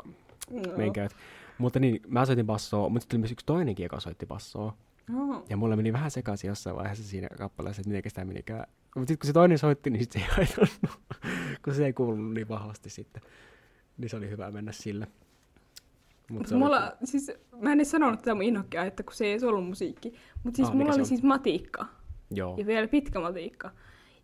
No. 0.51 0.77
menkää. 0.77 1.07
Mutta 1.57 1.79
niin, 1.79 2.01
mä 2.07 2.25
soitin 2.25 2.45
bassoa, 2.45 2.89
mutta 2.89 3.03
sitten 3.03 3.17
oli 3.17 3.21
myös 3.21 3.31
yksi 3.31 3.45
toinenkin, 3.45 3.83
joka 3.83 3.99
soitti 3.99 4.25
bassoa. 4.25 4.77
Oh. 5.17 5.43
Ja 5.49 5.57
mulla 5.57 5.75
meni 5.75 5.93
vähän 5.93 6.11
sekaisin 6.11 6.47
jossain 6.47 6.75
vaiheessa 6.75 7.03
siinä 7.03 7.27
kappaleessa, 7.37 7.79
että 7.81 7.89
miten 7.89 8.11
sitä 8.11 8.25
menikään. 8.25 8.65
Mutta 8.95 9.07
sitten 9.07 9.17
kun 9.19 9.27
se 9.27 9.33
toinen 9.33 9.57
soitti, 9.57 9.89
niin 9.89 9.99
sit 10.03 10.11
se 10.11 10.19
ei 10.19 10.25
haitannut, 10.35 10.99
kun 11.63 11.73
se 11.73 11.85
ei 11.85 11.93
kuulunut 11.93 12.33
niin 12.33 12.49
vahvasti 12.49 12.89
sitten. 12.89 13.21
Niin 13.97 14.09
se 14.09 14.17
oli 14.17 14.29
hyvä 14.29 14.51
mennä 14.51 14.71
sille. 14.71 15.07
Mut 16.31 16.51
oli 16.51 16.59
mulla, 16.59 16.79
kyllä- 16.79 16.97
siis, 17.03 17.31
mä 17.61 17.71
en 17.71 17.77
edes 17.77 17.91
sanonut 17.91 18.19
tätä 18.19 18.33
mun 18.35 18.43
inhokkia, 18.43 18.83
että 18.85 19.03
kun 19.03 19.13
se 19.13 19.25
ei 19.25 19.39
ollut 19.45 19.65
musiikki. 19.67 20.13
Mutta 20.43 20.55
siis 20.55 20.69
Ah, 20.69 20.75
mulla 20.75 20.93
oli 20.93 21.05
siis 21.05 21.23
matiikka. 21.23 21.85
Joo, 22.31 22.55
Ja 22.57 22.65
vielä 22.65 22.87
pitkä 22.87 23.19
matiikka. 23.19 23.71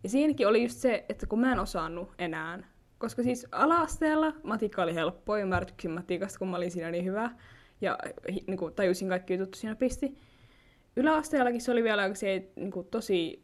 Ja 0.02 0.08
siinäkin 0.08 0.48
oli 0.48 0.62
just 0.62 0.76
se, 0.78 1.04
että 1.08 1.26
kun 1.26 1.40
mä 1.40 1.52
en 1.52 1.58
osannut 1.60 2.12
enää. 2.18 2.58
Koska 3.04 3.22
siis 3.22 3.46
ala-asteella 3.52 4.32
matikka 4.42 4.82
oli 4.82 4.94
helppoa 4.94 5.38
ja 5.38 5.46
mä 5.46 5.64
tykkäsin 5.64 5.90
matikasta, 5.90 6.38
kun 6.38 6.48
mä 6.48 6.56
olin 6.56 6.70
siinä 6.70 6.90
niin 6.90 7.04
hyvä. 7.04 7.30
Ja 7.80 7.98
niin 8.46 8.56
kuin, 8.56 8.74
tajusin 8.74 9.08
kaikki 9.08 9.34
jutut 9.34 9.54
siinä 9.54 9.74
pisti. 9.74 10.18
Yläasteellakin 10.96 11.60
se 11.60 11.72
oli 11.72 11.82
vielä 11.82 12.14
se, 12.14 12.48
niin 12.56 12.70
kuin, 12.70 12.86
tosi 12.86 13.42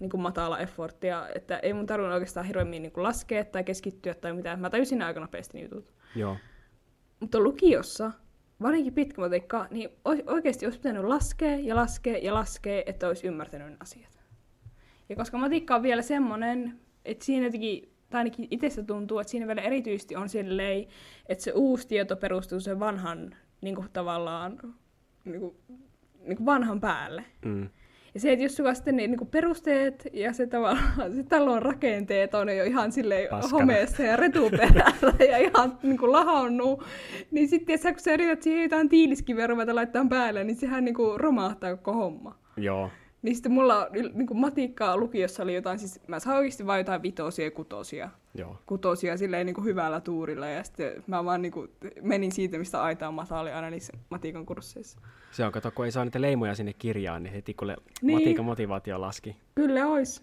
niin 0.00 0.10
kuin 0.10 0.20
matala 0.20 0.58
efforttia, 0.58 1.28
että 1.34 1.58
ei 1.58 1.72
mun 1.72 1.86
tarvinnut 1.86 2.14
oikeastaan 2.14 2.46
hirveämmin 2.46 2.82
niin 2.82 2.92
kuin 2.92 3.04
laskea 3.04 3.44
tai 3.44 3.64
keskittyä 3.64 4.14
tai 4.14 4.32
mitään. 4.32 4.60
Mä 4.60 4.70
tajusin 4.70 5.02
aika 5.02 5.20
nopeasti 5.20 5.58
ne 5.58 5.64
jutut. 5.64 5.92
Joo. 6.16 6.36
Mutta 7.20 7.40
lukiossa, 7.40 8.12
varsinkin 8.62 8.94
pitkä 8.94 9.20
matikka, 9.20 9.66
niin 9.70 9.90
oikeasti 10.26 10.66
olisi 10.66 10.78
pitänyt 10.78 11.04
laskea 11.04 11.56
ja 11.56 11.76
laskea 11.76 12.18
ja 12.18 12.34
laskea, 12.34 12.82
että 12.86 13.08
olisi 13.08 13.26
ymmärtänyt 13.26 13.68
ne 13.68 13.76
asiat. 13.80 14.20
Ja 15.08 15.16
koska 15.16 15.38
matikka 15.38 15.74
on 15.74 15.82
vielä 15.82 16.02
semmoinen, 16.02 16.80
että 17.04 17.24
siinä 17.24 17.46
jotenkin, 17.46 17.91
tai 18.12 18.18
ainakin 18.20 18.48
itsestä 18.50 18.82
tuntuu, 18.82 19.18
että 19.18 19.30
siinä 19.30 19.46
vielä 19.46 19.62
erityisesti 19.62 20.16
on 20.16 20.28
silleen, 20.28 20.86
että 21.28 21.44
se 21.44 21.52
uusi 21.54 21.88
tieto 21.88 22.16
perustuu 22.16 22.60
sen 22.60 22.80
vanhan 22.80 23.34
niin 23.60 23.74
kuin 23.74 23.88
tavallaan 23.92 24.58
niin 25.24 25.40
kuin, 25.40 25.56
niin 26.20 26.36
kuin 26.36 26.46
vanhan 26.46 26.80
päälle. 26.80 27.24
Mm. 27.44 27.68
Ja 28.14 28.20
se, 28.20 28.32
että 28.32 28.42
jos 28.42 28.56
sulla 28.56 28.74
sitten 28.74 28.96
ne 28.96 29.06
niin 29.06 29.26
perusteet 29.26 30.08
ja 30.12 30.32
se 30.32 30.46
tavallaan 30.46 31.12
se 31.16 31.22
talon 31.22 31.62
rakenteet 31.62 32.34
on 32.34 32.56
jo 32.56 32.64
ihan 32.64 32.92
silleen 32.92 33.28
Paskana. 33.30 33.60
homeessa 33.60 34.02
ja 34.02 34.16
retuperällä 34.16 35.24
ja 35.30 35.38
ihan 35.38 35.78
niin 35.82 35.98
kuin 35.98 36.12
lahonnut, 36.12 36.84
niin 37.30 37.48
sitten 37.48 37.78
kun 37.82 38.00
sä 38.00 38.14
yrität 38.14 38.42
siihen 38.42 38.62
jotain 38.62 38.88
tiiliskiveä 38.88 39.46
ruveta 39.46 39.74
laittaa 39.74 40.06
päälle, 40.08 40.44
niin 40.44 40.56
sehän 40.56 40.84
niin 40.84 40.94
kuin 40.94 41.20
romahtaa 41.20 41.76
koko 41.76 41.92
homma. 41.92 42.38
Joo. 42.56 42.90
Niin 43.22 43.34
sitten 43.36 43.52
mulla 43.52 43.86
niin 44.14 44.26
kuin 44.26 44.38
matikkaa 44.40 44.96
lukiossa 44.96 45.42
oli 45.42 45.54
jotain, 45.54 45.78
siis 45.78 46.00
mä 46.08 46.18
sain 46.20 46.36
oikeasti 46.38 46.66
vain 46.66 46.78
jotain 46.78 47.02
vitosia 47.02 47.44
ja 47.44 47.50
kutosia. 47.50 48.10
Joo. 48.34 48.56
Kutosia 48.66 49.16
silleen 49.16 49.46
niin 49.46 49.54
kuin 49.54 49.64
hyvällä 49.64 50.00
tuurilla 50.00 50.46
ja 50.48 50.64
sitten 50.64 51.04
mä 51.06 51.24
vaan 51.24 51.42
niin 51.42 51.52
kuin 51.52 51.70
menin 52.02 52.32
siitä, 52.32 52.58
mistä 52.58 52.82
aitaan 52.82 53.14
matali 53.14 53.52
aina 53.52 53.70
niissä 53.70 53.92
matikan 54.10 54.46
kursseissa. 54.46 54.98
Se 55.30 55.44
on, 55.44 55.52
kato, 55.52 55.70
kun 55.70 55.84
ei 55.84 55.92
saa 55.92 56.04
niitä 56.04 56.20
leimoja 56.20 56.54
sinne 56.54 56.72
kirjaan, 56.72 57.22
niin 57.22 57.32
heti 57.32 57.54
kun 57.54 57.68
le- 57.68 57.76
Niin. 58.02 58.18
matiikan 58.18 58.44
motivaatio 58.44 59.00
laski. 59.00 59.36
Kyllä 59.54 59.86
ois. 59.86 60.22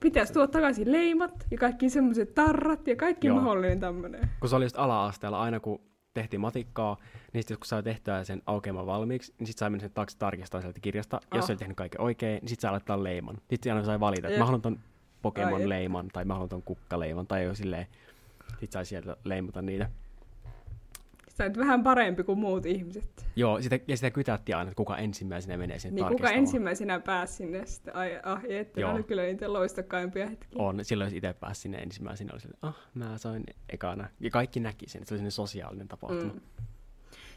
Pitäisi 0.00 0.32
tuoda 0.32 0.48
takaisin 0.48 0.92
leimat 0.92 1.46
ja 1.50 1.58
kaikki 1.58 1.90
semmoiset 1.90 2.34
tarrat 2.34 2.86
ja 2.88 2.96
kaikki 2.96 3.26
Joo. 3.26 3.36
mahdollinen 3.36 3.80
tämmönen. 3.80 4.28
Kun 4.40 4.48
se 4.48 4.56
oli 4.56 4.64
just 4.64 4.78
ala-asteella, 4.78 5.40
aina 5.40 5.60
kun 5.60 5.80
tehtiin 6.20 6.40
matikkaa, 6.40 6.96
niin 7.32 7.42
sitten 7.42 7.58
kun 7.58 7.66
sai 7.66 7.82
tehtyä 7.82 8.24
sen 8.24 8.42
aukeaman 8.46 8.86
valmiiksi, 8.86 9.34
niin 9.38 9.46
sitten 9.46 9.58
sai 9.58 9.70
mennä 9.70 9.80
sen 9.80 9.90
taakse 9.90 10.18
tarkistaa 10.18 10.60
sieltä 10.60 10.80
kirjasta. 10.80 11.20
Jos 11.34 11.42
Ah. 11.42 11.46
se 11.46 11.52
oli 11.52 11.58
tehnyt 11.58 11.76
kaiken 11.76 12.00
oikein, 12.00 12.40
niin 12.40 12.48
sitten 12.48 12.62
sai 12.62 12.70
laittaa 12.70 13.04
leiman. 13.04 13.36
Sitten 13.50 13.72
aina 13.72 13.84
sai 13.84 14.00
valita, 14.00 14.28
että 14.28 14.38
mä 14.38 14.44
haluan 14.44 14.62
ton. 14.62 14.78
Pokemon-leiman, 15.22 16.08
tai 16.12 16.24
mä 16.24 16.34
haluan 16.34 16.48
ton 16.48 16.62
kukkaleiman, 16.62 17.26
tai 17.26 17.44
jo 17.44 17.54
silleen. 17.54 17.86
Sitten 18.48 18.72
sai 18.72 18.86
sieltä 18.86 19.16
leimata 19.24 19.62
niitä. 19.62 19.90
Sä 21.38 21.44
oot 21.44 21.56
vähän 21.58 21.82
parempi 21.82 22.24
kuin 22.24 22.38
muut 22.38 22.66
ihmiset. 22.66 23.26
Joo, 23.36 23.62
sitä, 23.62 23.78
ja 23.88 23.96
sitä 23.96 24.10
kytättiin 24.10 24.56
aina, 24.56 24.68
että 24.68 24.76
kuka 24.76 24.96
ensimmäisenä 24.96 25.56
menee 25.56 25.78
sinne 25.78 26.02
Niin 26.02 26.16
kuka 26.16 26.30
ensimmäisenä 26.30 27.00
pääsi 27.00 27.34
sinne 27.34 27.66
sitten? 27.66 27.96
Ai, 27.96 28.20
ah, 28.22 28.42
että 28.48 28.80
Joo. 28.80 28.92
oli 28.92 29.02
kyllä 29.02 29.22
niitä 29.22 29.52
loistokkaimpia 29.52 30.26
hetkiä. 30.26 30.62
On, 30.62 30.84
silloin 30.84 31.06
jos 31.06 31.14
itse 31.14 31.32
pääsi 31.32 31.60
sinne 31.60 31.78
ensimmäisenä, 31.78 32.32
oli 32.32 32.40
silleen, 32.40 32.58
ah, 32.62 32.76
mä 32.94 33.18
soin 33.18 33.44
ekana. 33.68 34.08
Ja 34.20 34.30
kaikki 34.30 34.60
näki 34.60 34.88
sen, 34.88 35.02
että 35.02 35.16
se 35.16 35.22
oli 35.22 35.30
sosiaalinen 35.30 35.88
tapahtuma. 35.88 36.32
Mm. 36.32 36.40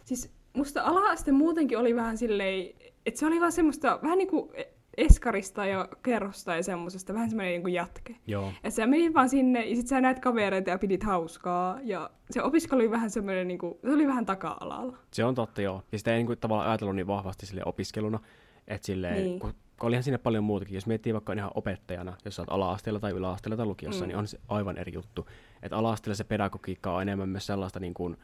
Siis 0.05 0.31
musta 0.53 0.81
ala-aste 0.83 1.31
muutenkin 1.31 1.77
oli 1.77 1.95
vähän 1.95 2.17
silleen, 2.17 2.69
että 3.05 3.19
se 3.19 3.25
oli 3.25 3.39
vaan 3.39 3.51
semmoista 3.51 3.99
vähän 4.03 4.17
niin 4.17 4.27
kuin 4.27 4.49
eskarista 4.97 5.65
ja 5.65 5.87
kerrosta 6.03 6.55
ja 6.55 6.63
semmoisesta, 6.63 7.13
vähän 7.13 7.29
semmoinen 7.29 7.51
niin 7.51 7.61
kuin 7.61 7.73
jatke. 7.73 8.15
Joo, 8.27 8.51
Et 8.63 8.73
sä 8.73 8.87
menit 8.87 9.13
vaan 9.13 9.29
sinne 9.29 9.65
ja 9.65 9.75
sit 9.75 9.87
sä 9.87 10.01
näet 10.01 10.19
kavereita 10.19 10.69
ja 10.69 10.77
pidit 10.77 11.03
hauskaa. 11.03 11.79
Ja 11.83 12.09
se 12.31 12.43
opiskelu 12.43 12.79
oli 12.81 12.91
vähän 12.91 13.09
semmoinen, 13.09 13.47
niin 13.47 13.59
kuin, 13.59 13.73
se 13.85 13.91
oli 13.93 14.07
vähän 14.07 14.25
taka-alalla. 14.25 14.97
se 15.11 15.23
on 15.25 15.35
totta 15.35 15.61
joo. 15.61 15.83
Ja 15.91 15.97
sitä 15.97 16.11
ei 16.11 16.17
niinku 16.17 16.35
tavallaan 16.35 16.69
ajatellut 16.69 16.95
niin 16.95 17.07
vahvasti 17.07 17.45
sille 17.45 17.61
opiskeluna, 17.65 18.19
että 18.67 18.85
silleen, 18.85 19.13
Niin. 19.13 19.25
niin. 19.25 19.39
kun, 19.39 19.53
kun 19.79 19.87
olihan 19.87 20.03
sinne 20.03 20.17
paljon 20.17 20.43
muutakin. 20.43 20.75
Jos 20.75 20.87
miettii 20.87 21.13
vaikka 21.13 21.33
ihan 21.33 21.51
opettajana, 21.55 22.17
jos 22.25 22.35
sä 22.35 22.41
oot 22.41 22.49
ala-asteella 22.49 22.99
tai 22.99 23.11
yläasteella 23.11 23.57
tai 23.57 23.65
lukiossa, 23.65 24.05
Mm. 24.05 24.07
niin 24.07 24.17
on 24.17 24.27
se 24.27 24.39
aivan 24.47 24.77
eri 24.77 24.93
juttu. 24.93 25.27
Että 25.63 25.77
ala-asteella 25.77 26.15
se 26.15 26.23
pedagogiikka 26.23 26.93
on 26.95 27.01
enemmän 27.01 27.29
myös 27.29 27.45
sellaista, 27.45 27.79
niin 27.79 27.93
kuin, 27.93 28.17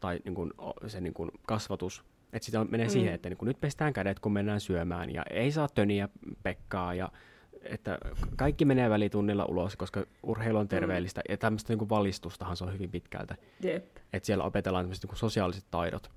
tai 0.00 0.20
niin 0.24 0.34
kuin, 0.34 0.52
se 0.86 1.00
niin 1.00 1.14
kuin 1.14 1.30
kasvatus, 1.46 2.04
että 2.32 2.46
sitä 2.46 2.64
menee 2.64 2.86
Mm. 2.86 2.90
mm. 2.90 2.92
siihen, 2.92 3.14
että 3.14 3.28
niin 3.28 3.36
kuin 3.36 3.46
nyt 3.46 3.60
pestään 3.60 3.92
kädet, 3.92 4.20
kun 4.20 4.32
mennään 4.32 4.60
syömään, 4.60 5.14
ja 5.14 5.22
ei 5.30 5.52
saa 5.52 5.68
töniä 5.68 6.08
Pekkaa, 6.42 6.94
ja 6.94 7.08
että 7.62 7.98
kaikki 8.36 8.64
menee 8.64 8.90
välitunnilla 8.90 9.44
ulos, 9.44 9.76
koska 9.76 10.04
urheilu 10.22 10.58
on 10.58 10.68
terveellistä, 10.68 11.20
ja 11.28 11.36
tämmöistä 11.36 11.74
niin 11.76 11.88
valistustahan 11.88 12.56
se 12.56 12.64
on 12.64 12.72
hyvin 12.72 12.90
pitkältä. 12.90 13.34
Jep. 13.62 13.84
Että 14.12 14.26
siellä 14.26 14.44
opetellaan 14.44 14.84
tämmöiset 14.84 15.04
niin 15.04 15.16
sosiaaliset 15.16 15.64
taidot. 15.70 16.10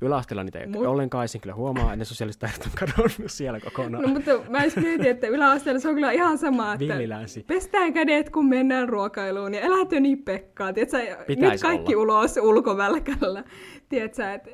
Yläasteella 0.00 0.44
niitä 0.44 0.58
ei 0.58 0.66
Mut- 0.66 0.86
ollenkaan, 0.86 1.28
sen 1.28 1.40
kyllä 1.40 1.54
huomaa, 1.54 1.84
että 1.84 1.96
ne 1.96 2.04
sosiaaliset 2.04 2.40
taidot 2.40 2.66
on 2.66 2.72
kadonnut 2.78 3.30
siellä 3.30 3.60
kokonaan. 3.60 4.02
No 4.04 4.08
mutta 4.08 4.30
mä 4.48 4.62
edes 4.62 4.76
mietin, 4.76 5.06
että 5.06 5.26
yläasteella 5.26 5.80
se 5.80 5.88
on 5.88 5.94
kyllä 5.94 6.12
ihan 6.12 6.38
sama, 6.38 6.72
että 6.74 6.86
Villilänsi. 6.94 7.42
pestään 7.46 7.92
kädet, 7.92 8.30
kun 8.30 8.48
mennään 8.48 8.88
ruokailuun 8.88 9.54
ja 9.54 9.60
älä 9.64 9.86
töni 9.86 10.16
Pekkaa. 10.16 10.72
Tiedätkö, 10.72 10.98
nyt 11.28 11.62
kaikki 11.62 11.94
olla. 11.96 12.18
ulos 12.18 12.36
ulkovälkällä. 12.36 13.44
Tiedätkö, 13.88 14.32
että 14.32 14.50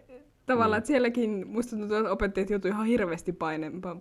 tavallaan, 0.54 0.78
Mm. 0.78 0.78
että 0.78 0.86
sielläkin 0.88 1.44
musta 1.48 1.76
tuntuu, 1.76 1.96
että 1.96 2.10
opettajat 2.12 2.50
joutuu 2.50 2.70
ihan 2.70 2.86
hirveästi 2.86 3.32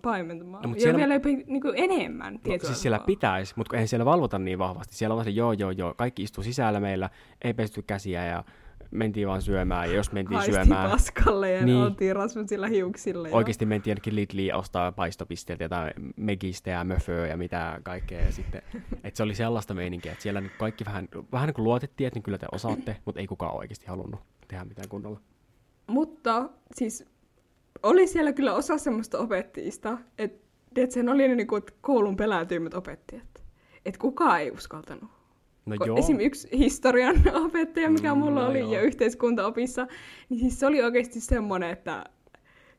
paimentamaan. 0.02 0.62
No, 0.62 0.68
mut 0.68 0.78
ja 0.78 0.82
siellä- 0.82 0.98
vielä 0.98 1.14
jopa 1.14 1.28
niin 1.28 1.60
kuin 1.60 1.74
enemmän. 1.76 2.34
No, 2.34 2.54
siis 2.62 2.82
siellä 2.82 2.98
pitäisi, 2.98 3.54
mutta 3.56 3.76
eihän 3.76 3.88
siellä 3.88 4.04
valvota 4.04 4.38
niin 4.38 4.58
vahvasti. 4.58 4.94
Siellä 4.94 5.14
on 5.14 5.24
se 5.24 5.30
joo, 5.30 5.52
joo, 5.52 5.70
joo, 5.70 5.94
kaikki 5.94 6.22
istuu 6.22 6.44
sisällä 6.44 6.80
meillä, 6.80 7.10
ei 7.44 7.54
pesty 7.54 7.82
käsiä 7.82 8.24
ja 8.24 8.44
mentiin 8.90 9.28
vaan 9.28 9.42
syömään. 9.42 9.88
Ja 9.90 9.96
jos 9.96 10.12
mentiin 10.12 10.36
Haistiin 10.36 10.54
syömään, 10.66 10.90
paskalle 10.90 11.50
ja 11.52 11.64
niin. 11.64 11.76
Oltiin 11.76 12.16
rasvasilla 12.16 12.66
hiuksilla. 12.66 13.28
ja- 13.28 13.34
oikeasti 13.34 13.66
mentiin 13.66 13.90
jonnekin 13.92 14.16
Lidliin 14.16 14.54
ostaa 14.54 14.92
paistopisteeltä 14.92 15.64
jotain 15.64 15.92
Megistä 16.16 16.70
ja 16.70 16.84
Möföä 16.84 17.26
ja 17.26 17.36
mitä 17.36 17.80
kaikkea. 17.82 18.20
Ja 18.20 18.32
sitten, 18.32 18.62
että 19.04 19.16
se 19.16 19.22
oli 19.22 19.34
sellaista 19.34 19.74
meininkiä, 19.74 20.12
että 20.12 20.22
siellä 20.22 20.42
kaikki 20.58 20.84
vähän, 20.84 21.08
vähän 21.32 21.46
niin 21.46 21.54
kuin 21.54 21.64
luotettiin, 21.64 22.06
että 22.06 22.16
niin 22.16 22.22
kyllä 22.22 22.38
te 22.38 22.46
osaatte, 22.52 22.96
mutta 23.04 23.20
ei 23.20 23.26
kukaan 23.26 23.54
oikeasti 23.54 23.86
halunnut 23.86 24.20
tehdä 24.48 24.64
mitään 24.64 24.88
kunnolla. 24.88 25.20
Mutta 25.90 26.50
siis 26.74 27.04
oli 27.82 28.06
siellä 28.06 28.32
kyllä 28.32 28.54
osa 28.54 28.78
semmoista 28.78 29.18
opettajista, 29.18 29.98
että 30.18 30.40
et 30.76 30.90
sen 30.90 31.08
oli 31.08 31.28
ne 31.28 31.34
niinku 31.34 31.60
koulun 31.80 32.16
pelätyimmät 32.16 32.74
opettajat. 32.74 33.44
Että 33.86 34.00
kukaan 34.00 34.40
ei 34.40 34.50
uskaltanut. 34.50 35.10
No 35.66 35.76
joo, 35.86 35.96
Esim. 35.96 36.20
yksi 36.20 36.48
historian 36.58 37.16
opettaja, 37.46 37.90
mikä 37.90 38.14
Mm, 38.14 38.18
mulla 38.20 38.42
no 38.42 38.48
oli, 38.48 38.60
joo. 38.60 38.72
ja 38.72 38.80
yhteiskuntaopissa, 38.80 39.86
niin 40.28 40.40
siis 40.40 40.60
se 40.60 40.66
oli 40.66 40.82
oikeasti 40.82 41.20
semmoinen, 41.20 41.70
että 41.70 42.04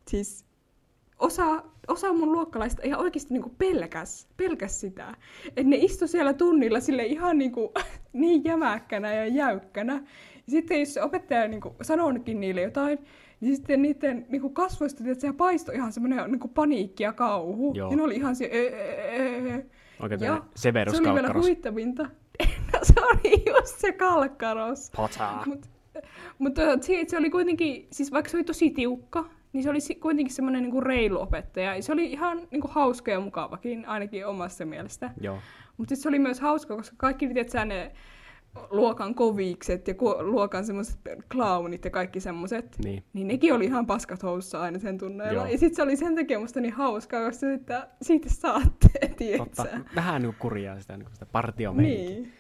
siis 0.07 0.45
osa, 1.19 1.63
osa 1.87 2.13
mun 2.13 2.31
luokkalaista 2.31 2.81
ihan 2.85 2.99
oikeasti 3.01 3.33
niinku 3.33 3.49
pelkäs, 3.49 4.27
pelkäs 4.37 4.81
sitä. 4.81 5.15
Että 5.47 5.63
ne 5.63 5.75
istu 5.75 6.07
siellä 6.07 6.33
tunnilla 6.33 6.79
sille 6.79 7.05
ihan 7.05 7.37
niinku, 7.37 7.73
niin 8.13 8.43
jämäkkänä 8.43 9.13
ja 9.13 9.27
jäykkänä. 9.27 10.03
Ja 10.51 10.53
sitten 10.53 10.79
jos 10.79 10.93
se 10.93 11.01
opettaja 11.03 11.47
niinku 11.47 11.75
sanookin 11.81 12.39
niille 12.39 12.61
jotain, 12.61 12.99
niin 13.41 13.55
sitten 13.55 13.81
niiden 13.81 14.25
niinku 14.29 14.49
kasvoista 14.49 15.03
että 15.07 15.21
se 15.27 15.33
paistoi 15.33 15.75
ihan 15.75 15.91
semmoinen 15.93 16.31
niinku 16.31 16.47
paniikki 16.47 17.03
ja 17.03 17.13
kauhu. 17.13 17.73
Joo. 17.75 17.91
Ja 17.91 17.97
ne 17.97 18.03
oli 18.03 18.15
ihan 18.15 18.35
se, 18.35 18.45
"Ee, 18.45 18.67
ee, 18.67 19.53
ee." 19.53 19.65
oikein 19.99 20.21
Severus 20.55 20.91
se 20.91 20.97
oli 20.97 21.07
vielä 21.07 21.21
Kalkkaros. 21.21 21.45
huvittavinta. 21.45 22.03
no, 22.73 22.79
se 22.83 22.93
oli 23.01 23.43
just 23.47 23.79
se 23.79 23.91
kalkkaros. 23.91 24.91
Mutta 25.45 25.65
mut, 26.39 26.55
se, 26.81 27.03
se 27.07 27.17
oli 27.17 27.29
kuitenkin, 27.29 27.87
siis 27.91 28.11
vaikka 28.11 28.31
se 28.31 28.37
oli 28.37 28.43
tosi 28.43 28.69
tiukka, 28.69 29.29
niin 29.53 29.63
se 29.63 29.69
oli 29.69 29.79
kuitenkin 29.99 30.35
semmoinen 30.35 30.63
niinku 30.63 30.81
reilu 30.81 31.21
opettaja. 31.21 31.75
Ja 31.75 31.83
Se 31.83 31.93
oli 31.93 32.11
ihan 32.11 32.41
niinku 32.51 32.67
hauska 32.71 33.11
ja 33.11 33.19
mukavakin, 33.19 33.85
ainakin 33.85 34.27
omassa 34.27 34.65
mielestä. 34.65 35.11
Joo. 35.21 35.37
Mutta 35.77 35.95
se 35.95 36.09
oli 36.09 36.19
myös 36.19 36.39
hauska, 36.39 36.75
koska 36.75 36.95
kaikki 36.99 37.27
tiedät 37.27 37.67
ne 37.67 37.91
luokan 38.69 39.15
kovikset 39.15 39.87
ja 39.87 39.93
luokan 40.19 40.65
semmoiset 40.65 40.99
clownit 41.31 41.85
ja 41.85 41.91
kaikki 41.91 42.19
semmoiset. 42.19 42.77
Niin. 42.83 43.03
Niin 43.13 43.27
nekin 43.27 43.53
oli 43.53 43.65
ihan 43.65 43.85
paskat 43.85 44.23
housussa 44.23 44.61
aina 44.61 44.79
sen 44.79 44.97
tunneilla. 44.97 45.41
Joo. 45.41 45.51
Ja 45.51 45.57
sitten 45.57 45.75
se 45.75 45.81
oli 45.81 45.95
sen 45.95 46.15
takia 46.15 46.39
musta 46.39 46.59
niin 46.61 46.73
hauskaa, 46.73 47.25
koska 47.25 47.47
sitten 47.47 47.81
siitä 48.01 48.29
saatte, 48.29 48.89
tiedätkö? 49.17 49.55
Totta. 49.55 49.77
Vähän 49.95 50.21
niin 50.21 50.35
kurjaa 50.39 50.79
sitä, 50.79 50.97
niin 50.97 51.05
kuin 51.05 51.13
sitä 51.13 51.25
partiomeininkiä. 51.25 52.15
Niin. 52.15 52.33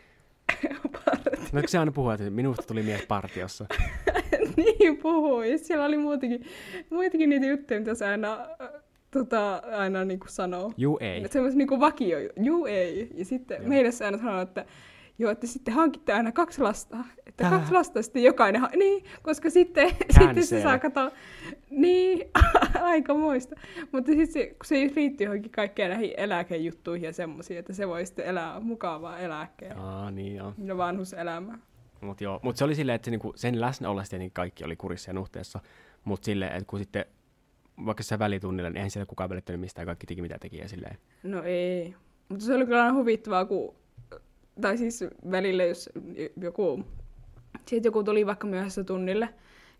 Parti. 1.05 1.29
No 1.51 1.61
se 1.65 1.77
aina 1.77 1.91
puhua, 1.91 2.13
että 2.13 2.29
minusta 2.29 2.63
tuli 2.67 2.83
mies 2.83 3.05
partiossa? 3.07 3.65
niin 4.57 4.97
puhui. 4.97 5.57
Siellä 5.57 5.85
oli 5.85 5.97
muitakin, 5.97 6.45
muitakin 6.89 7.29
niitä 7.29 7.45
juttuja, 7.45 7.79
mitä 7.79 7.95
se 7.95 8.07
aina, 8.07 8.47
tota, 9.11 9.55
aina 9.55 10.05
niin 10.05 10.19
kuin 10.19 10.29
sanoo. 10.29 10.73
Juu 10.77 10.97
ei. 11.01 11.27
Semmoisia 11.29 11.57
niin 11.57 11.79
vakio, 11.79 12.17
juu 12.35 12.65
ei. 12.65 13.09
Ja 13.15 13.25
sitten 13.25 13.57
joo. 13.57 13.69
meille 13.69 13.91
se 13.91 14.05
aina 14.05 14.17
sanoo, 14.17 14.41
että 14.41 14.65
joo, 15.21 15.31
että 15.31 15.47
sitten 15.47 15.73
hankitte 15.73 16.13
aina 16.13 16.31
kaksi 16.31 16.61
lasta. 16.61 16.97
Että 17.27 17.43
Tää. 17.43 17.49
kaksi 17.49 17.71
lasta 17.71 18.01
sitten 18.01 18.23
jokainen, 18.23 18.61
niin, 18.75 19.03
koska 19.21 19.49
sitten, 19.49 19.89
sitten 20.19 20.45
se 20.45 20.61
saa 20.61 20.79
katsoa, 20.79 21.11
niin, 21.69 22.29
aika 22.81 23.13
muista. 23.13 23.55
Mutta 23.91 24.11
sitten 24.11 24.33
se, 24.33 24.45
kun 24.47 24.65
se 24.65 24.75
liittyy 24.95 25.25
johonkin 25.25 25.51
kaikkeen 25.51 25.91
näihin 25.91 26.13
eläkejuttuihin 26.17 27.05
ja 27.05 27.13
semmoisiin, 27.13 27.59
että 27.59 27.73
se 27.73 27.87
voi 27.87 28.05
sitten 28.05 28.25
elää 28.25 28.59
mukavaa 28.59 29.19
eläkkeellä 29.19 29.81
Aa, 29.81 30.11
niin 30.11 30.35
joo. 30.35 30.53
ja 30.63 30.77
vanhuselämää. 30.77 31.57
Mutta 32.01 32.23
joo, 32.23 32.39
mut 32.43 32.57
se 32.57 32.63
oli 32.63 32.75
silleen, 32.75 32.95
että 32.95 33.05
se, 33.05 33.11
niinku, 33.11 33.33
sen 33.35 33.61
läsnä 33.61 33.89
ollessa 33.89 34.09
tietenkin 34.09 34.33
kaikki 34.33 34.63
oli 34.63 34.75
kurissa 34.75 35.09
ja 35.09 35.13
nuhteessa, 35.13 35.59
mutta 36.03 36.25
silleen, 36.25 36.51
että 36.51 36.65
kun 36.67 36.79
sitten 36.79 37.05
vaikka 37.85 38.03
se 38.03 38.19
välitunnilla, 38.19 38.69
niin 38.69 38.77
eihän 38.77 38.91
siellä 38.91 39.05
kukaan 39.05 39.29
välittänyt 39.29 39.61
mistään, 39.61 39.85
kaikki 39.85 40.07
teki 40.07 40.21
mitä 40.21 40.37
teki 40.39 40.57
ja 40.57 40.67
silleen. 40.67 40.97
No 41.23 41.43
ei. 41.43 41.95
Mutta 42.29 42.45
se 42.45 42.53
oli 42.53 42.65
kyllä 42.65 42.83
aina 42.83 42.93
huvittavaa, 42.93 43.45
kun, 43.45 43.75
tai 44.61 44.77
siis 44.77 45.03
välillä, 45.31 45.63
jos 45.63 45.89
joku, 46.41 46.83
sitten 47.67 47.87
joku 47.89 48.03
tuli 48.03 48.25
vaikka 48.25 48.47
myöhässä 48.47 48.83
tunnille, 48.83 49.29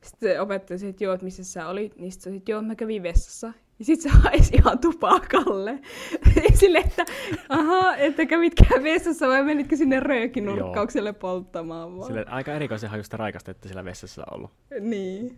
sitten 0.01 0.41
opettaja 0.41 0.77
sanoi, 0.77 0.89
että 0.89 1.03
joo, 1.03 1.13
että 1.13 1.25
missä 1.25 1.43
sä 1.43 1.67
olit, 1.67 1.95
niin 1.95 2.11
sitten 2.11 2.35
että 2.35 2.51
joo, 2.51 2.61
mä 2.61 2.75
kävin 2.75 3.03
vessassa. 3.03 3.53
Ja 3.79 3.85
sitten 3.85 4.11
se 4.11 4.17
haisi 4.23 4.55
ihan 4.55 4.79
tupakalle. 4.79 5.79
Sille, 6.59 6.77
että 6.77 7.05
aha, 7.49 7.95
että 7.95 8.25
kävitkään 8.25 8.83
vessassa 8.83 9.27
vai 9.27 9.43
menitkö 9.43 9.75
sinne 9.75 9.99
röökinurkkaukselle 9.99 11.13
polttamaan 11.13 11.97
vaan. 11.97 12.07
Sille 12.07 12.25
aika 12.27 12.53
erikoisen 12.53 12.89
hajusta 12.89 13.17
raikasta, 13.17 13.51
että 13.51 13.67
siellä 13.67 13.85
vessassa 13.85 14.23
on 14.31 14.37
ollut. 14.37 14.51
Niin. 14.79 15.37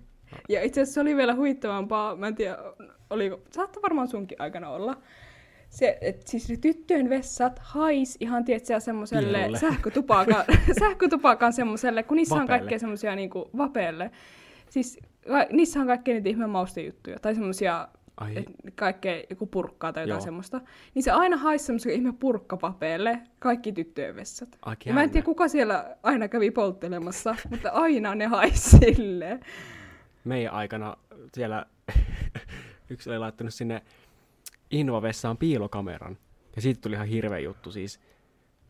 Ja 0.50 0.62
itse 0.62 0.82
asiassa 0.82 0.94
se 0.94 1.02
oli 1.02 1.16
vielä 1.16 1.36
huittavampaa, 1.36 2.16
mä 2.16 2.28
en 2.28 2.36
tiedä, 2.36 2.58
oliko, 3.10 3.42
saattaa 3.52 3.82
varmaan 3.82 4.08
sunkin 4.08 4.42
aikana 4.42 4.70
olla, 4.70 4.98
se, 5.74 5.98
et 6.02 6.28
siis 6.28 6.50
ne 6.50 6.58
tyttöjen 6.58 7.10
vessat 7.10 7.60
hais 7.60 8.18
ihan, 8.20 8.46
tietsä, 8.46 8.80
semmoiselle 8.80 9.50
sähkötupakan, 9.60 10.44
sähkötupakan 10.80 11.54
semmoiselle, 11.54 12.04
kun 12.04 12.18
niissä 12.18 12.36
on 12.36 12.42
Vapeelle. 12.42 12.60
kaikkea 12.60 12.80
semmoisia 12.80 13.16
niinku 13.16 13.50
vapeelle. 13.58 14.12
Siis 14.70 15.00
ka- 15.28 15.46
niissä 15.52 15.80
on 15.80 15.88
kaikkea 15.88 16.14
niitä 16.14 16.30
ihme 16.30 16.48
maustejuttuja, 16.48 17.20
tai 17.20 17.36
semmoisia 17.36 17.88
kaikkea 18.76 19.24
joku 19.30 19.46
purkkaa 19.46 19.94
tai 19.94 20.04
jotain 20.04 20.18
Joo. 20.18 20.26
semmoista. 20.26 20.62
Niin 20.96 21.04
se 21.04 21.12
aina 21.12 21.38
haisi 21.38 21.66
semmoisen 21.66 21.94
ihme 21.94 22.14
purkkapapeelle 22.20 23.20
kaikki 23.40 23.72
tyttöjen 23.72 24.16
vessat. 24.16 24.50
ai 24.62 24.76
Ja 24.86 24.94
mä 24.94 25.04
en 25.04 25.10
tiedä, 25.10 25.26
kuka 25.26 25.48
siellä 25.48 25.96
aina 26.04 26.28
kävi 26.28 26.52
polttelemassa, 26.52 27.36
mutta 27.50 27.70
aina 27.70 28.16
ne 28.16 28.26
haisi 28.26 28.78
silleen. 28.78 29.40
Meidän 30.24 30.54
aikana 30.54 30.98
siellä 31.34 31.66
yksi 32.90 33.10
oli 33.10 33.20
laittanut 33.20 33.54
sinne 33.54 33.82
Innovessaan 34.74 35.38
piilokameran. 35.38 36.18
Ja 36.56 36.62
siitä 36.62 36.82
tuli 36.82 36.96
ihan 36.96 37.08
hirveä 37.08 37.40
juttu 37.40 37.72
siis, 37.72 38.00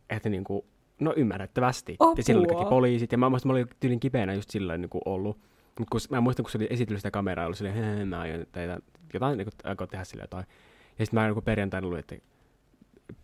että 0.09 0.29
niinku, 0.29 0.65
no 0.99 1.13
ymmärrettävästi. 1.15 1.95
Apua. 1.99 2.13
Ja 2.17 2.23
siellä 2.23 2.39
oli 2.39 2.47
kaikki 2.47 2.69
poliisit, 2.69 3.11
ja 3.11 3.17
mä 3.17 3.29
muistan, 3.29 3.49
mä 3.49 3.53
olin 3.53 3.67
tyylin 3.79 3.99
kipeänä 3.99 4.33
just 4.33 4.49
sillä 4.49 4.77
niin 4.77 4.89
kuin 4.89 5.01
ollut. 5.05 5.37
Mutta 5.79 5.91
kun, 5.91 5.99
mä 6.09 6.21
muistan, 6.21 6.43
kun 6.43 6.51
se 6.51 6.57
oli 6.57 6.67
esitellyt 6.69 6.99
sitä 6.99 7.11
kameraa, 7.11 7.47
oli 7.47 7.55
silleen, 7.55 7.75
"Hei, 7.75 8.05
mä 8.05 8.19
aion 8.19 8.45
teitä, 8.51 8.79
jotain 9.13 9.37
niin 9.37 9.47
aikoo 9.63 9.87
tehdä 9.87 10.03
sille 10.03 10.23
jotain. 10.23 10.45
Ja 10.99 11.05
sitten 11.05 11.19
mä 11.19 11.27
niin 11.27 11.43
perjantaina 11.43 11.87
luin, 11.87 11.99
että 11.99 12.15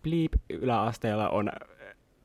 bleep 0.04 0.34
yläasteella 0.50 1.30
on 1.30 1.52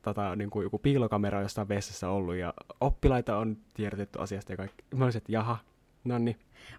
tota, 0.01 0.35
niin 0.35 0.49
kuin 0.49 0.63
joku 0.63 0.79
piilokamera 0.79 1.41
jossain 1.41 1.67
vessassa 1.69 2.09
ollut, 2.09 2.35
ja 2.35 2.53
oppilaita 2.81 3.37
on 3.37 3.57
tiedotettu 3.73 4.19
asiasta 4.21 4.53
ja 4.53 4.57
kaikki. 4.57 4.83
Mä 4.95 5.03
olisin, 5.03 5.17
että 5.19 5.31
jaha, 5.31 5.57
no 6.05 6.17
niin. 6.17 6.35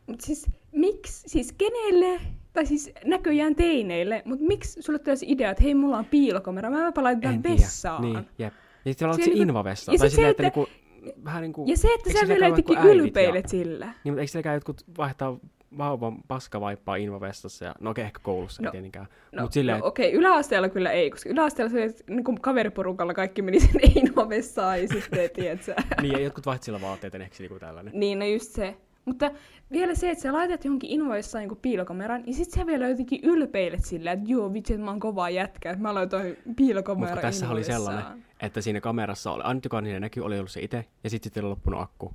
Mutta 0.07 0.27
siis 0.27 0.47
miksi, 0.73 1.29
siis 1.29 1.53
kenelle, 1.53 2.21
tai 2.53 2.67
siis 2.67 2.93
näköjään 3.05 3.55
teineille, 3.55 4.23
mutta 4.25 4.45
miksi 4.45 4.83
sulle 4.83 4.99
tulee 4.99 5.17
idea, 5.23 5.51
että 5.51 5.63
hei, 5.63 5.75
mulla 5.75 5.99
on 5.99 6.05
piilokamera, 6.05 6.71
mä 6.71 6.83
mäpä 6.85 7.03
laitan 7.03 7.43
vessaan. 7.43 8.03
Niin, 8.03 8.17
jep. 8.39 8.53
Ja 8.85 8.91
sitten 8.93 9.09
on 9.09 9.15
se 9.15 9.21
niinku- 9.21 9.43
invavessa. 9.43 9.93
ja 9.93 9.99
Tai 9.99 10.11
silleen, 10.11 10.27
se, 10.27 10.31
että, 10.31 10.47
että- 10.47 10.61
niinku, 11.05 11.25
vähän 11.25 11.43
niin 11.43 11.53
kuin... 11.53 11.69
Ja 11.69 11.77
se, 11.77 11.89
että 11.95 12.21
sä 12.21 12.29
vielä 12.29 12.47
jotenkin 12.47 12.79
ylpeilet 12.79 13.45
ja- 13.45 13.49
sillä. 13.49 13.87
Niin, 13.87 14.13
mutta 14.13 14.21
eikö 14.21 14.31
siellä 14.31 14.55
jotkut 14.55 14.81
vaihtaa 14.99 15.39
vauvan 15.79 16.17
paskavaippaa 16.29 16.97
invavessassa? 16.97 17.65
Ja, 17.65 17.75
no 17.81 17.91
okei, 17.91 18.05
ehkä 18.05 18.21
koulussa, 18.23 18.63
No, 18.63 18.69
ei 18.69 18.73
tietenkään. 18.73 19.07
No, 19.33 19.43
Mutta 19.43 19.55
silleen, 19.55 19.79
no 19.81 19.87
okei, 19.87 20.13
yläasteella 20.13 20.69
kyllä 20.69 20.91
ei, 20.91 21.11
koska 21.11 21.29
yläasteella 21.31 21.73
se, 21.73 21.85
että 21.85 22.05
niin 22.09 22.41
kaveriporukalla 22.41 23.15
kaikki 23.15 23.43
meni 23.43 23.61
sinne 23.61 23.81
Innovessaan 23.97 24.83
ja 24.83 24.89
sitten, 24.89 25.31
tiedätkö, 25.35 25.75
niin, 26.03 26.13
ja 26.13 26.21
jotkut 26.21 26.47
vaihtivat 26.47 26.63
sillä 26.65 26.81
vaatteita, 26.81 27.19
ehkä 27.19 27.37
se 27.37 27.43
niinku 27.43 27.59
tällainen. 27.59 27.93
Niin, 27.97 28.19
no 28.19 28.25
just 28.27 28.51
se. 28.53 28.77
Mutta 29.07 29.31
vielä 29.73 29.95
se, 29.95 30.11
että 30.11 30.23
sä 30.23 30.33
laitat 30.33 30.65
johonkin 30.65 30.91
invoissa 30.91 31.39
niin 31.39 31.57
piilokameran, 31.63 32.23
ja 32.27 32.35
sit 32.35 32.51
sä 32.51 32.67
vielä 32.67 32.89
jotenkin 32.89 33.21
ylpeilet 33.23 33.85
sillä, 33.85 34.13
että 34.13 34.25
joo, 34.29 34.53
vitsi, 34.53 34.73
että 34.73 34.85
mä 34.85 34.91
oon 34.91 35.01
kova 35.01 35.31
jätkä, 35.31 35.71
että 35.71 35.83
mä 35.83 35.95
laitoin 35.95 36.37
piilokameran 36.57 37.11
Mutta 37.11 37.27
tässä 37.27 37.49
oli 37.49 37.65
sellainen, 37.65 38.05
että 38.41 38.61
siinä 38.61 38.81
kamerassa 38.81 39.33
oli, 39.33 39.43
ainut 39.43 39.65
joka 39.65 39.81
niiden 39.81 40.03
näkyy, 40.03 40.25
oli 40.25 40.39
ollut 40.39 40.51
se 40.51 40.61
itse, 40.61 40.85
ja 41.05 41.11
sitten 41.11 41.27
sitten 41.27 41.45
oli 41.45 41.51
loppunut 41.51 41.81
akku 41.81 42.15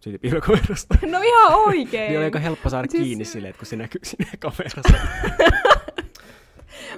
siitä 0.00 0.18
piilokamerasta. 0.18 0.94
No 1.02 1.20
ihan 1.22 1.54
oikein. 1.54 2.08
niin 2.08 2.18
oli 2.18 2.24
aika 2.24 2.38
helppo 2.38 2.70
saada 2.70 2.88
Siis- 2.90 3.02
kiinni 3.02 3.24
silleen, 3.24 3.50
että 3.50 3.58
kun 3.58 3.66
se 3.66 3.76
näkyy 3.76 4.00
siinä 4.04 4.30
kamerassa. 4.38 4.98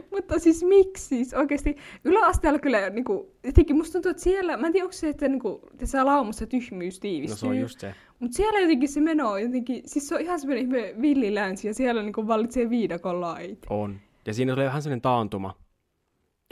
Mutta 0.14 0.38
siis 0.38 0.62
miksi 0.64 1.04
siis 1.06 1.34
oikeasti? 1.34 1.76
Yläasteella 2.04 2.58
kyllä 2.58 2.90
niinku, 2.90 3.34
jotenkin 3.44 3.76
musta 3.76 3.92
tuntuu, 3.92 4.10
että 4.10 4.22
siellä, 4.22 4.56
mä 4.56 4.66
en 4.66 4.72
tiedä 4.72 4.84
onko 4.84 4.92
se, 4.92 5.08
että 5.08 5.28
niinku, 5.28 5.60
tässä 5.78 6.06
laumassa 6.06 6.46
tyhmyys 6.46 7.00
tiivistyy. 7.00 7.34
no 7.34 7.36
se 7.36 7.46
on 7.46 7.58
just 7.58 7.80
se. 7.80 7.94
Mutta 8.18 8.36
siellä 8.36 8.60
jotenkin 8.60 8.88
se 8.88 9.00
meno 9.00 9.30
on 9.30 9.42
jotenkin, 9.42 9.82
siis 9.86 10.08
se 10.08 10.14
on 10.14 10.20
ihan 10.20 10.40
semmoinen 10.40 10.64
ihme 10.64 10.94
villilänsi 11.02 11.68
ja 11.68 11.74
siellä 11.74 12.02
niinku 12.02 12.26
vallitsee 12.26 12.70
viidakon 12.70 13.20
lait. 13.20 13.66
On. 13.70 14.00
Ja 14.26 14.34
siinä 14.34 14.52
tulee 14.52 14.66
vähän 14.66 14.82
sellainen 14.82 15.00
taantuma. 15.02 15.56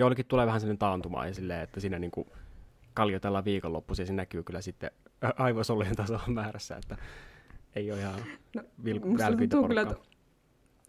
Joillekin 0.00 0.26
tulee 0.26 0.46
vähän 0.46 0.60
sellainen 0.60 0.78
taantuma 0.78 1.26
ja 1.26 1.34
silleen, 1.34 1.60
että 1.60 1.80
siinä 1.80 1.98
niinku 1.98 2.26
kaljotellaan 2.94 3.44
viikonloppuisin 3.44 4.02
ja 4.02 4.06
se 4.06 4.12
näkyy 4.12 4.42
kyllä 4.42 4.60
sitten 4.60 4.90
aivosolujen 5.38 5.96
tasolla 5.96 6.22
määrässä, 6.26 6.76
että 6.76 6.96
ei 7.76 7.92
ole 7.92 8.00
ihan 8.00 8.14
No, 8.56 8.62
vil- 8.84 9.06
Musta 9.06 9.26
välkyintä 9.26 9.54
tuntuu 9.56 9.68
kyllä, 9.68 9.84
porukkaa. 9.84 10.02
että 10.04 10.07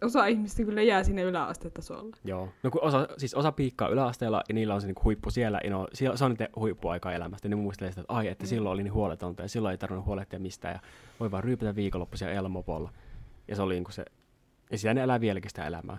osa 0.02 0.26
ihmistä 0.26 0.64
kyllä 0.64 0.82
jää 0.82 1.04
sinne 1.04 1.22
yläastetasolle. 1.22 2.16
Joo. 2.24 2.48
No 2.62 2.70
kun 2.70 2.82
osa, 2.84 3.08
siis 3.18 3.34
osa 3.34 3.52
piikkaa 3.52 3.88
yläasteella 3.88 4.42
ja 4.48 4.54
niillä 4.54 4.74
on 4.74 4.80
se 4.80 4.86
niinku 4.86 5.04
huippu 5.04 5.30
siellä, 5.30 5.60
ja 5.64 5.70
no, 5.70 5.88
siellä- 5.92 6.16
se 6.16 6.24
on 6.24 6.30
niiden 6.30 6.48
huippuaika 6.56 7.12
elämästä. 7.12 7.48
Ne 7.48 7.56
muistelee 7.56 7.90
sitä, 7.92 8.00
että 8.00 8.14
ai, 8.14 8.28
että 8.28 8.44
Mm. 8.44 8.48
silloin 8.48 8.72
oli 8.72 8.82
niin 8.82 8.92
huoletonta 8.92 9.42
ja 9.42 9.48
silloin 9.48 9.70
ei 9.72 9.78
tarvinnut 9.78 10.06
huolehtia 10.06 10.38
mistään 10.38 10.74
ja 10.74 10.80
voi 11.20 11.30
vaan 11.30 11.44
ryypätä 11.44 11.74
viikonloppuisia 11.74 12.28
ja 12.28 12.32
ajella 12.32 12.48
mopolla. 12.48 12.92
Ja 13.48 13.56
se 13.56 13.62
oli 13.62 13.74
niinku 13.74 13.92
se, 13.92 14.04
ja 14.70 14.78
sitä 14.78 14.94
ne 14.94 15.02
elää 15.02 15.20
vieläkin 15.20 15.50
sitä 15.50 15.66
elämää. 15.66 15.98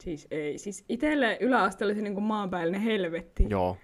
Siis 0.00 0.26
ei, 0.30 0.58
siis 0.58 0.84
itselle 0.88 1.38
yläaste 1.40 1.84
oli 1.84 1.94
se 1.94 2.02
niinku 2.02 2.20
maanpäällinen 2.20 2.80
helvetti. 2.80 3.46
Joo. 3.48 3.76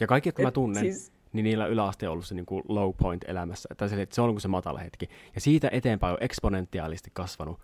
Ja 0.00 0.06
kaikki, 0.06 0.28
jotka 0.28 0.42
mä 0.42 0.48
Et 0.48 0.54
tunnen, 0.54 0.82
Siis, 0.82 1.12
niin 1.32 1.44
niillä 1.44 1.66
yläaste 1.66 2.08
on 2.08 2.12
ollut 2.12 2.26
se 2.26 2.34
niin 2.34 2.46
kuin 2.46 2.62
low 2.68 2.90
point 2.96 3.24
elämässä. 3.28 3.68
Tai 3.76 3.88
se, 3.88 4.02
että 4.02 4.14
se 4.14 4.20
on 4.20 4.28
niin 4.28 4.34
kuin 4.34 4.40
se 4.42 4.48
matala 4.48 4.78
hetki. 4.78 5.08
Ja 5.34 5.40
siitä 5.40 5.68
eteenpäin 5.72 6.12
on 6.12 6.18
eksponentiaalisesti 6.20 7.10
kasvanut 7.14 7.60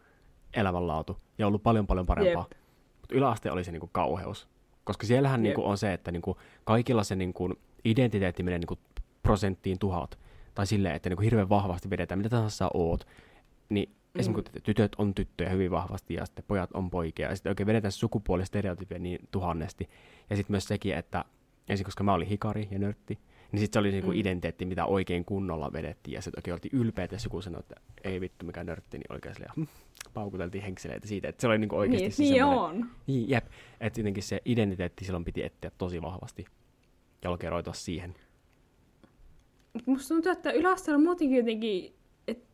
elämänlaatu 0.58 1.16
ja 1.38 1.46
ollut 1.46 1.62
paljon 1.62 1.86
paljon 1.86 2.06
parempaa. 2.06 2.46
Jep. 2.50 2.60
Mutta 3.00 3.14
yläaste 3.14 3.50
oli 3.50 3.64
se 3.64 3.72
niin 3.72 3.80
kuin 3.80 3.90
kauheus. 3.92 4.48
Koska 4.84 5.06
siellähän 5.06 5.42
niin 5.42 5.54
kuin 5.54 5.66
on 5.66 5.78
se, 5.78 5.92
että 5.92 6.12
niin 6.12 6.22
kuin 6.22 6.36
kaikilla 6.64 7.04
se 7.04 7.16
niin 7.16 7.32
kuin 7.32 7.54
identiteetti 7.84 8.42
menee 8.42 8.58
niin 8.58 8.66
kuin 8.66 8.80
prosenttiin 9.22 9.78
tuhat. 9.78 10.18
Tai 10.54 10.66
silleen, 10.66 10.94
että 10.94 11.08
niin 11.08 11.16
kuin 11.16 11.24
hirveän 11.24 11.48
vahvasti 11.48 11.90
vedetään, 11.90 12.18
mitä 12.18 12.28
tahansa 12.28 12.56
sä 12.56 12.68
oot. 12.74 13.06
Niin 13.68 13.88
mm. 13.88 14.20
esimerkiksi 14.20 14.60
tytöt 14.60 14.92
on 14.98 15.14
tyttöjä 15.14 15.50
hyvin 15.50 15.70
vahvasti 15.70 16.14
ja 16.14 16.26
sitten 16.26 16.44
pojat 16.48 16.70
on 16.74 16.90
poikia. 16.90 17.28
Ja 17.28 17.36
sitten 17.36 17.50
oikein 17.50 17.66
vedetään 17.66 17.92
sukupuolistereotypia 17.92 18.98
niin 18.98 19.28
tuhannesti. 19.30 19.88
Ja 20.30 20.36
sitten 20.36 20.52
myös 20.52 20.64
sekin, 20.64 20.94
että 20.94 21.24
ensin 21.68 21.84
koska 21.84 22.04
mä 22.04 22.14
olin 22.14 22.28
hikari 22.28 22.68
ja 22.70 22.78
nörtti, 22.78 23.18
niin 23.52 23.60
sitten 23.60 23.72
se 23.72 23.80
oli 23.80 23.90
niinku 23.90 24.10
Mm. 24.10 24.16
identiteetti, 24.18 24.64
mitä 24.64 24.86
oikein 24.86 25.24
kunnolla 25.24 25.72
vedettiin. 25.72 26.14
Ja 26.14 26.22
sitten 26.22 26.38
oikein 26.38 26.52
oltiin 26.54 26.80
ylpeitä, 26.80 27.14
jos 27.14 27.24
joku 27.24 27.42
sanoi, 27.42 27.60
että 27.60 27.74
ei 28.04 28.20
vittu 28.20 28.46
mikä 28.46 28.64
nörtti, 28.64 28.98
niin 28.98 29.12
oikein 29.12 29.34
silleen, 29.34 29.52
hm, 29.56 29.62
paukuteltiin 30.14 30.64
henkseleitä 30.64 31.08
siitä. 31.08 31.28
Että 31.28 31.40
se 31.40 31.46
oli 31.46 31.58
niinku 31.58 31.76
oikeasti 31.76 32.06
niin, 32.06 32.12
se 32.12 32.22
niin 32.22 32.44
on. 32.44 32.90
Niin, 33.06 33.28
jep. 33.30 33.44
Että 33.80 34.00
jotenkin 34.00 34.22
se 34.22 34.42
identiteetti 34.44 35.04
silloin 35.04 35.24
piti 35.24 35.42
etsiä 35.42 35.70
tosi 35.78 36.02
vahvasti. 36.02 36.44
Ja 37.22 37.30
lokeroitua 37.30 37.72
siihen. 37.74 38.14
Musta 39.86 40.08
tuntuu, 40.14 40.32
että 40.32 40.50
yläasteella 40.50 41.00
muutenkin 41.04 41.36
jotenkin, 41.36 41.94
et, 42.28 42.44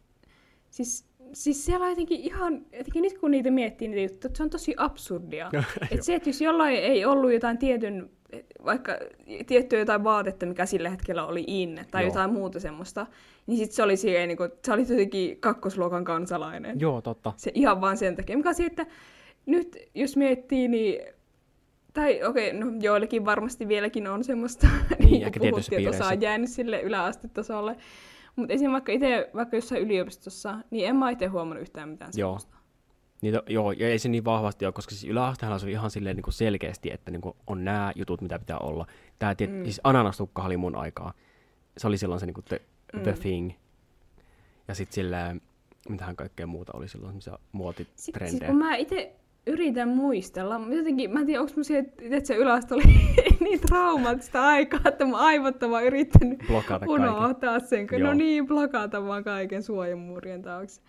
siis, 0.71 1.07
siis 1.33 1.67
siellä 1.67 1.85
on 1.85 1.91
jotenkin 1.91 2.21
ihan, 2.21 2.55
jotenkin 2.73 3.03
nyt 3.03 3.19
kun 3.19 3.31
niitä 3.31 3.51
miettii 3.51 3.89
niitä 3.89 4.13
juttuja, 4.13 4.29
että 4.29 4.37
se 4.37 4.43
on 4.43 4.51
tosi 4.51 4.75
absurdia. 4.77 5.51
Et 5.91 6.03
se, 6.03 6.15
että 6.15 6.29
jos 6.29 6.41
jollain 6.41 6.77
ei 6.77 7.05
ollut 7.05 7.33
jotain 7.33 7.59
tietyn, 7.59 8.11
vaikka 8.65 8.93
tiettyä 9.47 9.79
jotain 9.79 10.05
vaatetta, 10.05 10.47
mikä 10.47 10.67
sillä 10.67 10.91
hetkellä 10.91 11.27
oli 11.27 11.45
in, 11.47 11.81
tai 11.91 12.03
Joo. 12.03 12.09
jotain 12.09 12.33
muuta 12.33 12.61
semmoista, 12.61 13.07
niin 13.47 13.59
sit 13.59 13.73
se 13.73 13.83
oli 13.83 13.97
siihen, 13.97 14.29
niin 14.29 14.37
kuin, 14.37 14.51
sä 14.67 14.75
olit 14.75 14.89
jotenkin 14.89 15.41
kakkosluokan 15.41 16.05
kansalainen. 16.05 16.81
Joo, 16.81 17.03
totta. 17.03 17.33
Se 17.37 17.51
ihan 17.55 17.81
vaan 17.81 17.97
sen 17.97 18.17
takia. 18.17 18.37
Mikä 18.37 18.53
se, 18.53 18.65
että 18.65 18.87
nyt 19.47 19.77
jos 19.95 20.17
miettii, 20.17 20.69
niin 20.69 21.01
tai 21.93 22.25
okei, 22.25 22.49
okay, 22.49 22.61
no 22.61 22.67
joillekin 22.81 23.25
varmasti 23.25 23.69
vieläkin 23.69 24.07
on 24.07 24.25
semmoista, 24.25 24.67
niin, 24.99 25.11
niin 25.11 25.33
kuin 25.33 25.51
puhuttiin, 25.51 25.79
että 25.79 25.91
osa 25.91 25.99
piireissä. 25.99 26.07
on 26.07 26.21
jäänyt 26.21 26.51
sille 26.51 26.81
yläastetasolle. 26.81 27.77
Mutta 28.37 28.55
esim. 28.55 28.73
vaikka 28.73 28.93
itse, 28.93 29.31
vaikka 29.35 29.57
jossain 29.57 29.83
yliopistossa, 29.83 30.59
niin 30.71 30.89
en 30.89 30.97
mä 30.97 31.11
itse 31.11 31.27
huomannut 31.27 31.63
yhtään 31.63 31.89
mitään 31.89 32.13
Joo. 32.17 32.39
Niitä, 33.23 33.43
joo, 33.49 33.73
ja 33.73 33.89
ei 33.89 33.99
se 33.99 34.09
niin 34.09 34.25
vahvasti 34.25 34.65
ole, 34.65 34.73
koska 34.73 34.91
siis 34.91 35.05
yläasteella 35.05 35.59
se 35.59 35.67
oli 35.67 35.73
ihan 35.73 35.91
silleen 35.91 36.17
niin 36.17 36.25
kuin 36.25 36.35
selkeästi, 36.35 36.93
että 36.93 37.11
niin 37.11 37.21
kuin 37.21 37.37
on 37.47 37.65
nämä 37.65 37.93
jutut, 37.97 38.21
mitä 38.21 38.39
pitää 38.39 38.59
olla. 38.59 38.87
Tämä, 39.19 39.35
tiet, 39.35 39.53
mm. 39.53 39.65
siis 39.65 39.81
ananastukka 39.85 40.43
oli 40.43 40.57
mun 40.57 40.77
aikaa. 40.77 41.13
Se 41.79 41.87
oli 41.87 41.99
silloin 41.99 42.21
se 42.21 42.27
niin 42.27 42.35
kuin 42.35 42.45
the, 42.45 42.61
mm. 42.93 43.01
the 43.01 43.13
thing. 43.13 43.53
Ja 44.69 44.75
sitten 44.75 44.95
silleen, 44.95 45.41
mitähän 45.89 46.17
kaikkea 46.17 46.47
muuta 46.47 46.73
oli 46.75 46.89
silloin, 46.89 47.23
Sitten, 47.23 47.39
muotitrendejä. 47.53 48.31
siis 48.31 48.43
kun 48.47 48.57
mä 48.57 48.77
itse 48.77 49.17
yritän 49.47 49.89
muistella, 49.89 50.61
jotenkin, 50.77 51.13
mä 51.13 51.21
en 51.21 51.27
tiedä, 51.27 51.41
onko 51.41 51.53
mun 51.57 51.65
se, 51.65 51.79
että 51.79 52.27
se 52.27 52.37
yläaste 52.37 52.75
oli 52.75 52.83
niin 53.41 53.61
traumaattista 53.61 54.43
aikaa, 54.43 54.81
että 54.85 55.05
mun 55.05 55.15
aivot 55.15 55.63
on 55.63 55.71
vaan 55.71 55.85
yrittänyt 55.85 56.39
Blokata 56.47 56.87
kaiken. 56.87 57.11
unohtaa 57.11 57.61
sen, 57.61 57.87
kun 57.87 58.01
no 58.01 58.15
niin, 58.15 58.47
blokata 58.47 59.07
vaan 59.07 59.25
kaiken 59.25 59.63
suojamuurien 59.63 60.43
taakse. 60.43 60.83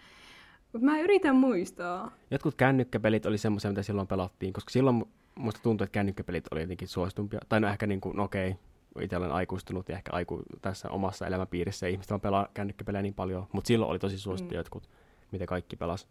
Mutta 0.74 0.86
mä 0.86 1.00
yritän 1.00 1.36
muistaa. 1.36 2.12
Jotkut 2.32 2.56
kännykkäpelit 2.56 3.26
oli 3.26 3.38
semmoisia, 3.38 3.72
mitä 3.72 3.84
silloin 3.84 4.08
pelattiin, 4.08 4.54
koska 4.54 4.70
silloin 4.70 5.06
musta 5.36 5.60
tuntuu, 5.64 5.84
että 5.84 5.94
kännykkäpelit 5.94 6.46
oli 6.52 6.62
jotenkin 6.62 6.88
suositumpia. 6.88 7.40
Tai 7.50 7.60
no 7.60 7.68
ehkä 7.68 7.88
niin 7.88 8.02
kuin, 8.02 8.18
no 8.18 8.24
okei, 8.24 8.56
itse 9.02 9.18
olen 9.18 9.32
aikuistunut 9.32 9.90
ja 9.90 9.96
ehkä 9.96 10.12
aiku 10.14 10.44
tässä 10.62 10.90
omassa 10.90 11.28
elämänpiirissä 11.28 11.88
ihmiset 11.88 12.10
vaan 12.10 12.22
pelaa 12.22 12.48
kännykkäpelejä 12.54 13.02
niin 13.02 13.14
paljon, 13.14 13.48
mutta 13.52 13.68
silloin 13.68 13.92
oli 13.92 14.00
tosi 14.00 14.20
suosittu 14.20 14.54
mm. 14.54 14.58
jotkut, 14.58 14.90
mitä 15.32 15.46
kaikki 15.46 15.76
pelas. 15.76 16.08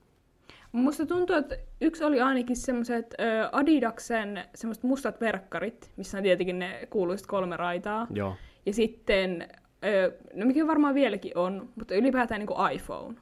Musta 0.74 1.06
tuntuu, 1.06 1.36
että 1.36 1.56
yksi 1.80 2.04
oli 2.04 2.20
ainakin 2.20 2.56
semmoiset 2.56 3.14
Adidaksen 3.52 4.44
semmoiset 4.54 4.84
mustat 4.84 5.20
verkkarit, 5.20 5.92
missä 5.96 6.18
on 6.18 6.22
tietenkin 6.22 6.58
ne 6.58 6.88
kuuluiset 6.90 7.26
kolme 7.26 7.56
raitaa. 7.56 8.06
Joo. 8.10 8.36
Ja 8.66 8.72
sitten, 8.72 9.48
ö, 9.84 10.12
no 10.34 10.46
mikä 10.46 10.66
varmaan 10.66 10.94
vieläkin 10.94 11.38
on, 11.38 11.68
mutta 11.76 11.94
ylipäätään 11.94 12.38
niin 12.38 12.46
kuin 12.46 12.72
iPhone. 12.72 13.14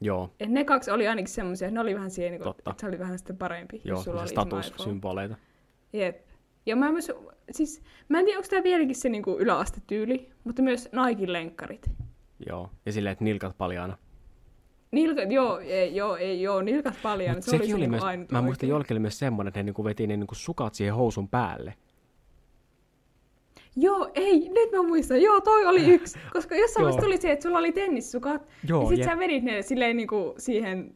Joo. 0.00 0.30
Et 0.40 0.48
ne 0.50 0.64
kaksi 0.64 0.90
oli 0.90 1.08
ainakin 1.08 1.32
semmoisia, 1.32 1.70
ne 1.70 1.80
oli 1.80 1.94
vähän 1.94 2.10
siihen, 2.10 2.32
niin 2.32 2.42
kuin, 2.42 2.54
Totta. 2.54 2.70
että 2.70 2.80
se 2.80 2.86
oli 2.86 2.98
vähän 2.98 3.18
sitten 3.18 3.36
parempi, 3.36 3.80
Joo, 3.84 3.96
jos 3.96 4.04
sulla 4.04 4.20
oli 4.20 4.28
statussymboleita. 4.28 5.36
Jep. 5.92 6.26
Ja 6.66 6.76
mä 6.76 6.92
myös, 6.92 7.12
siis, 7.50 7.82
mä 8.08 8.18
en 8.18 8.24
tiedä, 8.24 8.38
onko 8.38 8.48
tämä 8.50 8.62
vieläkin 8.62 8.94
se 8.96 9.08
niin 9.08 9.22
kuin 9.22 9.40
yläastetyyli, 9.40 10.30
mutta 10.44 10.62
myös 10.62 10.88
Nike 10.92 11.32
lenkkarit. 11.32 11.90
Joo. 12.48 12.70
Ja 12.86 12.92
silleen, 12.92 13.12
että 13.12 13.24
nilkat 13.24 13.58
paljaana. 13.58 13.98
Nilkat, 14.92 15.32
joo, 15.32 15.58
ei, 15.58 15.96
joo, 15.96 16.16
ei, 16.16 16.42
joo, 16.42 16.62
nilkat 16.62 16.94
paljon. 17.02 17.34
Mut 17.34 17.44
se 17.44 17.50
oli 17.50 17.58
sekin 17.58 17.68
se 17.68 17.74
oli 17.74 17.80
niinku 17.80 17.90
myös, 17.90 18.04
ainut 18.04 18.30
mä 18.30 18.42
muistan 18.42 18.72
oli 18.72 18.98
myös 18.98 19.18
semmoinen, 19.18 19.48
että 19.48 19.60
ne 19.60 19.64
niinku 19.64 19.84
veti 19.84 20.06
ne 20.06 20.16
niinku 20.16 20.34
sukat 20.34 20.74
siihen 20.74 20.94
housun 20.94 21.28
päälle. 21.28 21.74
Joo, 23.76 24.10
ei, 24.14 24.48
nyt 24.48 24.72
mä 24.72 24.82
muistan. 24.82 25.22
Joo, 25.22 25.40
toi 25.40 25.66
oli 25.66 25.94
yksi. 25.94 26.18
Koska 26.32 26.56
jossain 26.56 26.84
vaiheessa 26.84 27.06
tuli 27.06 27.16
se, 27.16 27.32
että 27.32 27.42
sulla 27.42 27.58
oli 27.58 27.72
tennissukat. 27.72 28.48
Joo, 28.68 28.82
ja 28.82 28.88
sit 28.88 28.98
jep. 28.98 29.08
sä 29.08 29.18
vedit 29.18 29.44
ne 29.44 29.62
silleen 29.62 29.96
niinku 29.96 30.34
siihen. 30.38 30.94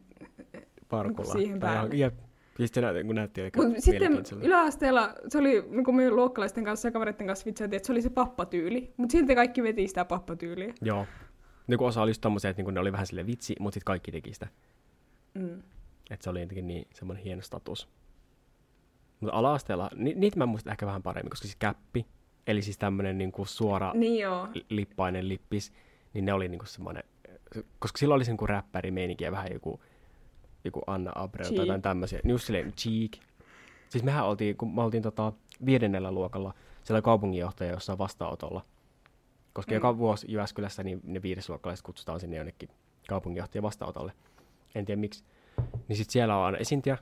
Parkulla. 0.89 1.33
siihen 1.33 1.59
Tai 1.59 1.73
päälle. 1.73 1.95
Jep. 1.95 2.13
Ja 2.59 2.67
sitten 2.67 2.81
se 2.81 2.91
näytti, 2.91 3.03
kun 3.03 3.15
näytti 3.15 3.41
aika 3.41 3.61
Mut 3.61 3.73
sitten 3.79 4.23
yläasteella 4.41 5.13
se 5.27 5.37
oli 5.37 5.63
niinku 5.69 5.91
meidän 5.91 6.15
luokkalaisten 6.15 6.63
kanssa 6.63 6.87
ja 6.87 6.91
kavereiden 6.91 7.27
kanssa 7.27 7.45
vitsailtiin, 7.45 7.77
että 7.77 7.87
se 7.87 7.93
oli 7.93 8.01
se 8.01 8.09
pappatyyli. 8.09 8.93
Mutta 8.97 9.11
silti 9.11 9.35
kaikki 9.35 9.63
veti 9.63 9.87
sitä 9.87 10.05
pappatyyliä. 10.05 10.73
Joo. 10.81 11.05
Niin 11.67 11.81
osa 11.83 12.01
oli 12.01 12.09
just 12.09 12.21
tommosia, 12.21 12.49
että 12.49 12.59
niinku 12.59 12.71
ne 12.71 12.79
oli 12.79 12.91
vähän 12.91 13.07
sille 13.07 13.25
vitsi, 13.25 13.55
mutta 13.59 13.73
sitten 13.73 13.85
kaikki 13.85 14.11
teki 14.11 14.33
sitä. 14.33 14.47
Mm. 15.33 15.63
Että 16.11 16.23
se 16.23 16.29
oli 16.29 16.41
jotenkin 16.41 16.67
niin 16.67 16.87
semmoinen 16.93 17.23
hieno 17.23 17.41
status. 17.41 17.89
Mutta 19.19 19.35
ala-asteella, 19.35 19.89
ni, 19.95 20.13
niitä 20.13 20.37
mä 20.37 20.45
muistan 20.45 20.71
ehkä 20.71 20.85
vähän 20.85 21.03
paremmin, 21.03 21.29
koska 21.29 21.43
siis 21.47 21.55
käppi, 21.55 22.05
eli 22.47 22.61
siis 22.61 22.77
tämmöinen 22.77 23.17
niinku 23.17 23.45
suora 23.45 23.91
Niin 23.93 24.19
joo. 24.19 24.47
li- 24.53 24.65
lippainen 24.69 25.29
lippis, 25.29 25.73
niin 26.13 26.25
ne 26.25 26.33
oli 26.33 26.47
niinku 26.47 26.65
semmoinen, 26.65 27.03
koska 27.79 27.97
silloin 27.97 28.15
oli 28.17 28.25
se 28.25 28.31
niinku 28.31 28.47
räppärimeininki 28.47 29.23
ja 29.23 29.31
vähän 29.31 29.47
joku, 29.53 29.79
joku 30.63 30.81
Anna 30.87 31.11
Abreu 31.15 31.49
tai 31.49 31.57
jotain 31.65 31.81
tämmöisiä. 31.81 32.19
Niin 32.23 32.31
just 32.31 32.45
silleen 32.45 32.73
cheek. 32.73 33.11
Siis 33.89 34.03
mehän 34.03 34.25
oltiin, 34.25 34.57
kun 34.57 34.75
me 34.75 34.81
oltiin 34.81 35.03
tota 35.03 35.33
viidennellä 35.65 36.11
luokalla, 36.11 36.53
siellä 36.83 37.01
kaupunginjohtaja 37.01 37.71
jossain 37.71 37.97
vastaanotolla. 37.97 38.65
Koska 39.55 39.71
Mm. 39.71 39.75
joka 39.75 39.97
vuosi 39.97 40.31
Jyväskylässä 40.31 40.83
niin 40.83 40.99
ne 41.03 41.21
viidesluokkalaiset 41.21 41.85
kutsutaan 41.85 42.19
sinne 42.19 42.37
jonnekin 42.37 42.69
kaupunginjohtajan 43.09 43.63
vastaanotolle. 43.63 44.13
En 44.75 44.85
tiedä 44.85 44.99
miksi. 45.01 45.23
Niin 45.87 45.97
sit 45.97 46.09
siellä 46.09 46.37
on 46.37 46.45
aina 46.45 46.57
esiintyjä, 46.57 46.97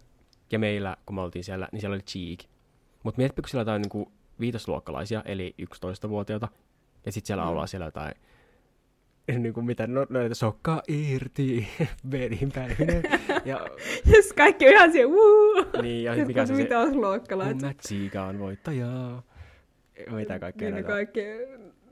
ja 0.52 0.60
meillä, 0.60 0.98
kun 1.06 1.16
me 1.16 1.22
oltiin 1.22 1.44
siellä, 1.44 1.68
niin 1.72 1.80
siellä 1.82 1.94
oli 1.94 2.04
cheek. 2.04 2.40
Mutta 3.04 3.18
mietipä, 3.18 3.42
kun 3.42 3.50
siellä 3.50 3.62
on 3.62 3.66
jotain 3.66 3.82
niinku 3.82 4.12
viitosluokkalaisia, 4.40 5.22
eli 5.26 5.56
11-vuotiaita, 5.62 6.48
ja 7.06 7.12
sitten 7.12 7.28
siellä 7.28 7.44
Mm. 7.62 7.68
siellä 7.68 7.86
jotain, 7.86 8.14
niin 9.44 9.54
kuin 9.54 9.66
mitä, 9.66 9.88
no, 9.88 10.06
näitä 10.10 10.36
sokkaa 10.36 10.82
irti, 10.88 11.68
vedin 12.12 12.52
päivinen, 12.52 13.04
ja, 13.46 13.68
Jes, 14.06 14.34
kaikki 14.34 14.66
on 14.68 14.72
ihan 14.74 14.92
siellä, 14.92 15.14
wuu! 15.14 15.66
niin, 15.82 16.04
ja 16.04 16.12
Sitten 16.12 16.28
mikä 16.28 16.46
se, 16.46 16.56
se 16.56 16.64
mitä 16.64 16.80
on 16.80 17.02
luokkalaiset. 17.02 17.62
Mä 17.62 17.74
tsiikaan 17.74 18.40
voittajaa, 18.40 19.24
mitä 20.12 20.40
kaikkea 20.40 20.66
Niin, 20.68 20.74
näitä. 20.74 20.88
kaikkea. 20.88 21.36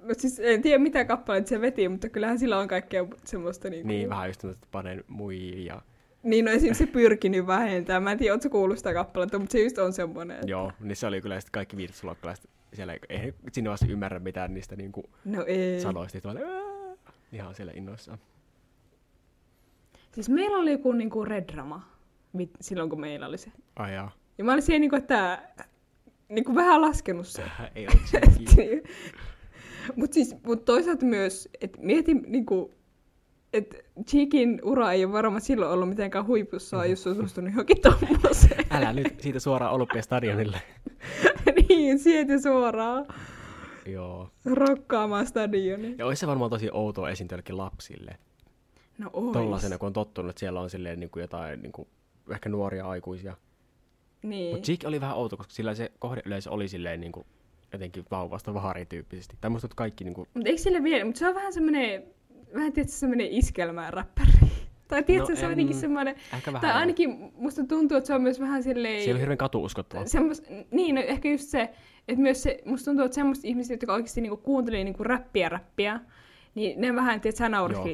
No 0.02 0.14
siis 0.18 0.40
en 0.40 0.62
tiedä 0.62 0.78
mitä 0.84 1.06
kappaleita 1.06 1.50
se 1.50 1.62
veti, 1.62 1.90
mutta 1.90 2.10
kyllähän 2.10 2.40
sillä 2.40 2.58
on 2.60 2.68
kaikkea 2.68 3.06
semmoista 3.26 3.70
niinku... 3.70 3.88
Niin, 3.88 4.10
vähän 4.10 4.30
just 4.30 4.42
tämmöistä, 4.42 4.60
että 4.66 4.72
panen 4.72 5.04
mui 5.08 5.66
ja 5.66 5.82
Niin, 6.24 6.46
no 6.46 6.52
esim. 6.52 6.74
se 6.74 6.86
pyrkinyt 6.86 7.48
vähentämään. 7.48 8.04
Mä 8.04 8.12
en 8.12 8.18
tiedä, 8.18 8.34
ootko 8.34 8.50
kuullut 8.50 8.78
sitä 8.78 8.94
kappaletta, 8.94 9.40
mutta 9.40 9.52
se 9.54 9.64
just 9.64 9.78
on 9.78 9.94
semmoinen. 9.94 10.36
että- 10.38 10.52
Joo, 10.52 10.72
niin 10.80 10.96
se 10.96 11.08
oli 11.08 11.22
kyllä 11.22 11.40
sitten 11.40 11.52
kaikki 11.52 11.78
viitosluokkalaiset 11.78 12.50
siellä, 12.74 12.98
ei 13.10 13.34
sinne 13.52 13.70
vasta 13.70 13.86
ymmärrä 13.90 14.20
mitään 14.20 14.54
niistä 14.54 14.76
niinku 14.76 15.04
No 15.26 15.44
ei. 15.46 15.82
sanoista, 15.82 16.30
"Ää!" 16.30 16.96
ihan 17.34 17.56
siellä 17.56 17.74
innoissaan. 17.76 18.20
Siis 20.12 20.30
meillä 20.30 20.58
oli 20.58 20.72
joku 20.72 20.92
niinku 20.92 21.26
redrama 21.26 21.90
mit- 22.34 22.58
silloin, 22.62 22.90
kun 22.90 23.02
meillä 23.02 23.28
oli 23.28 23.38
se. 23.38 23.52
Ai 23.76 23.94
jaa. 23.94 24.12
Ja 24.38 24.44
mä 24.44 24.52
olin 24.52 24.62
siihen 24.64 24.82
niinku, 24.82 24.96
että 24.96 25.40
niinku 26.30 26.56
vähän 26.56 26.82
laskenut 26.82 27.28
se. 27.28 27.44
ei 27.76 27.88
ollut 27.88 28.02
mutta 29.96 30.14
siis, 30.14 30.36
mut 30.46 30.66
toisaalta 30.66 31.06
myös, 31.06 31.50
että 31.62 31.78
mietin 31.82 32.26
niinku, 32.28 32.72
että 33.54 33.78
Cheekin 34.08 34.62
ura 34.64 34.92
ei 34.92 35.06
ole 35.06 35.14
varmaan 35.14 35.42
silloin 35.42 35.72
ollut 35.72 35.90
mitenkään 35.90 36.28
huipussaan, 36.28 36.90
jos 36.90 37.08
on 37.08 37.16
suostunut 37.16 37.52
johonkin 37.52 37.82
tommoseen. 37.82 38.66
Älä 38.70 38.94
nyt 38.94 39.20
siitä 39.20 39.40
suoraan 39.40 39.74
Olympiastadionille. 39.74 40.62
niin, 41.70 42.00
sieltä 42.00 42.42
suoraan 42.42 43.06
Joo. 43.86 44.30
rokkaamaan 44.46 45.28
stadioni. 45.28 45.96
Ja 45.98 46.06
olisi 46.06 46.20
se 46.20 46.28
varmaan 46.28 46.52
tosi 46.52 46.70
outoa 46.72 47.10
esiintyä 47.10 47.40
lapsille. 47.50 48.18
No 48.98 49.10
ois. 49.14 49.34
Tollasena, 49.34 49.78
kun 49.78 49.88
on 49.88 49.94
tottunut, 49.94 50.30
että 50.30 50.40
siellä 50.40 50.62
on 50.62 50.70
silleen 50.70 51.00
niin 51.00 51.10
kuin 51.10 51.22
jotain 51.22 51.62
niin 51.62 51.72
kuin, 51.72 51.88
ehkä 52.30 52.50
nuoria 52.50 52.86
aikuisia. 52.86 53.38
Niin. 54.24 54.52
Mutta 54.52 54.66
Cheek 54.66 54.82
oli 54.86 55.02
vähän 55.02 55.18
outo, 55.18 55.38
koska 55.38 55.54
sillä 55.54 55.76
se 55.76 55.92
kohdeyleisö 56.00 56.52
oli 56.52 56.68
silleen 56.68 57.02
niin 57.02 57.12
kuin, 57.12 57.26
jotenkin 57.74 58.06
vauvasta 58.12 58.54
vaharityyppisesti. 58.54 59.38
Tai 59.42 59.50
musta 59.50 59.66
että 59.66 59.76
kaikki 59.76 60.04
niin 60.04 60.14
kuin, 60.14 60.28
Mutta 60.34 60.50
eikö 60.50 60.62
sille 60.62 60.84
vielä, 60.84 61.06
mutta 61.06 61.20
se 61.20 61.28
on 61.28 61.36
vähän 61.36 61.54
semmoinen, 61.54 62.04
vähän 62.54 62.74
tietysti 62.74 63.00
semmoinen 63.00 63.28
iskelmää 63.28 63.92
räppäri. 63.92 64.32
tai 64.88 65.04
tiedätkö, 65.04 65.34
No 65.34 65.40
se 65.40 65.46
on 65.46 65.52
en- 65.52 65.58
jotenkin 65.58 65.76
semmoinen, 65.76 66.16
ehkä 66.34 66.54
vähän... 66.54 66.70
tai 66.70 66.80
ainakin 66.80 67.32
musta 67.36 67.64
tuntuu, 67.64 67.98
että 67.98 68.08
se 68.08 68.14
on 68.14 68.22
myös 68.22 68.40
vähän 68.40 68.64
silleen... 68.64 69.04
Se 69.04 69.12
oli 69.12 69.20
hirveän 69.20 69.38
katuuskottava. 69.38 70.06
Semmos, 70.06 70.44
niin, 70.72 70.96
no 70.96 71.02
ehkä 71.02 71.30
just 71.30 71.50
se, 71.50 71.70
että 72.08 72.22
myös 72.22 72.44
se, 72.44 72.62
musta 72.66 72.86
tuntuu, 72.86 73.06
että 73.06 73.16
semmoista 73.16 73.48
ihmisiä, 73.48 73.74
jotka 73.74 73.94
oikeasti 73.94 74.22
niinku 74.22 74.38
kuuntelee 74.38 74.84
niinku 74.84 75.04
räppiä 75.04 75.50
räppiä, 75.50 76.00
niin 76.56 76.82
ne 76.82 76.96
vähän, 76.96 77.22
tiedät, 77.22 77.36
sä. 77.36 77.50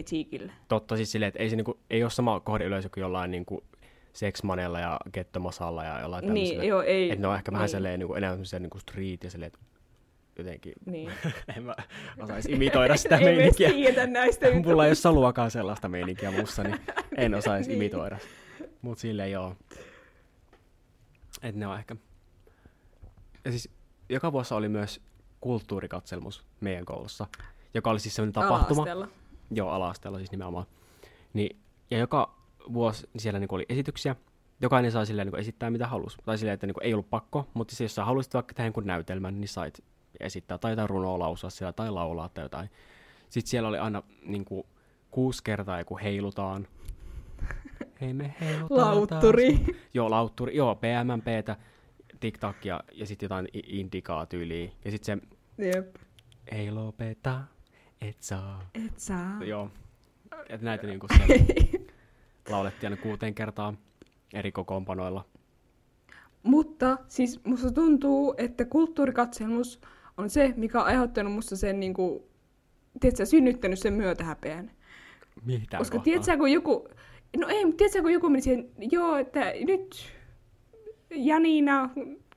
Cheekille. 0.06 0.52
Totta 0.68 0.96
siis 0.96 1.12
silleen, 1.12 1.28
että 1.28 1.44
ei, 1.44 1.50
se 1.50 1.56
niinku, 1.56 1.80
ei 1.90 2.04
ole 2.04 2.10
sama 2.10 2.40
kohdeyleisö 2.40 2.90
kuin 2.94 3.02
jollain 3.02 3.32
niinku 3.32 3.64
seksmanella 4.18 4.80
ja 4.80 5.00
kettomasalla 5.12 5.84
ja 5.84 6.00
jollain 6.02 6.26
tämmöisellä. 6.26 6.62
Niin, 6.62 6.70
joo, 6.70 6.82
ei. 6.82 7.12
Että 7.12 7.22
ne 7.22 7.28
on 7.28 7.36
ehkä 7.36 7.52
vähän 7.52 7.64
niin, 7.66 7.70
silleen 7.72 8.00
niinku, 8.00 8.16
enemmän 8.16 8.36
semmoisia 8.36 8.60
niinku 8.60 8.80
street 8.80 9.24
ja 9.24 9.32
silleen, 9.32 9.48
että 9.48 9.60
jotenkin, 10.38 10.74
Niin. 10.86 11.12
en 11.58 11.64
mä 11.64 11.76
osaisi 12.24 12.52
imitoida 12.52 12.98
sitä 13.04 13.18
ei 13.18 13.24
meininkiä. 13.26 13.70
tiedetä 13.70 14.08
näistä. 14.08 14.50
nyt. 14.50 14.66
Mulla 14.66 14.86
ei 14.86 14.90
ole 14.90 14.96
saluakaan 14.96 15.52
sellaista 15.52 15.90
meininkiä 15.90 16.32
mussa, 16.32 16.64
niin 16.64 16.80
en 17.18 17.36
osaisi 17.36 17.70
Niin. 17.70 17.76
imitoida. 17.82 18.18
Mut 18.82 18.98
silleen 19.00 19.32
joo. 19.32 19.56
Et 21.44 21.56
ne 21.56 21.68
on 21.68 21.78
ehkä. 21.80 21.96
Ja 23.46 23.52
siis 23.52 23.70
joka 24.10 24.32
vuosi 24.32 24.54
oli 24.54 24.70
myös 24.70 25.02
kulttuurikatselmus 25.42 26.46
meidän 26.60 26.86
koulussa, 26.86 27.28
joka 27.74 27.90
oli 27.90 28.00
siis 28.00 28.16
semmoinen 28.16 28.34
tapahtuma. 28.34 28.82
Ala-asteella. 28.82 29.08
Joo, 29.52 29.70
ala 29.70 29.94
siis 30.18 30.32
nimenomaan. 30.32 30.66
Niin, 31.34 31.58
ja 31.92 31.98
joka 31.98 32.37
vuosi 32.74 33.08
niin 33.14 33.22
siellä 33.22 33.40
niinku 33.40 33.56
oli 33.56 33.66
esityksiä. 33.70 34.16
Jokainen 34.62 34.92
sai 34.92 35.06
silleen 35.06 35.26
niinku 35.26 35.38
esittää 35.38 35.70
mitä 35.70 35.88
halusi. 35.88 36.18
Tai 36.26 36.38
silleen, 36.38 36.54
että 36.54 36.68
niinku 36.68 36.80
ei 36.84 36.94
ollut 36.94 37.10
pakko, 37.10 37.48
mutta 37.54 37.72
siis 37.76 37.82
jos 37.86 37.96
sä 37.96 38.06
halusit 38.06 38.34
vaikka 38.34 38.54
tehdä 38.54 38.68
jonkun 38.68 38.86
näytelmän, 38.86 39.42
niin 39.42 39.48
sait 39.50 39.84
esittää 40.20 40.58
tai 40.58 40.72
jotain 40.72 40.90
runoa 40.90 41.20
lausua 41.20 41.50
siellä 41.50 41.74
tai 41.74 41.92
laulaa 41.92 42.30
tai 42.30 42.46
jotain. 42.46 42.70
Sitten 43.30 43.50
siellä 43.50 43.70
oli 43.70 43.78
aina 43.78 44.04
niinku 44.26 44.66
kuusi 45.12 45.44
kertaa 45.44 45.80
joku 45.80 45.98
heilutaan. 45.98 46.68
Hei 48.02 48.14
me 48.14 48.36
heilutaan 48.42 48.96
Lautturi. 48.96 49.58
taas. 49.58 49.78
Joo, 49.94 50.10
lautturi. 50.10 50.56
Joo, 50.56 50.76
PMMPtä, 50.76 51.56
TikTokia 52.20 52.80
ja 52.94 53.06
sitten 53.06 53.26
jotain 53.26 53.48
indikaa 53.54 54.26
tyyliä. 54.26 54.72
Ja 54.86 54.92
sitten 54.92 55.22
se 55.60 55.68
Jep. 55.68 55.96
ei 56.52 56.72
lopeta, 56.72 57.42
et 58.02 58.22
saa. 58.22 58.70
Et 58.86 59.00
saa. 59.00 59.44
Joo. 59.44 59.70
Et 60.50 60.62
näitä 60.62 60.88
niinku 60.88 61.08
siellä 61.18 61.36
laulettiin 62.50 62.92
aina 62.92 63.04
kuuteen 63.04 63.36
kertaan 63.36 63.78
eri 64.34 64.52
kokoonpanoilla. 64.52 65.26
Mutta 66.44 66.98
siis 67.08 67.46
musta 67.46 67.72
tuntuu, 67.72 68.36
että 68.38 68.66
kulttuurikatselmus 68.66 69.82
on 70.18 70.30
se, 70.30 70.54
mikä 70.58 70.80
on 70.80 70.86
aiheuttanut 70.86 71.34
musta 71.34 71.56
sen 71.56 71.80
niinku, 71.80 72.28
tiedätkö, 73.00 73.26
synnyttänyt 73.26 73.80
sen 73.80 73.94
myötähäpeän. 73.94 74.72
Mitä 75.46 75.78
Koska 75.78 76.00
tiedätkö, 76.00 76.38
kun 76.38 76.52
joku, 76.52 76.88
no 77.38 77.48
ei, 77.48 77.66
mutta 77.66 77.78
tiedätkö, 77.78 78.02
kun 78.02 78.14
joku 78.14 78.30
meni 78.30 78.42
siihen, 78.42 78.70
joo, 78.92 79.16
että 79.16 79.54
nyt 79.68 79.96
Janina 81.10 81.90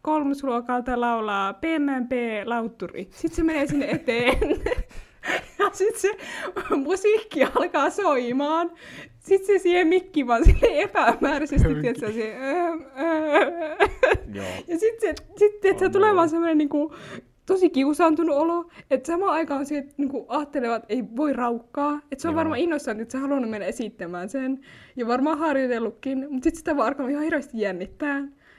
kolmosluokalta 0.03 1.01
laulaa 1.01 1.53
PMP 1.53 2.13
lautturi. 2.45 3.09
Sitten 3.11 3.37
se 3.37 3.43
menee 3.43 3.67
sinne 3.67 3.91
eteen. 3.91 4.39
Ja 5.59 5.71
sitten 5.73 6.01
se 6.01 6.17
musiikki 6.77 7.45
alkaa 7.45 7.91
soimaan. 7.91 8.71
Sitten 9.19 9.47
se 9.47 9.63
siihen 9.63 9.87
mikki 9.89 10.27
vaan 10.27 10.45
sille 10.45 10.83
epämääräisesti, 10.83 11.75
tietysti, 11.83 12.13
se, 12.13 12.37
Joo. 14.35 14.47
Ja 14.69 14.79
sitten 14.79 15.01
se, 15.01 15.25
sit, 15.37 15.65
että 15.65 15.79
se 15.79 15.85
Oh 15.85 15.93
tulee 15.93 16.15
vaan 16.15 16.29
semmoinen 16.29 16.59
niinku, 16.59 16.95
tosi 17.47 17.71
kiusaantunut 17.71 18.37
olo, 18.37 18.69
että 18.91 19.07
samaan 19.07 19.33
aikaan 19.33 19.67
se 19.67 19.87
niinku, 19.97 20.27
ajattelee, 20.29 20.77
että 20.77 20.87
ei 20.89 21.05
voi 21.17 21.33
raukkaa. 21.33 22.01
Että 22.13 22.23
se 22.23 22.29
on 22.29 22.33
Joo. 22.33 22.37
varmaan 22.39 22.61
innoissaan, 22.61 23.01
että 23.01 23.13
se 23.13 23.19
haluaa 23.19 23.41
mennä 23.41 23.67
esittämään 23.67 24.29
sen. 24.29 24.61
Ja 24.97 25.07
varmaan 25.07 25.39
harjoitellutkin, 25.39 26.19
mutta 26.19 26.45
sitten 26.45 26.59
sitä 26.59 26.77
vaan 26.77 26.89
alkaa 26.89 27.09
ihan 27.09 27.25
hirveästi 27.25 27.61
jännittää. 27.61 28.19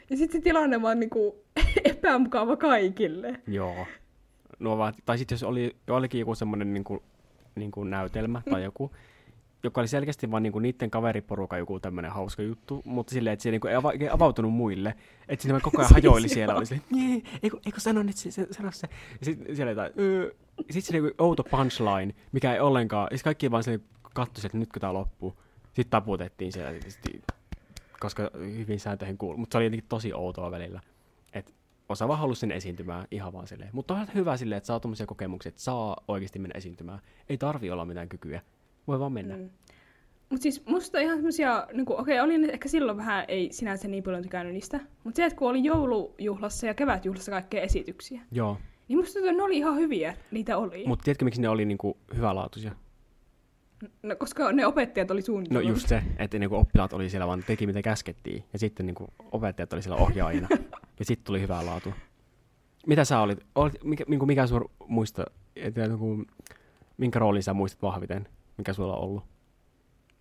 Ja 0.10 0.18
sitten 0.18 0.42
se 0.42 0.44
tilanne 0.44 0.82
vaan 0.82 1.00
niinku, 1.00 1.44
epämukava 1.84 2.56
kaikille. 2.56 3.36
Joo. 3.48 3.86
No, 4.62 4.78
vaan, 4.78 4.94
tai 5.06 5.18
sitten 5.18 5.36
jos 5.36 5.44
oli, 5.44 5.76
olikin 5.90 6.20
joku 6.20 6.36
semmoinen 6.36 6.74
niin 6.74 6.84
kuin, 6.84 7.00
niin 7.56 7.72
kuin 7.72 7.90
näytelmä 7.90 8.42
tai 8.50 8.64
joku, 8.64 8.92
joka 9.64 9.82
oli 9.82 9.88
selkeästi 9.88 10.32
vaan 10.32 10.44
niin 10.44 10.54
kuin 10.54 10.64
niiden 10.64 10.92
kaveriporukan 10.92 11.60
joku 11.60 11.80
tämmöinen 11.80 12.12
hauska 12.12 12.42
juttu, 12.42 12.82
mutta 12.86 13.14
silleen, 13.14 13.34
että 13.34 13.44
se 13.44 13.52
niin 13.52 13.68
ei 13.68 13.76
ava- 13.76 14.04
ei 14.04 14.10
avautunut 14.10 14.54
muille. 14.54 14.96
Että 15.28 15.44
siinä 15.44 15.60
koko 15.60 15.82
ajan 15.82 15.92
hajoili 16.02 16.30
siellä, 16.30 16.56
oli 16.56 16.66
silleen, 16.66 16.88
"Nye, 16.92 17.22
eikö, 17.44 17.58
eikö 17.66 17.80
sano 17.80 18.04
nyt 18.04 18.18
se, 18.18 18.32
se, 18.32 18.48
sano 18.52 18.72
se. 18.72 18.88
Ja 19.20 19.26
sitten 19.26 19.56
siellä 19.56 19.72
jotain, 19.72 19.92
öö. 20.00 20.32
Sitten 20.62 20.82
se 20.82 21.00
niin 21.02 21.14
outo 21.18 21.44
punchline, 21.44 22.14
mikä 22.32 22.54
ei 22.54 22.60
ollenkaan, 22.60 23.08
ja 23.12 23.18
sit 23.18 23.24
kaikki 23.24 23.52
vaan 23.52 23.64
silleen 23.64 23.84
kattoi, 24.14 24.42
että 24.46 24.58
nytkö 24.58 24.80
tää 24.80 24.94
loppuu. 24.94 25.36
Sitten 25.66 25.90
taputettiin 25.90 26.52
siellä, 26.52 26.72
tietysti, 26.72 27.22
koska 28.00 28.32
hyvin 28.36 28.80
sääntöihin 28.80 29.18
kuuluu. 29.18 29.38
Mutta 29.38 29.54
se 29.54 29.58
oli 29.58 29.66
jotenkin 29.66 29.90
tosi 29.90 30.14
outoa 30.14 30.52
välillä. 30.52 30.82
Et 31.34 31.54
osa 31.92 32.08
vaan 32.08 32.20
halusi 32.20 32.40
sinne 32.40 32.56
esiintymään 32.56 33.08
ihan 33.12 33.34
vaan 33.34 33.48
silleen. 33.48 33.70
Mutta 33.74 33.94
on 33.94 34.08
hyvä 34.16 34.38
silleen, 34.38 34.58
että 34.58 34.68
saa 34.68 34.80
tuommoisia 34.80 35.06
kokemuksia, 35.06 35.50
että 35.50 35.62
saa 35.62 35.98
oikeasti 36.08 36.40
mennä 36.40 36.58
esiintymään. 36.58 37.00
Ei 37.30 37.38
tarvi 37.38 37.72
olla 37.72 37.86
mitään 37.86 38.10
kykyä. 38.10 38.42
Voi 38.88 39.00
vaan 39.00 39.12
mennä. 39.14 39.38
Mm. 39.38 39.50
Mutta 40.30 40.44
siis 40.44 40.66
musta 40.66 41.00
ihan 41.00 41.18
semmosia, 41.18 41.68
niinku, 41.74 41.96
okei, 41.98 42.20
olin 42.20 42.50
ehkä 42.50 42.70
silloin 42.70 42.98
vähän, 42.98 43.26
ei 43.28 43.50
sinänsä 43.52 43.88
niin 43.88 44.04
paljon 44.04 44.24
tykännyt 44.24 44.54
niistä. 44.54 44.80
Mutta 45.04 45.16
se, 45.18 45.26
että 45.26 45.38
kun 45.38 45.50
oli 45.50 45.64
joulujuhlassa 45.64 46.68
ja 46.68 46.74
kevätjuhlassa 46.74 47.32
kaikkea 47.32 47.62
esityksiä, 47.62 48.22
Joo, 48.32 48.58
niin 48.88 48.98
musta 48.98 49.14
tuntuu, 49.14 49.30
että 49.30 49.38
ne 49.38 49.44
oli 49.44 49.58
ihan 49.58 49.76
hyviä, 49.76 50.14
niitä 50.32 50.58
oli. 50.58 50.84
mutta 50.88 51.04
tiedätkö 51.04 51.26
miksi 51.26 51.42
ne 51.42 51.50
oli 51.50 51.66
niinku 51.66 51.98
hyvälaatuisia? 52.16 52.72
No, 54.04 54.16
koska 54.16 54.52
ne 54.52 54.66
opettajat 54.66 55.12
oli 55.12 55.20
No 55.20 55.26
suunnitellut. 55.26 55.70
just 55.70 55.88
se, 55.88 56.04
että 56.18 56.40
niinku 56.40 56.56
oppilaat 56.56 56.94
oli 56.94 57.10
siellä 57.10 57.28
vaan 57.28 57.44
teki 57.48 57.68
mitä 57.68 57.82
käskettiin. 57.82 58.44
Ja 58.54 58.60
sitten 58.60 58.86
niinku 58.86 59.08
opettajat 59.32 59.74
oli 59.74 59.82
siellä 59.82 59.98
ohjaajina. 59.98 60.48
ja 61.02 61.06
sitten 61.06 61.26
tuli 61.26 61.42
hyvää 61.42 61.66
laatu. 61.66 61.94
Mitä 62.88 63.06
sä 63.06 63.20
olit? 63.20 63.40
olit 63.56 63.84
mikä, 63.84 64.04
niinku 64.08 64.26
mikä 64.26 64.48
sun 64.48 64.70
muista, 64.88 65.26
että 65.56 65.88
niinku, 65.88 66.26
minkä 66.98 67.20
roolin 67.20 67.44
sä 67.44 67.54
muistat 67.54 67.82
vahviten? 67.82 68.28
Mikä 68.58 68.74
sulla 68.74 68.96
on 68.96 69.04
ollut? 69.04 69.24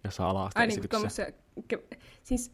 Jossain 0.05 0.31
ala 0.31 0.51
Ai 0.55 0.67
niinku 0.67 0.89
tommosia, 0.89 1.27
ke- 1.73 1.97
siis 2.23 2.53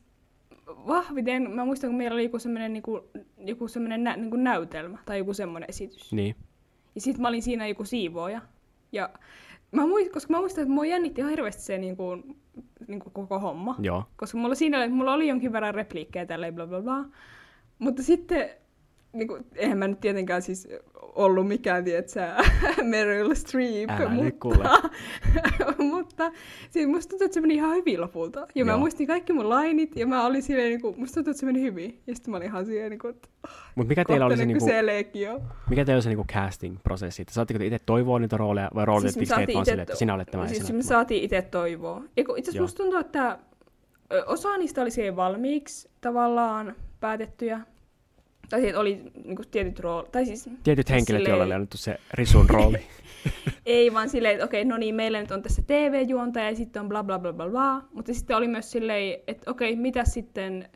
vahviten, 0.66 1.50
mä 1.50 1.64
muistan, 1.64 1.90
kun 1.90 1.96
meillä 1.96 2.14
oli 2.14 2.24
joku 2.24 2.38
semmoinen 2.38 2.72
niinku, 2.72 3.10
joku 3.38 3.68
semmoinen 3.68 4.04
nä, 4.04 4.16
niinku 4.16 4.36
näytelmä 4.36 4.98
tai 5.04 5.18
joku 5.18 5.34
semmoinen 5.34 5.70
esitys. 5.70 6.12
Niin. 6.12 6.36
Ja 6.94 7.00
sit 7.00 7.18
mä 7.18 7.28
olin 7.28 7.42
siinä 7.42 7.66
joku 7.66 7.84
siivooja. 7.84 8.40
Ja 8.92 9.10
mä 9.72 9.86
muistan, 9.86 10.12
koska 10.12 10.32
mä 10.32 10.40
muistan, 10.40 10.62
että 10.62 10.74
mua 10.74 10.86
jännitti 10.86 11.20
ihan 11.20 11.30
hirveästi 11.30 11.62
se 11.62 11.78
niinku, 11.78 12.22
niinku 12.88 13.10
koko 13.10 13.38
homma. 13.38 13.76
Joo. 13.78 14.04
Koska 14.16 14.38
mulla 14.38 14.54
siinä 14.54 14.88
mulla 14.88 15.12
oli 15.12 15.28
jonkin 15.28 15.52
verran 15.52 15.74
repliikkejä 15.74 16.26
tälleen 16.26 16.54
bla 16.54 16.66
bla 16.66 16.82
bla. 16.82 17.04
Mutta 17.78 18.02
sitten, 18.02 18.50
niinku, 19.12 19.38
eihän 19.54 19.78
mä 19.78 19.88
nyt 19.88 20.00
tietenkään 20.00 20.42
siis 20.42 20.68
ollut 21.16 21.48
mikään, 21.48 21.84
tietsä, 21.84 22.36
Meryl 22.82 23.34
Streep, 23.34 23.90
Älä 23.90 24.08
mutta, 24.08 24.70
mutta 25.92 26.32
siis 26.70 26.88
musta 26.88 27.10
tuntuu, 27.10 27.24
että 27.24 27.34
se 27.34 27.40
meni 27.40 27.54
ihan 27.54 27.76
hyvin 27.76 28.00
lopulta. 28.00 28.40
Ja 28.40 28.46
Joo. 28.54 28.66
mä 28.66 28.76
muistin 28.76 29.06
kaikki 29.06 29.32
mun 29.32 29.48
lainit, 29.48 29.96
ja 29.96 30.06
mä 30.06 30.26
olin 30.26 30.42
silleen, 30.42 30.68
niinku, 30.68 30.94
musta 30.98 31.14
tuntuu, 31.14 31.30
että 31.30 31.40
se 31.40 31.46
meni 31.46 31.60
hyvin. 31.60 32.00
Ja 32.06 32.14
sitten 32.14 32.30
mä 32.30 32.36
olin 32.36 32.46
ihan 32.48 32.66
silleen, 32.66 32.90
niinku, 32.90 33.08
että 33.08 33.28
Mutta 33.74 33.88
mikä 33.88 34.04
teillä 34.04 34.26
oli 34.26 34.36
se, 34.36 34.42
kohta 34.42 34.46
niinku, 34.46 34.66
se 34.66 34.86
legio. 34.86 35.40
mikä 35.70 35.84
teillä 35.84 35.96
oli 35.96 36.02
se 36.02 36.08
niinku 36.08 36.26
casting-prosessi? 36.32 37.22
Että 37.22 37.34
Saatteko 37.34 37.58
te 37.58 37.66
itse 37.66 37.78
toivoa 37.86 38.18
niitä 38.18 38.36
rooleja 38.36 38.70
vai 38.74 38.86
me 38.86 39.10
siis 39.10 39.28
saatiin 39.28 39.54
vaan 39.54 39.66
silleen, 39.66 39.82
että 39.82 39.96
sinä 39.96 40.14
olet 40.14 40.30
tämä 40.30 40.42
ja 40.42 40.48
Siis 40.48 40.72
me 40.72 40.82
saatiin 40.82 41.24
itse 41.24 41.42
toivoa. 41.42 42.02
Eiku, 42.16 42.34
itse 42.34 42.50
asiassa 42.50 42.62
musta 42.62 42.82
tuntuu, 42.82 42.98
että 42.98 43.38
osa 44.26 44.56
niistä 44.56 44.82
oli 44.82 44.90
siihen 44.90 45.16
valmiiksi 45.16 45.88
tavallaan 46.00 46.74
päätettyjä. 47.00 47.60
Tai 48.50 48.60
siitä 48.60 48.80
oli 48.80 49.02
niinku 49.24 49.42
tietyt 49.50 49.80
roolit. 49.80 50.12
Tai 50.12 50.26
siis 50.26 50.50
Tietyt 50.64 50.90
henkilöt, 50.90 51.18
silleen- 51.18 51.30
joilla 51.30 51.44
oli 51.44 51.54
annettu 51.54 51.76
se 51.76 51.98
risun 52.14 52.50
rooli. 52.50 52.78
ei 53.66 53.94
vaan 53.94 54.08
silleen, 54.08 54.34
että 54.34 54.44
okei, 54.44 54.64
no 54.64 54.76
niin, 54.76 54.94
meillä 54.94 55.20
nyt 55.20 55.30
on 55.30 55.42
tässä 55.42 55.62
TV-juontaja 55.66 56.50
ja 56.50 56.56
sitten 56.56 56.82
on 56.82 56.88
bla 56.88 57.04
bla 57.04 57.18
bla 57.18 57.32
bla 57.32 57.48
bla. 57.48 57.82
Mutta 57.92 58.14
sitten 58.14 58.36
oli 58.36 58.48
myös 58.48 58.70
silleen, 58.72 59.20
että 59.26 59.50
okei, 59.50 59.76
mitä 59.76 60.04
sitten, 60.04 60.68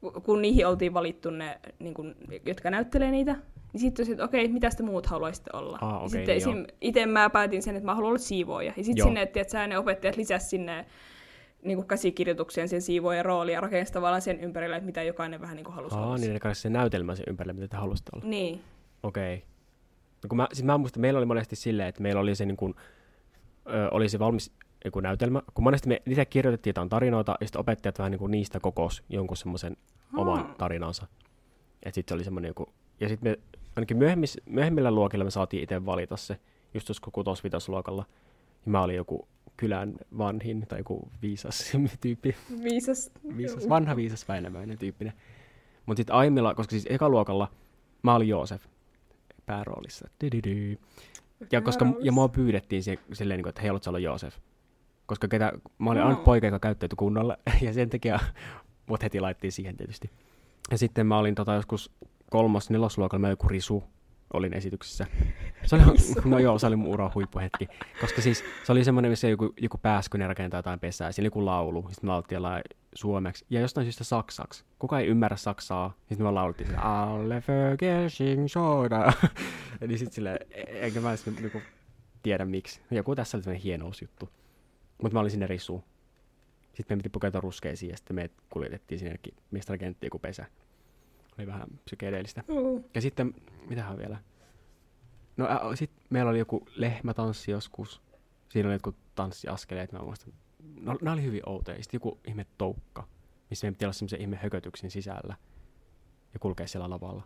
ku- 0.00 0.10
kun 0.24 0.42
niihin 0.42 0.66
oltiin 0.66 0.94
valittu 0.94 1.30
ne, 1.30 1.58
niin 1.78 1.94
kun, 1.94 2.14
jotka 2.46 2.70
näyttelee 2.70 3.10
niitä, 3.10 3.36
niin 3.72 3.80
sitten 3.80 4.10
että 4.10 4.24
okei, 4.24 4.48
mitä 4.48 4.70
te 4.76 4.82
muut 4.82 5.06
haluaisitte 5.06 5.50
olla. 5.52 5.78
Ja 5.82 5.88
okei, 5.88 6.08
sitten 6.08 6.26
niin 6.26 6.36
esim, 6.36 6.66
itse 6.80 7.06
mä 7.06 7.30
päätin 7.30 7.62
sen, 7.62 7.76
että 7.76 7.86
mä 7.86 7.94
haluan 7.94 8.08
olla 8.08 8.18
siivooja. 8.18 8.72
Ja 8.76 8.84
sitten 8.84 9.04
sinne, 9.04 9.22
että 9.22 9.32
tiedätkö, 9.32 9.66
ne 9.66 9.78
opettajat 9.78 10.16
lisäsi 10.16 10.48
sinne 10.48 10.86
niin 11.62 11.76
kuin 11.76 11.88
käsikirjoitukseen 11.88 12.68
sen 12.68 12.82
siivoojan 12.82 13.24
roolia 13.24 13.54
ja 13.54 13.60
rakensi 13.60 13.92
tavallaan 13.92 14.22
sen 14.22 14.40
ympärille, 14.40 14.76
että 14.76 14.86
mitä 14.86 15.02
jokainen 15.02 15.40
vähän 15.40 15.56
niin 15.56 15.64
kuin 15.64 15.74
halusi 15.74 15.96
Aa, 15.96 16.06
olla. 16.06 16.16
niin 16.16 16.40
ne 16.44 16.54
se 16.54 16.70
näytelmä 16.70 17.14
sen 17.14 17.24
ympärille, 17.28 17.52
mitä 17.52 17.68
te 17.68 17.76
halusitte 17.76 18.10
olla. 18.14 18.24
Niin. 18.26 18.60
Okei. 19.02 19.34
Okay. 19.34 19.48
No 20.22 20.28
kun 20.28 20.36
mä, 20.36 20.48
siis 20.52 20.64
mä 20.64 20.78
muistan, 20.78 21.00
meillä 21.00 21.18
oli 21.18 21.26
monesti 21.26 21.56
silleen, 21.56 21.88
että 21.88 22.02
meillä 22.02 22.20
oli 22.20 22.34
se, 22.34 22.46
niin 22.46 22.56
kuin, 22.56 22.74
ö, 23.66 23.88
oli 23.90 24.08
se 24.08 24.18
valmis 24.18 24.52
joku 24.84 25.00
näytelmä, 25.00 25.42
kun 25.54 25.64
monesti 25.64 25.88
me 25.88 26.02
itse 26.06 26.24
kirjoitettiin 26.24 26.70
jotain 26.70 26.88
tarinoita, 26.88 27.36
ja 27.40 27.46
sitten 27.46 27.60
opettajat 27.60 27.98
vähän 27.98 28.10
niin 28.10 28.18
kuin 28.18 28.30
niistä 28.30 28.60
kokos 28.60 29.04
jonkun 29.08 29.36
semmoisen 29.36 29.76
oman 30.16 30.38
Aa. 30.38 30.54
tarinansa. 30.58 31.06
Että 31.82 31.94
sitten 31.94 32.12
se 32.12 32.14
oli 32.14 32.24
semmoinen 32.24 32.48
joku, 32.48 32.66
ja 33.00 33.08
sitten 33.08 33.32
me 33.32 33.38
ainakin 33.76 33.96
myöhemmis, 33.96 34.40
myöhemmillä 34.46 34.90
luokilla 34.90 35.24
me 35.24 35.30
saatiin 35.30 35.62
itse 35.62 35.86
valita 35.86 36.16
se, 36.16 36.40
just 36.74 36.86
tuossa 36.86 37.10
kutos 37.12 37.44
vitosluokalla. 37.44 38.04
Ja 38.66 38.70
mä 38.70 38.82
olin 38.82 38.96
joku 38.96 39.28
kylän 39.62 39.94
vanhin 40.18 40.64
tai 40.68 40.78
joku 40.80 41.08
viisas 41.22 41.72
tyyppi, 42.00 42.34
Viisas. 42.62 43.10
viisas, 43.36 43.68
vanha 43.68 43.96
viisas 43.96 44.28
Väinämöinen 44.28 44.78
tyyppinen. 44.78 45.12
Mutta 45.86 45.98
sitten 46.00 46.16
aiemmilla, 46.16 46.54
koska 46.54 46.70
siis 46.70 46.86
ekaluokalla 46.90 47.48
mä 48.02 48.14
olin 48.14 48.28
Joosef 48.28 48.64
pääroolissa. 49.46 50.08
Ja 51.52 51.60
koska 51.60 51.86
ja 52.00 52.12
mua 52.12 52.28
pyydettiin 52.28 52.82
se, 52.82 52.98
silleen, 53.12 53.38
niin 53.38 53.42
kuin, 53.42 53.48
että 53.50 53.60
hei, 53.62 53.70
olla 53.70 53.98
Joosef? 53.98 54.36
Koska 55.06 55.28
ketä, 55.28 55.52
mä 55.78 55.90
olin 55.90 56.02
ainut 56.02 56.18
Mm. 56.18 56.24
poika, 56.24 56.46
joka 56.46 56.58
käyttäytyi 56.58 56.96
kunnolla, 56.96 57.36
ja 57.66 57.72
sen 57.72 57.90
takia 57.90 58.18
mut 58.88 59.02
heti 59.02 59.20
laittiin 59.20 59.52
siihen 59.52 59.76
tietysti. 59.76 60.10
Ja 60.70 60.78
sitten 60.78 61.06
mä 61.06 61.18
olin 61.18 61.34
tota, 61.34 61.54
joskus 61.54 61.90
kolmas, 62.30 62.70
nelosluokalla, 62.70 63.20
mä 63.20 63.30
joku 63.30 63.48
risu 63.48 63.84
olin 64.32 64.54
esityksessä. 64.54 65.06
Se 65.66 65.76
oli, 65.76 65.82
no 66.24 66.38
joo, 66.38 66.58
se 66.58 66.66
oli 66.66 66.76
mun 66.76 66.92
uran 66.92 67.10
huippuhetki. 67.14 67.68
Koska 68.00 68.22
siis 68.22 68.44
se 68.64 68.72
oli 68.72 68.84
semmoinen, 68.84 69.10
missä 69.12 69.28
joku, 69.28 69.54
joku 69.60 69.78
pääskynen 69.78 70.28
rakentaa 70.28 70.58
jotain 70.58 70.80
pesää, 70.80 71.12
siinä 71.12 71.22
oli 71.22 71.26
joku 71.26 71.44
laulu, 71.44 71.82
sitten 71.82 72.06
me 72.06 72.08
laulettiin 72.08 72.40
suomeksi, 72.94 73.44
ja 73.50 73.60
jostain 73.60 73.84
syystä 73.84 74.04
saksaksi. 74.04 74.64
Kuka 74.78 74.98
ei 74.98 75.06
ymmärrä 75.06 75.36
saksaa, 75.36 75.94
sitten 76.08 76.26
me 76.26 76.30
laulettiin 76.30 76.66
sillä 76.66 76.80
Alle 76.80 77.42
Vögelsin 77.48 78.48
soda. 78.48 79.12
Eli 79.80 79.98
sitten 79.98 80.14
sille, 80.14 80.38
enkä 80.66 81.00
mä 81.00 81.10
edes 81.10 81.26
niinku 81.26 81.62
tiedä 82.22 82.44
miksi. 82.44 82.80
Joku 82.90 83.14
tässä 83.14 83.36
oli 83.36 83.42
semmoinen 83.42 83.62
hienousjuttu. 83.62 84.28
Mutta 85.02 85.14
mä 85.14 85.20
olin 85.20 85.30
sinne 85.30 85.46
rissuun. 85.46 85.82
Sitten 86.74 86.96
me 86.96 86.98
piti 86.98 87.08
pukeutua 87.08 87.40
ruskeisiin 87.40 87.90
ja 87.90 87.96
sitten 87.96 88.16
me 88.16 88.30
kuljetettiin 88.50 88.98
sinnekin 88.98 89.34
mestarikenttiin 89.50 90.06
joku 90.06 90.18
pesä. 90.18 90.46
Oli 91.38 91.46
vähän 91.46 91.68
psykedeellistä. 91.84 92.44
Uh. 92.48 92.84
Ja 92.94 93.00
sitten, 93.00 93.34
mitähän 93.68 93.98
vielä? 93.98 94.18
No 95.36 95.48
äh, 95.48 95.60
sitten 95.74 96.02
meillä 96.10 96.30
oli 96.30 96.38
joku 96.38 96.66
lehmätanssi 96.76 97.50
joskus. 97.50 98.02
Siinä 98.48 98.68
oli 98.68 98.74
jotkut 98.74 98.96
tanssiaskeleet, 99.14 99.92
mä 99.92 99.98
muistan. 99.98 100.32
No, 100.80 100.98
nämä 101.02 101.14
oli 101.14 101.22
hyvin 101.22 101.42
outoja. 101.46 101.82
Sitten 101.82 101.98
joku 101.98 102.18
ihme 102.28 102.46
toukka, 102.58 103.08
missä 103.50 103.64
meidän 103.64 103.74
piti 103.74 103.84
olla 103.84 103.92
semmoisen 103.92 104.20
ihme 104.20 104.36
hökötyksen 104.42 104.90
sisällä. 104.90 105.36
Ja 106.34 106.40
kulkea 106.40 106.66
siellä 106.66 106.90
lavalla. 106.90 107.22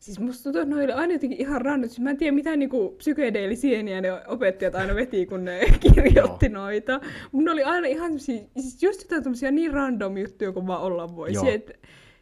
Siis 0.00 0.20
musta 0.20 0.42
tuntuu, 0.42 0.62
että 0.62 0.74
ne 0.74 0.82
oli 0.82 0.92
aina 0.92 1.12
jotenkin 1.12 1.40
ihan 1.40 1.60
random. 1.60 1.88
Siis 1.88 2.00
mä 2.00 2.10
en 2.10 2.16
tiedä, 2.16 2.34
mitä 2.34 2.56
niinku 2.56 2.94
psykedeelisieniä 2.98 4.00
ne 4.00 4.26
opettajat 4.26 4.74
aina 4.74 4.94
veti, 4.94 5.26
kun 5.26 5.44
ne 5.44 5.60
kirjoitti 5.94 6.48
noita. 6.48 7.00
Mutta 7.32 7.44
ne 7.44 7.50
oli 7.50 7.62
aina 7.62 7.86
ihan 7.86 8.18
siis 8.18 8.82
just 8.82 9.10
jotain 9.10 9.54
niin 9.54 9.72
random 9.72 10.18
juttuja, 10.18 10.52
kun 10.52 10.66
vaan 10.66 10.82
olla 10.82 11.16
voisi. 11.16 11.34
Joo. 11.34 11.54
Et, 11.54 11.80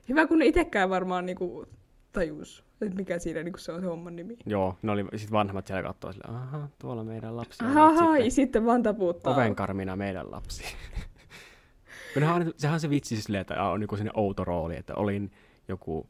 hyvä, 0.08 0.26
kun 0.26 0.38
ne 0.38 0.46
itekään 0.46 0.90
varmaan 0.90 1.26
niinku 1.26 1.66
tajus, 2.12 2.64
että 2.80 2.96
mikä 2.96 3.18
siinä 3.18 3.42
niinku 3.42 3.58
se 3.58 3.72
on 3.72 3.80
se 3.80 3.86
homman 3.86 4.16
nimi. 4.16 4.36
Joo, 4.46 4.76
ne 4.82 4.92
oli 4.92 5.04
sitten 5.16 5.32
vanhemmat 5.32 5.66
siellä 5.66 5.82
kattoo 5.82 6.12
sille, 6.12 6.24
aha, 6.36 6.68
tuolla 6.78 7.04
meidän 7.04 7.36
lapsi 7.36 7.64
Aha, 7.64 7.90
nyt 7.90 8.00
ja 8.00 8.16
sitten 8.16 8.30
sitten 8.30 8.66
vaan 8.66 8.82
taputtaa. 8.82 9.34
ovenkarmina 9.34 9.96
meidän 9.96 10.30
lapsi. 10.30 10.62
Kun 12.14 12.20
nehän 12.22 12.42
on, 12.42 12.52
sehän 12.56 12.74
on 12.74 12.80
se 12.80 12.90
vitsi 12.90 13.22
silleen, 13.22 13.40
että 13.40 13.62
on 13.62 13.82
joku 13.82 13.96
sinne 13.96 14.10
outo 14.14 14.44
rooli, 14.44 14.76
että 14.76 14.94
olin 14.94 15.30
joku 15.68 16.06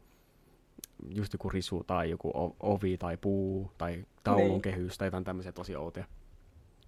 just 1.15 1.33
joku 1.33 1.49
risu 1.49 1.83
tai 1.87 2.09
joku 2.09 2.31
ovi 2.59 2.97
tai 2.97 3.17
puu 3.17 3.71
tai 3.77 4.05
taulun 4.23 4.47
Niin. 4.47 4.61
kehys 4.61 4.97
tai 4.97 5.07
jotain 5.07 5.23
tämmöisiä 5.23 5.51
tosi 5.51 5.75
outoja. 5.75 6.05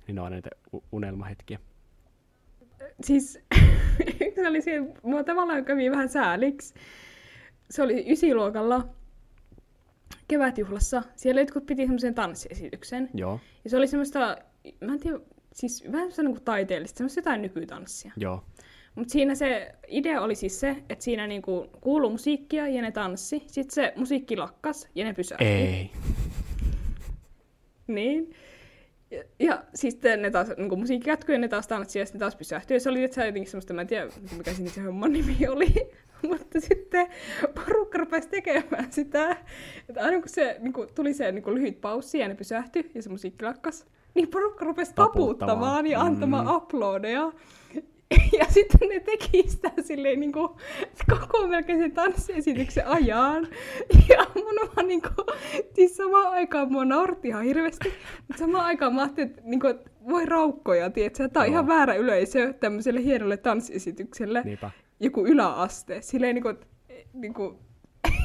Niin 0.08 0.16
ne 0.16 0.22
on 0.22 0.26
aina 0.26 0.36
niitä 0.36 0.50
unelmahetkiä. 0.92 1.60
Siis 3.04 3.40
yksi 4.28 4.48
oli 4.48 4.62
siinä, 4.62 4.86
mua 5.04 5.24
tavallaan 5.24 5.66
kävi 5.66 5.92
vähän 5.92 6.10
sääliksi. 6.10 6.74
Se 7.70 7.84
oli 7.84 8.12
ysiluokalla 8.12 8.88
kevätjuhlassa. 10.28 11.04
Siellä 11.16 11.42
jotkut 11.42 11.66
piti 11.66 11.82
semmoisen 11.82 12.16
tanssiesityksen. 12.16 13.10
Joo, 13.14 13.40
Ja 13.64 13.70
se 13.70 13.78
oli 13.78 13.88
semmoista, 13.88 14.38
mä 14.82 14.94
en 14.94 15.00
tiedä, 15.00 15.20
siis 15.54 15.84
vähän 15.92 16.12
semmoista 16.12 16.22
niin 16.24 16.46
taiteellista, 16.46 16.98
semmoista 16.98 17.20
jotain 17.20 17.42
nykytanssia. 17.42 18.14
joo. 18.18 18.44
Mutta 18.96 19.12
siinä 19.12 19.36
se 19.36 19.76
idea 19.88 20.22
oli 20.22 20.36
siis 20.36 20.60
se, 20.60 20.76
että 20.90 21.04
siinä 21.04 21.28
niinku 21.28 21.68
kuuluu 21.82 22.10
musiikkia 22.10 22.68
ja 22.68 22.82
ne 22.82 22.92
tanssi. 22.92 23.44
Sitten 23.48 23.74
se 23.76 23.94
musiikki 23.96 24.38
lakkas 24.38 24.88
ja 24.96 25.06
ne 25.06 25.14
pysähtyi. 25.14 25.48
Ei. 25.48 25.92
Niin. 27.88 28.36
Ja, 29.12 29.24
ja 29.40 29.64
sitten 29.74 30.22
ne 30.22 30.32
taas, 30.32 30.48
niin 30.58 30.80
musiikki 30.80 31.10
jatkui 31.10 31.36
ja 31.36 31.40
ne 31.40 31.48
taas 31.48 31.68
tanssi 31.68 32.00
ja 32.00 32.06
sitten 32.06 32.20
taas 32.20 32.36
pysähtyi. 32.36 32.76
Ja 32.76 32.80
se 32.80 32.90
oli 32.90 33.04
että 33.04 33.16
se 33.16 33.26
jotenkin 33.26 33.52
semmoista, 33.52 33.74
mä 33.74 33.82
en 33.82 33.88
tiedä 33.88 34.08
mikä 34.38 34.54
siinä 34.54 34.72
se 34.72 34.82
homman 34.82 35.14
nimi 35.14 35.38
oli. 35.50 35.74
Mutta 36.30 36.60
sitten 36.60 37.08
porukka 37.56 37.98
rupesi 37.98 38.30
tekemään 38.30 38.92
sitä, 38.92 39.38
että 39.90 40.02
aina 40.02 40.20
kun 40.20 40.30
se 40.30 40.56
niin 40.60 40.74
kuin, 40.74 40.90
tuli 40.96 41.14
se 41.14 41.32
niin 41.32 41.44
kuin, 41.44 41.56
lyhyt 41.56 41.82
paussi 41.82 42.20
ja 42.20 42.28
ne 42.28 42.36
pysähtyi 42.36 42.92
ja 42.96 43.02
se 43.04 43.10
musiikki 43.10 43.46
lakkas, 43.46 43.86
niin 44.16 44.28
porukka 44.28 44.66
rupesi 44.66 44.94
Taputtamaan. 44.96 45.38
taputtamaan 45.38 45.88
ja 45.88 46.02
antamaan 46.02 46.46
Mm. 46.46 46.56
uploadeja. 46.56 47.32
Ja 48.40 48.46
sitten 48.50 48.90
ne 48.90 49.00
teki 49.00 49.44
sitä 49.48 49.72
silleen 49.82 50.20
niin 50.20 50.32
kuin, 50.32 50.50
koko 51.10 51.48
melkein 51.48 51.80
sen 51.80 51.92
tanssiesityksen 51.92 52.88
ajan. 52.88 53.48
Ja 54.10 54.28
mun 54.36 54.70
vaan 54.76 54.88
niin 54.88 55.02
kuin, 55.02 55.40
siis 55.74 55.98
samaan 55.98 56.28
aikaan 56.28 56.72
mua 56.72 56.86
nauratti 56.86 57.28
ihan 57.28 57.44
hirveästi. 57.44 57.94
Mutta 58.28 58.40
samaan 58.40 58.66
aikaan 58.66 58.96
mä 58.96 59.02
ajattelin, 59.02 59.30
että, 59.30 59.42
niin 59.46 59.60
kuin, 59.60 59.76
että 59.76 59.92
voi 60.10 60.26
raukkoja, 60.26 60.90
tiedätkö? 60.90 61.30
Tämä 61.30 61.44
on 61.44 61.50
ihan 61.50 61.68
väärä 61.68 61.94
yleisö 61.94 62.54
tämmöiselle 62.54 63.04
hienolle 63.04 63.38
tanssiesitykselle. 63.38 64.42
Niinpä. 64.46 64.72
Joku 65.00 65.26
yläaste. 65.26 66.02
Silleen 66.02 66.36
niin 66.36 66.44
kuin, 66.44 66.58
niin 67.14 67.34
kuin, 67.34 67.58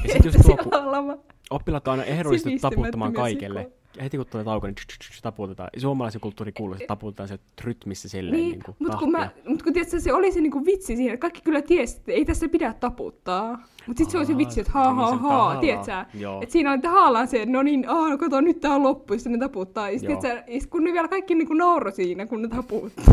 Ja 0.07 0.13
sit 0.13 0.25
just 0.25 0.37
tuo, 0.45 0.57
kun 0.57 1.19
oppilaat 1.49 1.87
on 1.87 1.91
aina 1.91 2.03
ehdollisesti 2.03 2.49
Sivistymättömiä 2.49 2.83
taputtamaan 2.83 3.13
kaikille. 3.13 3.71
Heti 4.01 4.17
kun 4.17 4.25
tulee 4.25 4.43
tauko, 4.43 4.67
niin 4.67 4.75
tsch, 4.75 4.87
tsch, 4.87 5.11
tsch, 5.11 5.21
taputetaan. 5.21 5.69
Suomalaisen 5.77 6.21
kulttuuri 6.21 6.51
kuuluu, 6.51 6.75
että 6.75 6.87
taputetaan 6.87 7.29
se 7.29 7.39
rytmissä 7.63 8.09
silleen 8.09 8.35
Niin, 8.35 8.51
niin 8.51 8.63
kuin 8.65 8.75
mutta 8.79 8.97
kun, 8.97 9.11
mä, 9.11 9.29
mut 9.47 9.63
kun 9.63 9.73
tiedätkö, 9.73 9.99
se 9.99 10.13
oli 10.13 10.31
se 10.31 10.41
niinku 10.41 10.65
vitsi 10.65 10.95
siinä, 10.95 11.13
että 11.13 11.21
kaikki 11.21 11.41
kyllä 11.41 11.61
tiesi, 11.61 11.97
että 11.97 12.11
ei 12.11 12.25
tässä 12.25 12.49
pidä 12.49 12.73
taputtaa. 12.73 13.51
Mutta 13.87 13.97
sitten 13.97 14.11
se 14.11 14.17
oli 14.17 14.25
se 14.25 14.37
vitsi, 14.37 14.59
että 14.59 14.71
niin 14.73 14.83
haa 14.83 14.93
haa 14.93 15.09
se 15.09 15.15
haa, 15.15 15.31
tavallaan, 15.31 15.59
tiedätkö? 15.59 15.91
Että 16.41 16.53
siinä 16.53 16.69
on, 16.69 16.75
että 16.75 16.89
haalaa 16.89 17.25
se, 17.25 17.41
että 17.41 17.53
no 17.53 17.63
niin, 17.63 17.89
aah, 17.89 18.09
no 18.09 18.17
kato, 18.17 18.41
nyt 18.41 18.59
tää 18.59 18.75
on 18.75 18.83
loppu, 18.83 19.13
ja 19.13 19.19
sitten 19.19 19.33
ne 19.33 19.39
taputtaa. 19.39 19.89
Ja, 19.89 19.99
sit, 19.99 20.09
Joo. 20.09 20.21
tiedätkö, 20.21 20.51
ja 20.51 20.61
sit 20.61 20.69
kun 20.69 20.83
ne 20.83 20.93
vielä 20.93 21.07
kaikki 21.07 21.35
niinku 21.35 21.53
nauro 21.53 21.91
siinä, 21.91 22.25
kun 22.25 22.41
ne 22.41 22.47
taputti. 22.47 23.03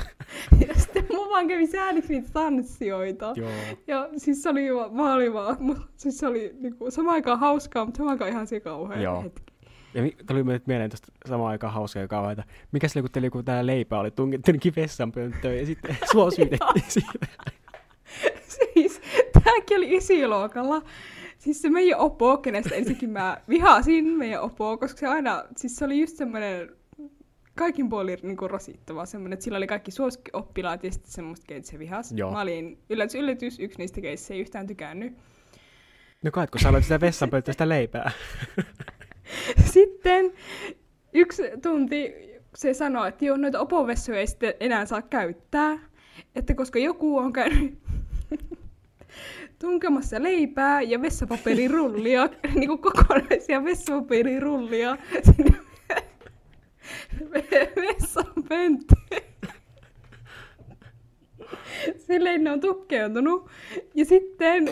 ja 0.68 0.74
sitten 0.74 1.06
mun 1.10 1.28
vaan 1.30 1.48
kävi 1.48 1.66
sääliksi 1.66 2.12
niitä 2.12 2.28
tanssijoita. 2.32 3.32
Joo. 3.36 3.50
Ja 3.86 4.08
siis 4.16 4.42
se 4.42 4.48
oli, 4.48 4.62
mä 4.92 5.14
olin 5.14 5.32
vaan, 5.32 5.56
siis 5.96 6.18
se 6.18 6.26
oli 6.26 6.54
niinku, 6.60 6.90
samaan 6.90 7.14
aikaan 7.14 7.38
hauskaa, 7.38 7.84
mutta 7.84 7.98
samaan 7.98 8.12
aikaan 8.12 8.30
ihan 8.30 8.46
se 8.46 8.60
kauhea 8.60 9.02
Joo. 9.02 9.22
hetki. 9.22 9.52
Ja 9.94 10.02
tuli 10.26 10.42
mulle 10.42 10.60
mieleen 10.66 10.90
tuosta 10.90 11.12
samaan 11.28 11.50
aikaan 11.50 11.72
hauskaa 11.72 12.08
kauan, 12.08 12.32
että 12.32 12.44
mikä 12.72 12.88
se 12.88 12.98
oli, 12.98 13.02
kun 13.02 13.12
teillä 13.12 13.26
joku 13.26 13.42
tää 13.42 13.66
leipä 13.66 13.98
oli 13.98 14.10
tungittu 14.10 14.50
jonnekin 14.50 14.72
vessanpönttöön 14.76 15.58
ja 15.58 15.66
sitten 15.66 15.96
sua 16.12 16.30
syytettiin 16.30 16.84
siitä. 16.88 17.26
siis 18.74 19.00
tääkin 19.44 19.76
oli 19.76 19.96
ysiluokalla. 19.96 20.82
Siis 21.38 21.62
se 21.62 21.70
meidän 21.70 21.98
opo, 21.98 22.38
kenestä 22.38 22.74
ensinnäkin 22.74 23.10
mä 23.10 23.40
vihasin 23.48 24.04
meidän 24.04 24.42
opoa, 24.42 24.76
koska 24.76 24.98
se 24.98 25.06
aina, 25.06 25.44
siis 25.56 25.76
se 25.76 25.84
oli 25.84 26.00
just 26.00 26.16
semmoinen 26.16 26.70
kaikin 27.54 27.88
puolin 27.88 28.18
niinku 28.22 28.48
rasittava 28.48 29.06
semmoinen, 29.06 29.32
että 29.32 29.44
sillä 29.44 29.56
oli 29.56 29.66
kaikki 29.66 29.90
suosikkioppilaat 29.90 30.84
ja 30.84 30.92
sitten 30.92 31.12
semmoista, 31.12 31.46
keitä 31.46 31.68
se 31.68 31.78
vihas. 31.78 32.12
Joo. 32.12 32.32
Mä 32.32 32.40
olin 32.40 32.78
yllätys, 32.90 33.14
yllätys 33.14 33.60
yksi 33.60 33.78
niistä, 33.78 34.00
keistä 34.00 34.26
se 34.26 34.34
ei 34.34 34.40
yhtään 34.40 34.66
tykännyt. 34.66 35.12
No 36.22 36.30
kai, 36.30 36.46
kun 36.46 36.60
sä 36.60 36.68
aloit 36.68 36.84
sitä 36.84 37.00
vessanpönttöä 37.00 37.52
sitä 37.52 37.68
leipää. 37.68 38.10
Sitten 39.74 40.32
yksi 41.12 41.42
tunti 41.62 42.14
se 42.54 42.74
sanoi, 42.74 43.08
että 43.08 43.24
joo, 43.24 43.36
noita 43.36 43.60
opovessoja 43.60 44.18
ei 44.18 44.26
sitten 44.26 44.54
enää 44.60 44.86
saa 44.86 45.02
käyttää, 45.02 45.78
että 46.34 46.54
koska 46.54 46.78
joku 46.78 47.18
on 47.18 47.32
käynyt 47.32 47.78
tunkemassa 49.60 50.22
leipää 50.22 50.82
ja 50.82 51.02
vessapaperirullia, 51.02 52.28
niin 52.54 52.68
kuin 52.68 52.80
kokonaisia 52.80 53.64
vessapaperirullia 53.64 54.96
sinne. 55.22 55.56
Silleen 62.06 62.44
ne 62.44 62.50
on 62.50 62.60
tukkeutunut. 62.60 63.50
Ja 63.94 64.04
sitten, 64.04 64.68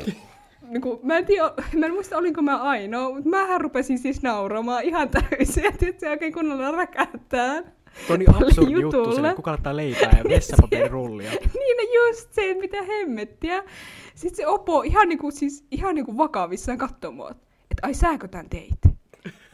niin 0.69 0.81
kuin, 0.81 0.99
mä 1.03 1.17
en 1.17 1.27
tiedä, 1.27 1.53
mä 1.79 1.87
en 1.87 1.93
muista 1.93 2.17
olinko 2.17 2.43
mä 2.43 2.63
ainoa, 2.63 3.15
mutta 3.15 3.29
mähän 3.29 3.61
rupesin 3.61 3.99
siis 3.99 4.23
nauramaan 4.23 4.85
ihan 4.85 5.09
täysin. 5.09 5.65
Ja 5.65 5.73
tietysti 5.73 6.07
oikein 6.07 6.33
kunnolla 6.33 6.71
räkättää. 6.71 7.63
Tuo 8.07 8.15
on 8.15 8.19
niin 8.19 8.31
absurdi 8.31 8.73
juttu, 8.73 9.15
sille, 9.15 9.35
kuka 9.35 9.51
laittaa 9.51 9.77
leipää 9.77 10.19
ja 10.19 10.31
vessapaperirullia. 10.31 11.31
niin 11.59 11.77
no 11.77 12.07
just 12.07 12.33
se, 12.33 12.51
että 12.51 12.61
mitä 12.61 12.83
hemmettiä. 12.83 13.65
Sitten 14.15 14.37
se 14.37 14.47
opo 14.47 14.83
ihan 14.83 15.09
niinku, 15.09 15.31
siis, 15.31 15.67
ihan 15.71 15.95
niinku 15.95 16.17
vakavissaan 16.17 16.79
katsoi 16.79 17.13
mua, 17.13 17.31
että 17.31 17.47
ai 17.83 17.95
sääkö 17.95 18.29
tän 18.29 18.49
teit? 18.49 18.99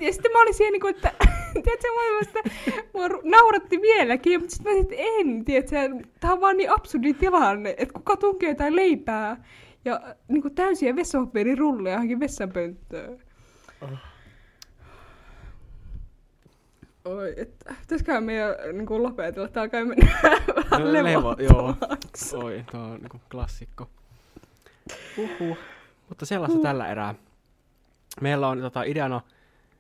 Ja 0.01 0.13
sitten 0.13 0.33
mä 0.33 0.43
olin 0.43 0.55
siellä 0.55 0.73
niinku, 0.73 0.87
että 0.87 1.13
tiedätkö, 1.65 1.89
mä 1.95 2.01
olin 2.01 2.19
vasta, 2.19 2.51
mua 2.95 3.09
nauratti 3.25 3.81
vieläkin, 3.81 4.41
mutta 4.41 4.57
sitten 4.57 4.73
mä 4.73 4.79
sanoin, 4.79 4.93
että 4.93 5.21
en, 5.21 5.45
tiedätkö, 5.45 6.09
tää 6.21 6.33
on 6.33 6.41
vaan 6.41 6.57
niin 6.57 6.71
absurdi 6.71 7.15
tilanne, 7.15 7.75
että 7.79 7.95
kuka 7.95 8.17
tunkee 8.17 8.49
jotain 8.49 8.77
leipää 8.77 9.45
ja 9.85 10.15
niinku 10.29 10.51
täysiä 10.51 10.97
vessapaperirulleja 10.97 11.95
johonkin 11.95 12.21
vessanpönttöön. 12.21 13.19
Oi, 17.05 17.35
että 17.37 17.75
pitäisiköhän 17.81 18.25
meidän 18.25 18.55
niin 18.73 18.87
kuin 18.87 19.03
lopetella, 19.03 19.49
tää 19.49 19.63
alkaa 19.63 19.85
mennä 19.85 20.13
vähän 20.71 20.87
No, 20.87 20.93
levo, 20.93 21.37
joo. 21.39 21.75
Oi, 22.45 22.65
tuo 22.71 22.81
on 22.81 23.01
niinku 23.01 23.21
klassikko. 23.31 23.89
Uhuh. 25.19 25.57
Mutta 26.09 26.27
sellaista 26.27 26.59
tällä 26.59 26.89
erää. 26.89 27.15
Meillä 28.21 28.49
on 28.49 28.61
tota, 28.61 28.83
ideana 28.83 29.21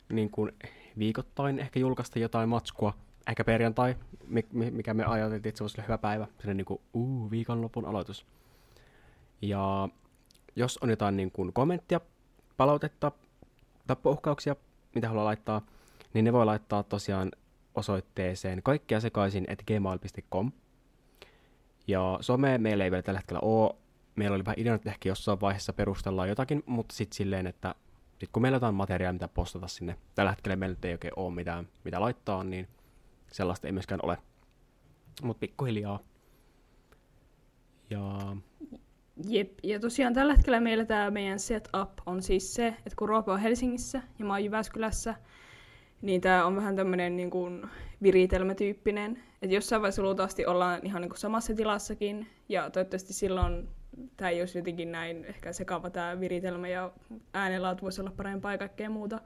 niin 0.09 0.31
kuin 0.31 0.53
viikoittain 0.99 1.59
ehkä 1.59 1.81
julkaista 1.81 2.19
jotain 2.19 2.49
matskua. 2.49 2.95
Ehkä 3.29 3.45
perjantai, 3.45 3.97
mi- 4.27 4.47
mi- 4.53 4.71
mikä 4.71 4.95
me 4.95 5.05
ajateltiin, 5.05 5.49
että 5.49 5.59
se 5.59 5.65
olisi 5.65 5.83
hyvä 5.83 5.99
päivä. 5.99 6.27
Sellainen 6.39 6.57
niin 6.57 6.65
kuin, 6.65 6.81
uu, 6.95 7.31
viikonlopun 7.31 7.85
aloitus. 7.85 8.27
Ja 9.43 9.89
jos 10.57 10.79
on 10.83 10.91
jotain 10.91 11.17
niin 11.17 11.31
kuin 11.31 11.53
kommenttia, 11.53 12.01
palautetta, 12.57 13.13
tappouhkauksia, 13.87 14.57
mitä 14.95 15.09
haluaa 15.09 15.25
laittaa, 15.25 15.63
niin 16.15 16.25
ne 16.25 16.33
voi 16.33 16.45
laittaa 16.45 16.83
tosiaan 16.83 17.33
osoitteeseen 17.75 18.63
kaikkea 18.63 19.01
sekaisin, 19.01 19.45
että 19.49 19.65
gmail.com. 19.67 20.53
Ja 21.87 22.19
some 22.21 22.59
meillä 22.59 22.85
ei 22.85 22.91
vielä 22.91 23.03
tällä 23.03 23.19
hetkellä 23.19 23.41
ole. 23.41 23.75
Meillä 24.17 24.35
oli 24.35 24.45
vähän 24.45 24.59
ideana, 24.59 24.77
että 24.77 24.91
ehkä 24.91 25.09
jossain 25.09 25.41
vaiheessa 25.41 25.73
perustellaan 25.73 26.29
jotakin, 26.29 26.63
mutta 26.67 26.95
sitten 26.95 27.17
silleen, 27.17 27.47
että 27.47 27.75
sit 28.21 28.31
kun 28.33 28.43
meillä 28.43 28.57
on 28.57 28.59
jotain 28.59 28.75
materiaalia, 28.75 29.13
mitä 29.13 29.29
postata 29.29 29.69
sinne, 29.69 29.97
tällä 30.15 30.31
hetkellä 30.31 30.57
meillä 30.57 30.77
ei 30.83 30.93
oikein 30.93 31.13
ole 31.17 31.35
mitään, 31.35 31.69
mitä 31.85 32.01
laittaa, 32.01 32.45
niin 32.45 32.69
sellaista 33.33 33.69
ei 33.69 33.73
myöskään 33.73 34.01
ole. 34.03 34.19
Mutta 35.23 35.41
pikkuhiljaa. 35.41 35.99
Ja 37.91 38.37
Jep, 39.29 39.51
ja 39.63 39.81
tosiaan 39.81 40.15
tällä 40.15 40.35
hetkellä 40.35 40.61
meillä 40.61 40.85
tämä 40.85 41.11
meidän 41.11 41.39
setup 41.39 41.91
on 42.07 42.23
siis 42.23 42.55
se, 42.55 42.67
että 42.67 42.97
kun 42.99 43.09
Roope 43.09 43.31
on 43.31 43.41
Helsingissä 43.41 44.03
ja 44.19 44.25
mä 44.25 44.33
oon 44.33 44.45
Jyväskylässä, 44.45 45.15
niin 46.03 46.21
tämä 46.21 46.47
on 46.47 46.57
vähän 46.57 46.77
tämmöinen 46.77 47.17
niin 47.17 47.31
kuin 47.31 47.67
viritelmätyyppinen. 48.03 49.23
Että 49.43 49.55
jossain 49.55 49.83
vaiheessa 49.83 50.03
luultavasti 50.03 50.47
ollaan 50.47 50.81
ihan 50.83 51.03
niin 51.03 51.11
kuin 51.11 51.19
samassa 51.19 51.55
tilassakin, 51.55 52.27
ja 52.49 52.71
toivottavasti 52.71 53.13
silloin 53.13 53.69
tämä 54.17 54.31
ei 54.31 54.41
olisi 54.41 54.59
jotenkin 54.59 54.93
näin 54.93 55.25
ehkä 55.25 55.53
sekava 55.53 55.91
tämä 55.91 56.21
viritelmä, 56.21 56.69
ja 56.69 56.93
äänenlaatu 57.35 57.83
voisi 57.83 58.01
olla 58.01 58.13
parempaa 58.17 58.53
ja 58.53 58.59
kaikkea 58.59 58.91
muuta. 58.91 59.21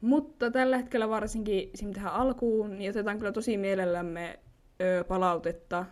Mutta 0.00 0.50
tällä 0.50 0.76
hetkellä 0.76 1.08
varsinkin 1.08 1.70
tähän 1.94 2.12
alkuun, 2.12 2.78
niin 2.78 2.90
otetaan 2.90 3.18
kyllä 3.18 3.32
tosi 3.32 3.56
mielellämme 3.56 4.38
palautetta, 5.08 5.84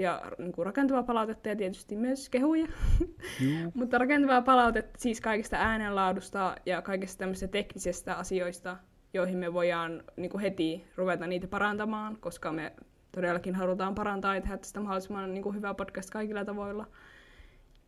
ja 0.00 0.22
niin 0.38 0.52
kuin 0.52 0.66
rakentavaa 0.66 1.02
palautetta 1.02 1.48
ja 1.48 1.56
tietysti 1.56 1.96
myös 1.96 2.28
kehuja. 2.28 2.66
juu, 3.40 3.72
Mutta 3.74 3.98
rakentavaa 3.98 4.42
palautetta 4.42 5.00
siis 5.00 5.20
kaikista 5.20 5.56
äänenlaadusta 5.56 6.56
ja 6.66 6.82
kaikista 6.82 7.18
tämmöisistä 7.18 7.52
teknisistä 7.52 8.14
asioista, 8.14 8.76
joihin 9.14 9.38
me 9.38 9.52
voidaan 9.52 10.04
niin 10.16 10.30
kuin 10.30 10.40
heti 10.40 10.84
ruveta 10.96 11.26
niitä 11.26 11.46
parantamaan, 11.46 12.16
koska 12.16 12.52
me 12.52 12.72
todellakin 13.12 13.54
halutaan 13.54 13.94
parantaa 13.94 14.34
ja 14.34 14.40
tehdä 14.40 14.56
tästä 14.56 14.80
mahdollisimman 14.80 15.34
niin 15.34 15.42
kuin 15.42 15.56
hyvä 15.56 15.74
podcast 15.74 16.10
kaikilla 16.10 16.44
tavoilla. 16.44 16.86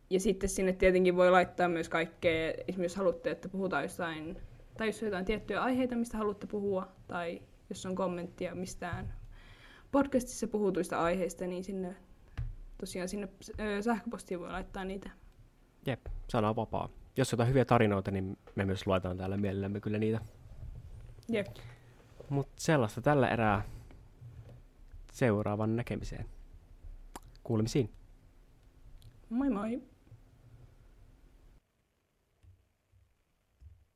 Ja 0.09 0.19
sitten 0.19 0.49
sinne 0.49 0.73
tietenkin 0.73 1.15
voi 1.15 1.31
laittaa 1.31 1.69
myös 1.69 1.89
kaikkea, 1.89 2.51
esimerkiksi 2.51 2.83
jos 2.83 2.95
haluatte, 2.95 3.31
että 3.31 3.49
puhutaan 3.49 3.83
jostain, 3.83 4.37
tai 4.77 4.87
jos 4.87 5.01
on 5.01 5.07
jotain 5.07 5.25
tiettyjä 5.25 5.61
aiheita, 5.61 5.95
mistä 5.95 6.17
haluatte 6.17 6.47
puhua, 6.47 6.87
tai 7.07 7.41
jos 7.69 7.85
on 7.85 7.95
kommenttia 7.95 8.55
mistään 8.55 9.13
podcastissa 9.93 10.47
puhutuista 10.47 11.01
aiheista, 11.01 11.47
niin 11.47 11.63
sinne 11.63 11.95
tosiaan 12.77 13.09
sinne 13.09 13.29
sähköpostiin 13.81 14.39
voi 14.39 14.51
laittaa 14.51 14.85
niitä. 14.85 15.09
Jep, 15.85 16.05
sana 16.29 16.55
vapaa. 16.55 16.89
Jos 17.17 17.31
jotain 17.31 17.49
hyviä 17.49 17.65
tarinoita, 17.65 18.11
niin 18.11 18.37
me 18.55 18.65
myös 18.65 18.87
luetaan 18.87 19.17
täällä 19.17 19.37
mielellämme 19.37 19.79
kyllä 19.79 19.97
niitä. 19.97 20.19
Jep. 21.29 21.47
Mutta 22.29 22.53
sellaista 22.55 23.01
tällä 23.01 23.29
erää 23.29 23.61
seuraavan 25.11 25.75
näkemiseen. 25.75 26.25
Kuulemisiin. 27.43 27.89
Moi 29.29 29.49
moi! 29.49 29.92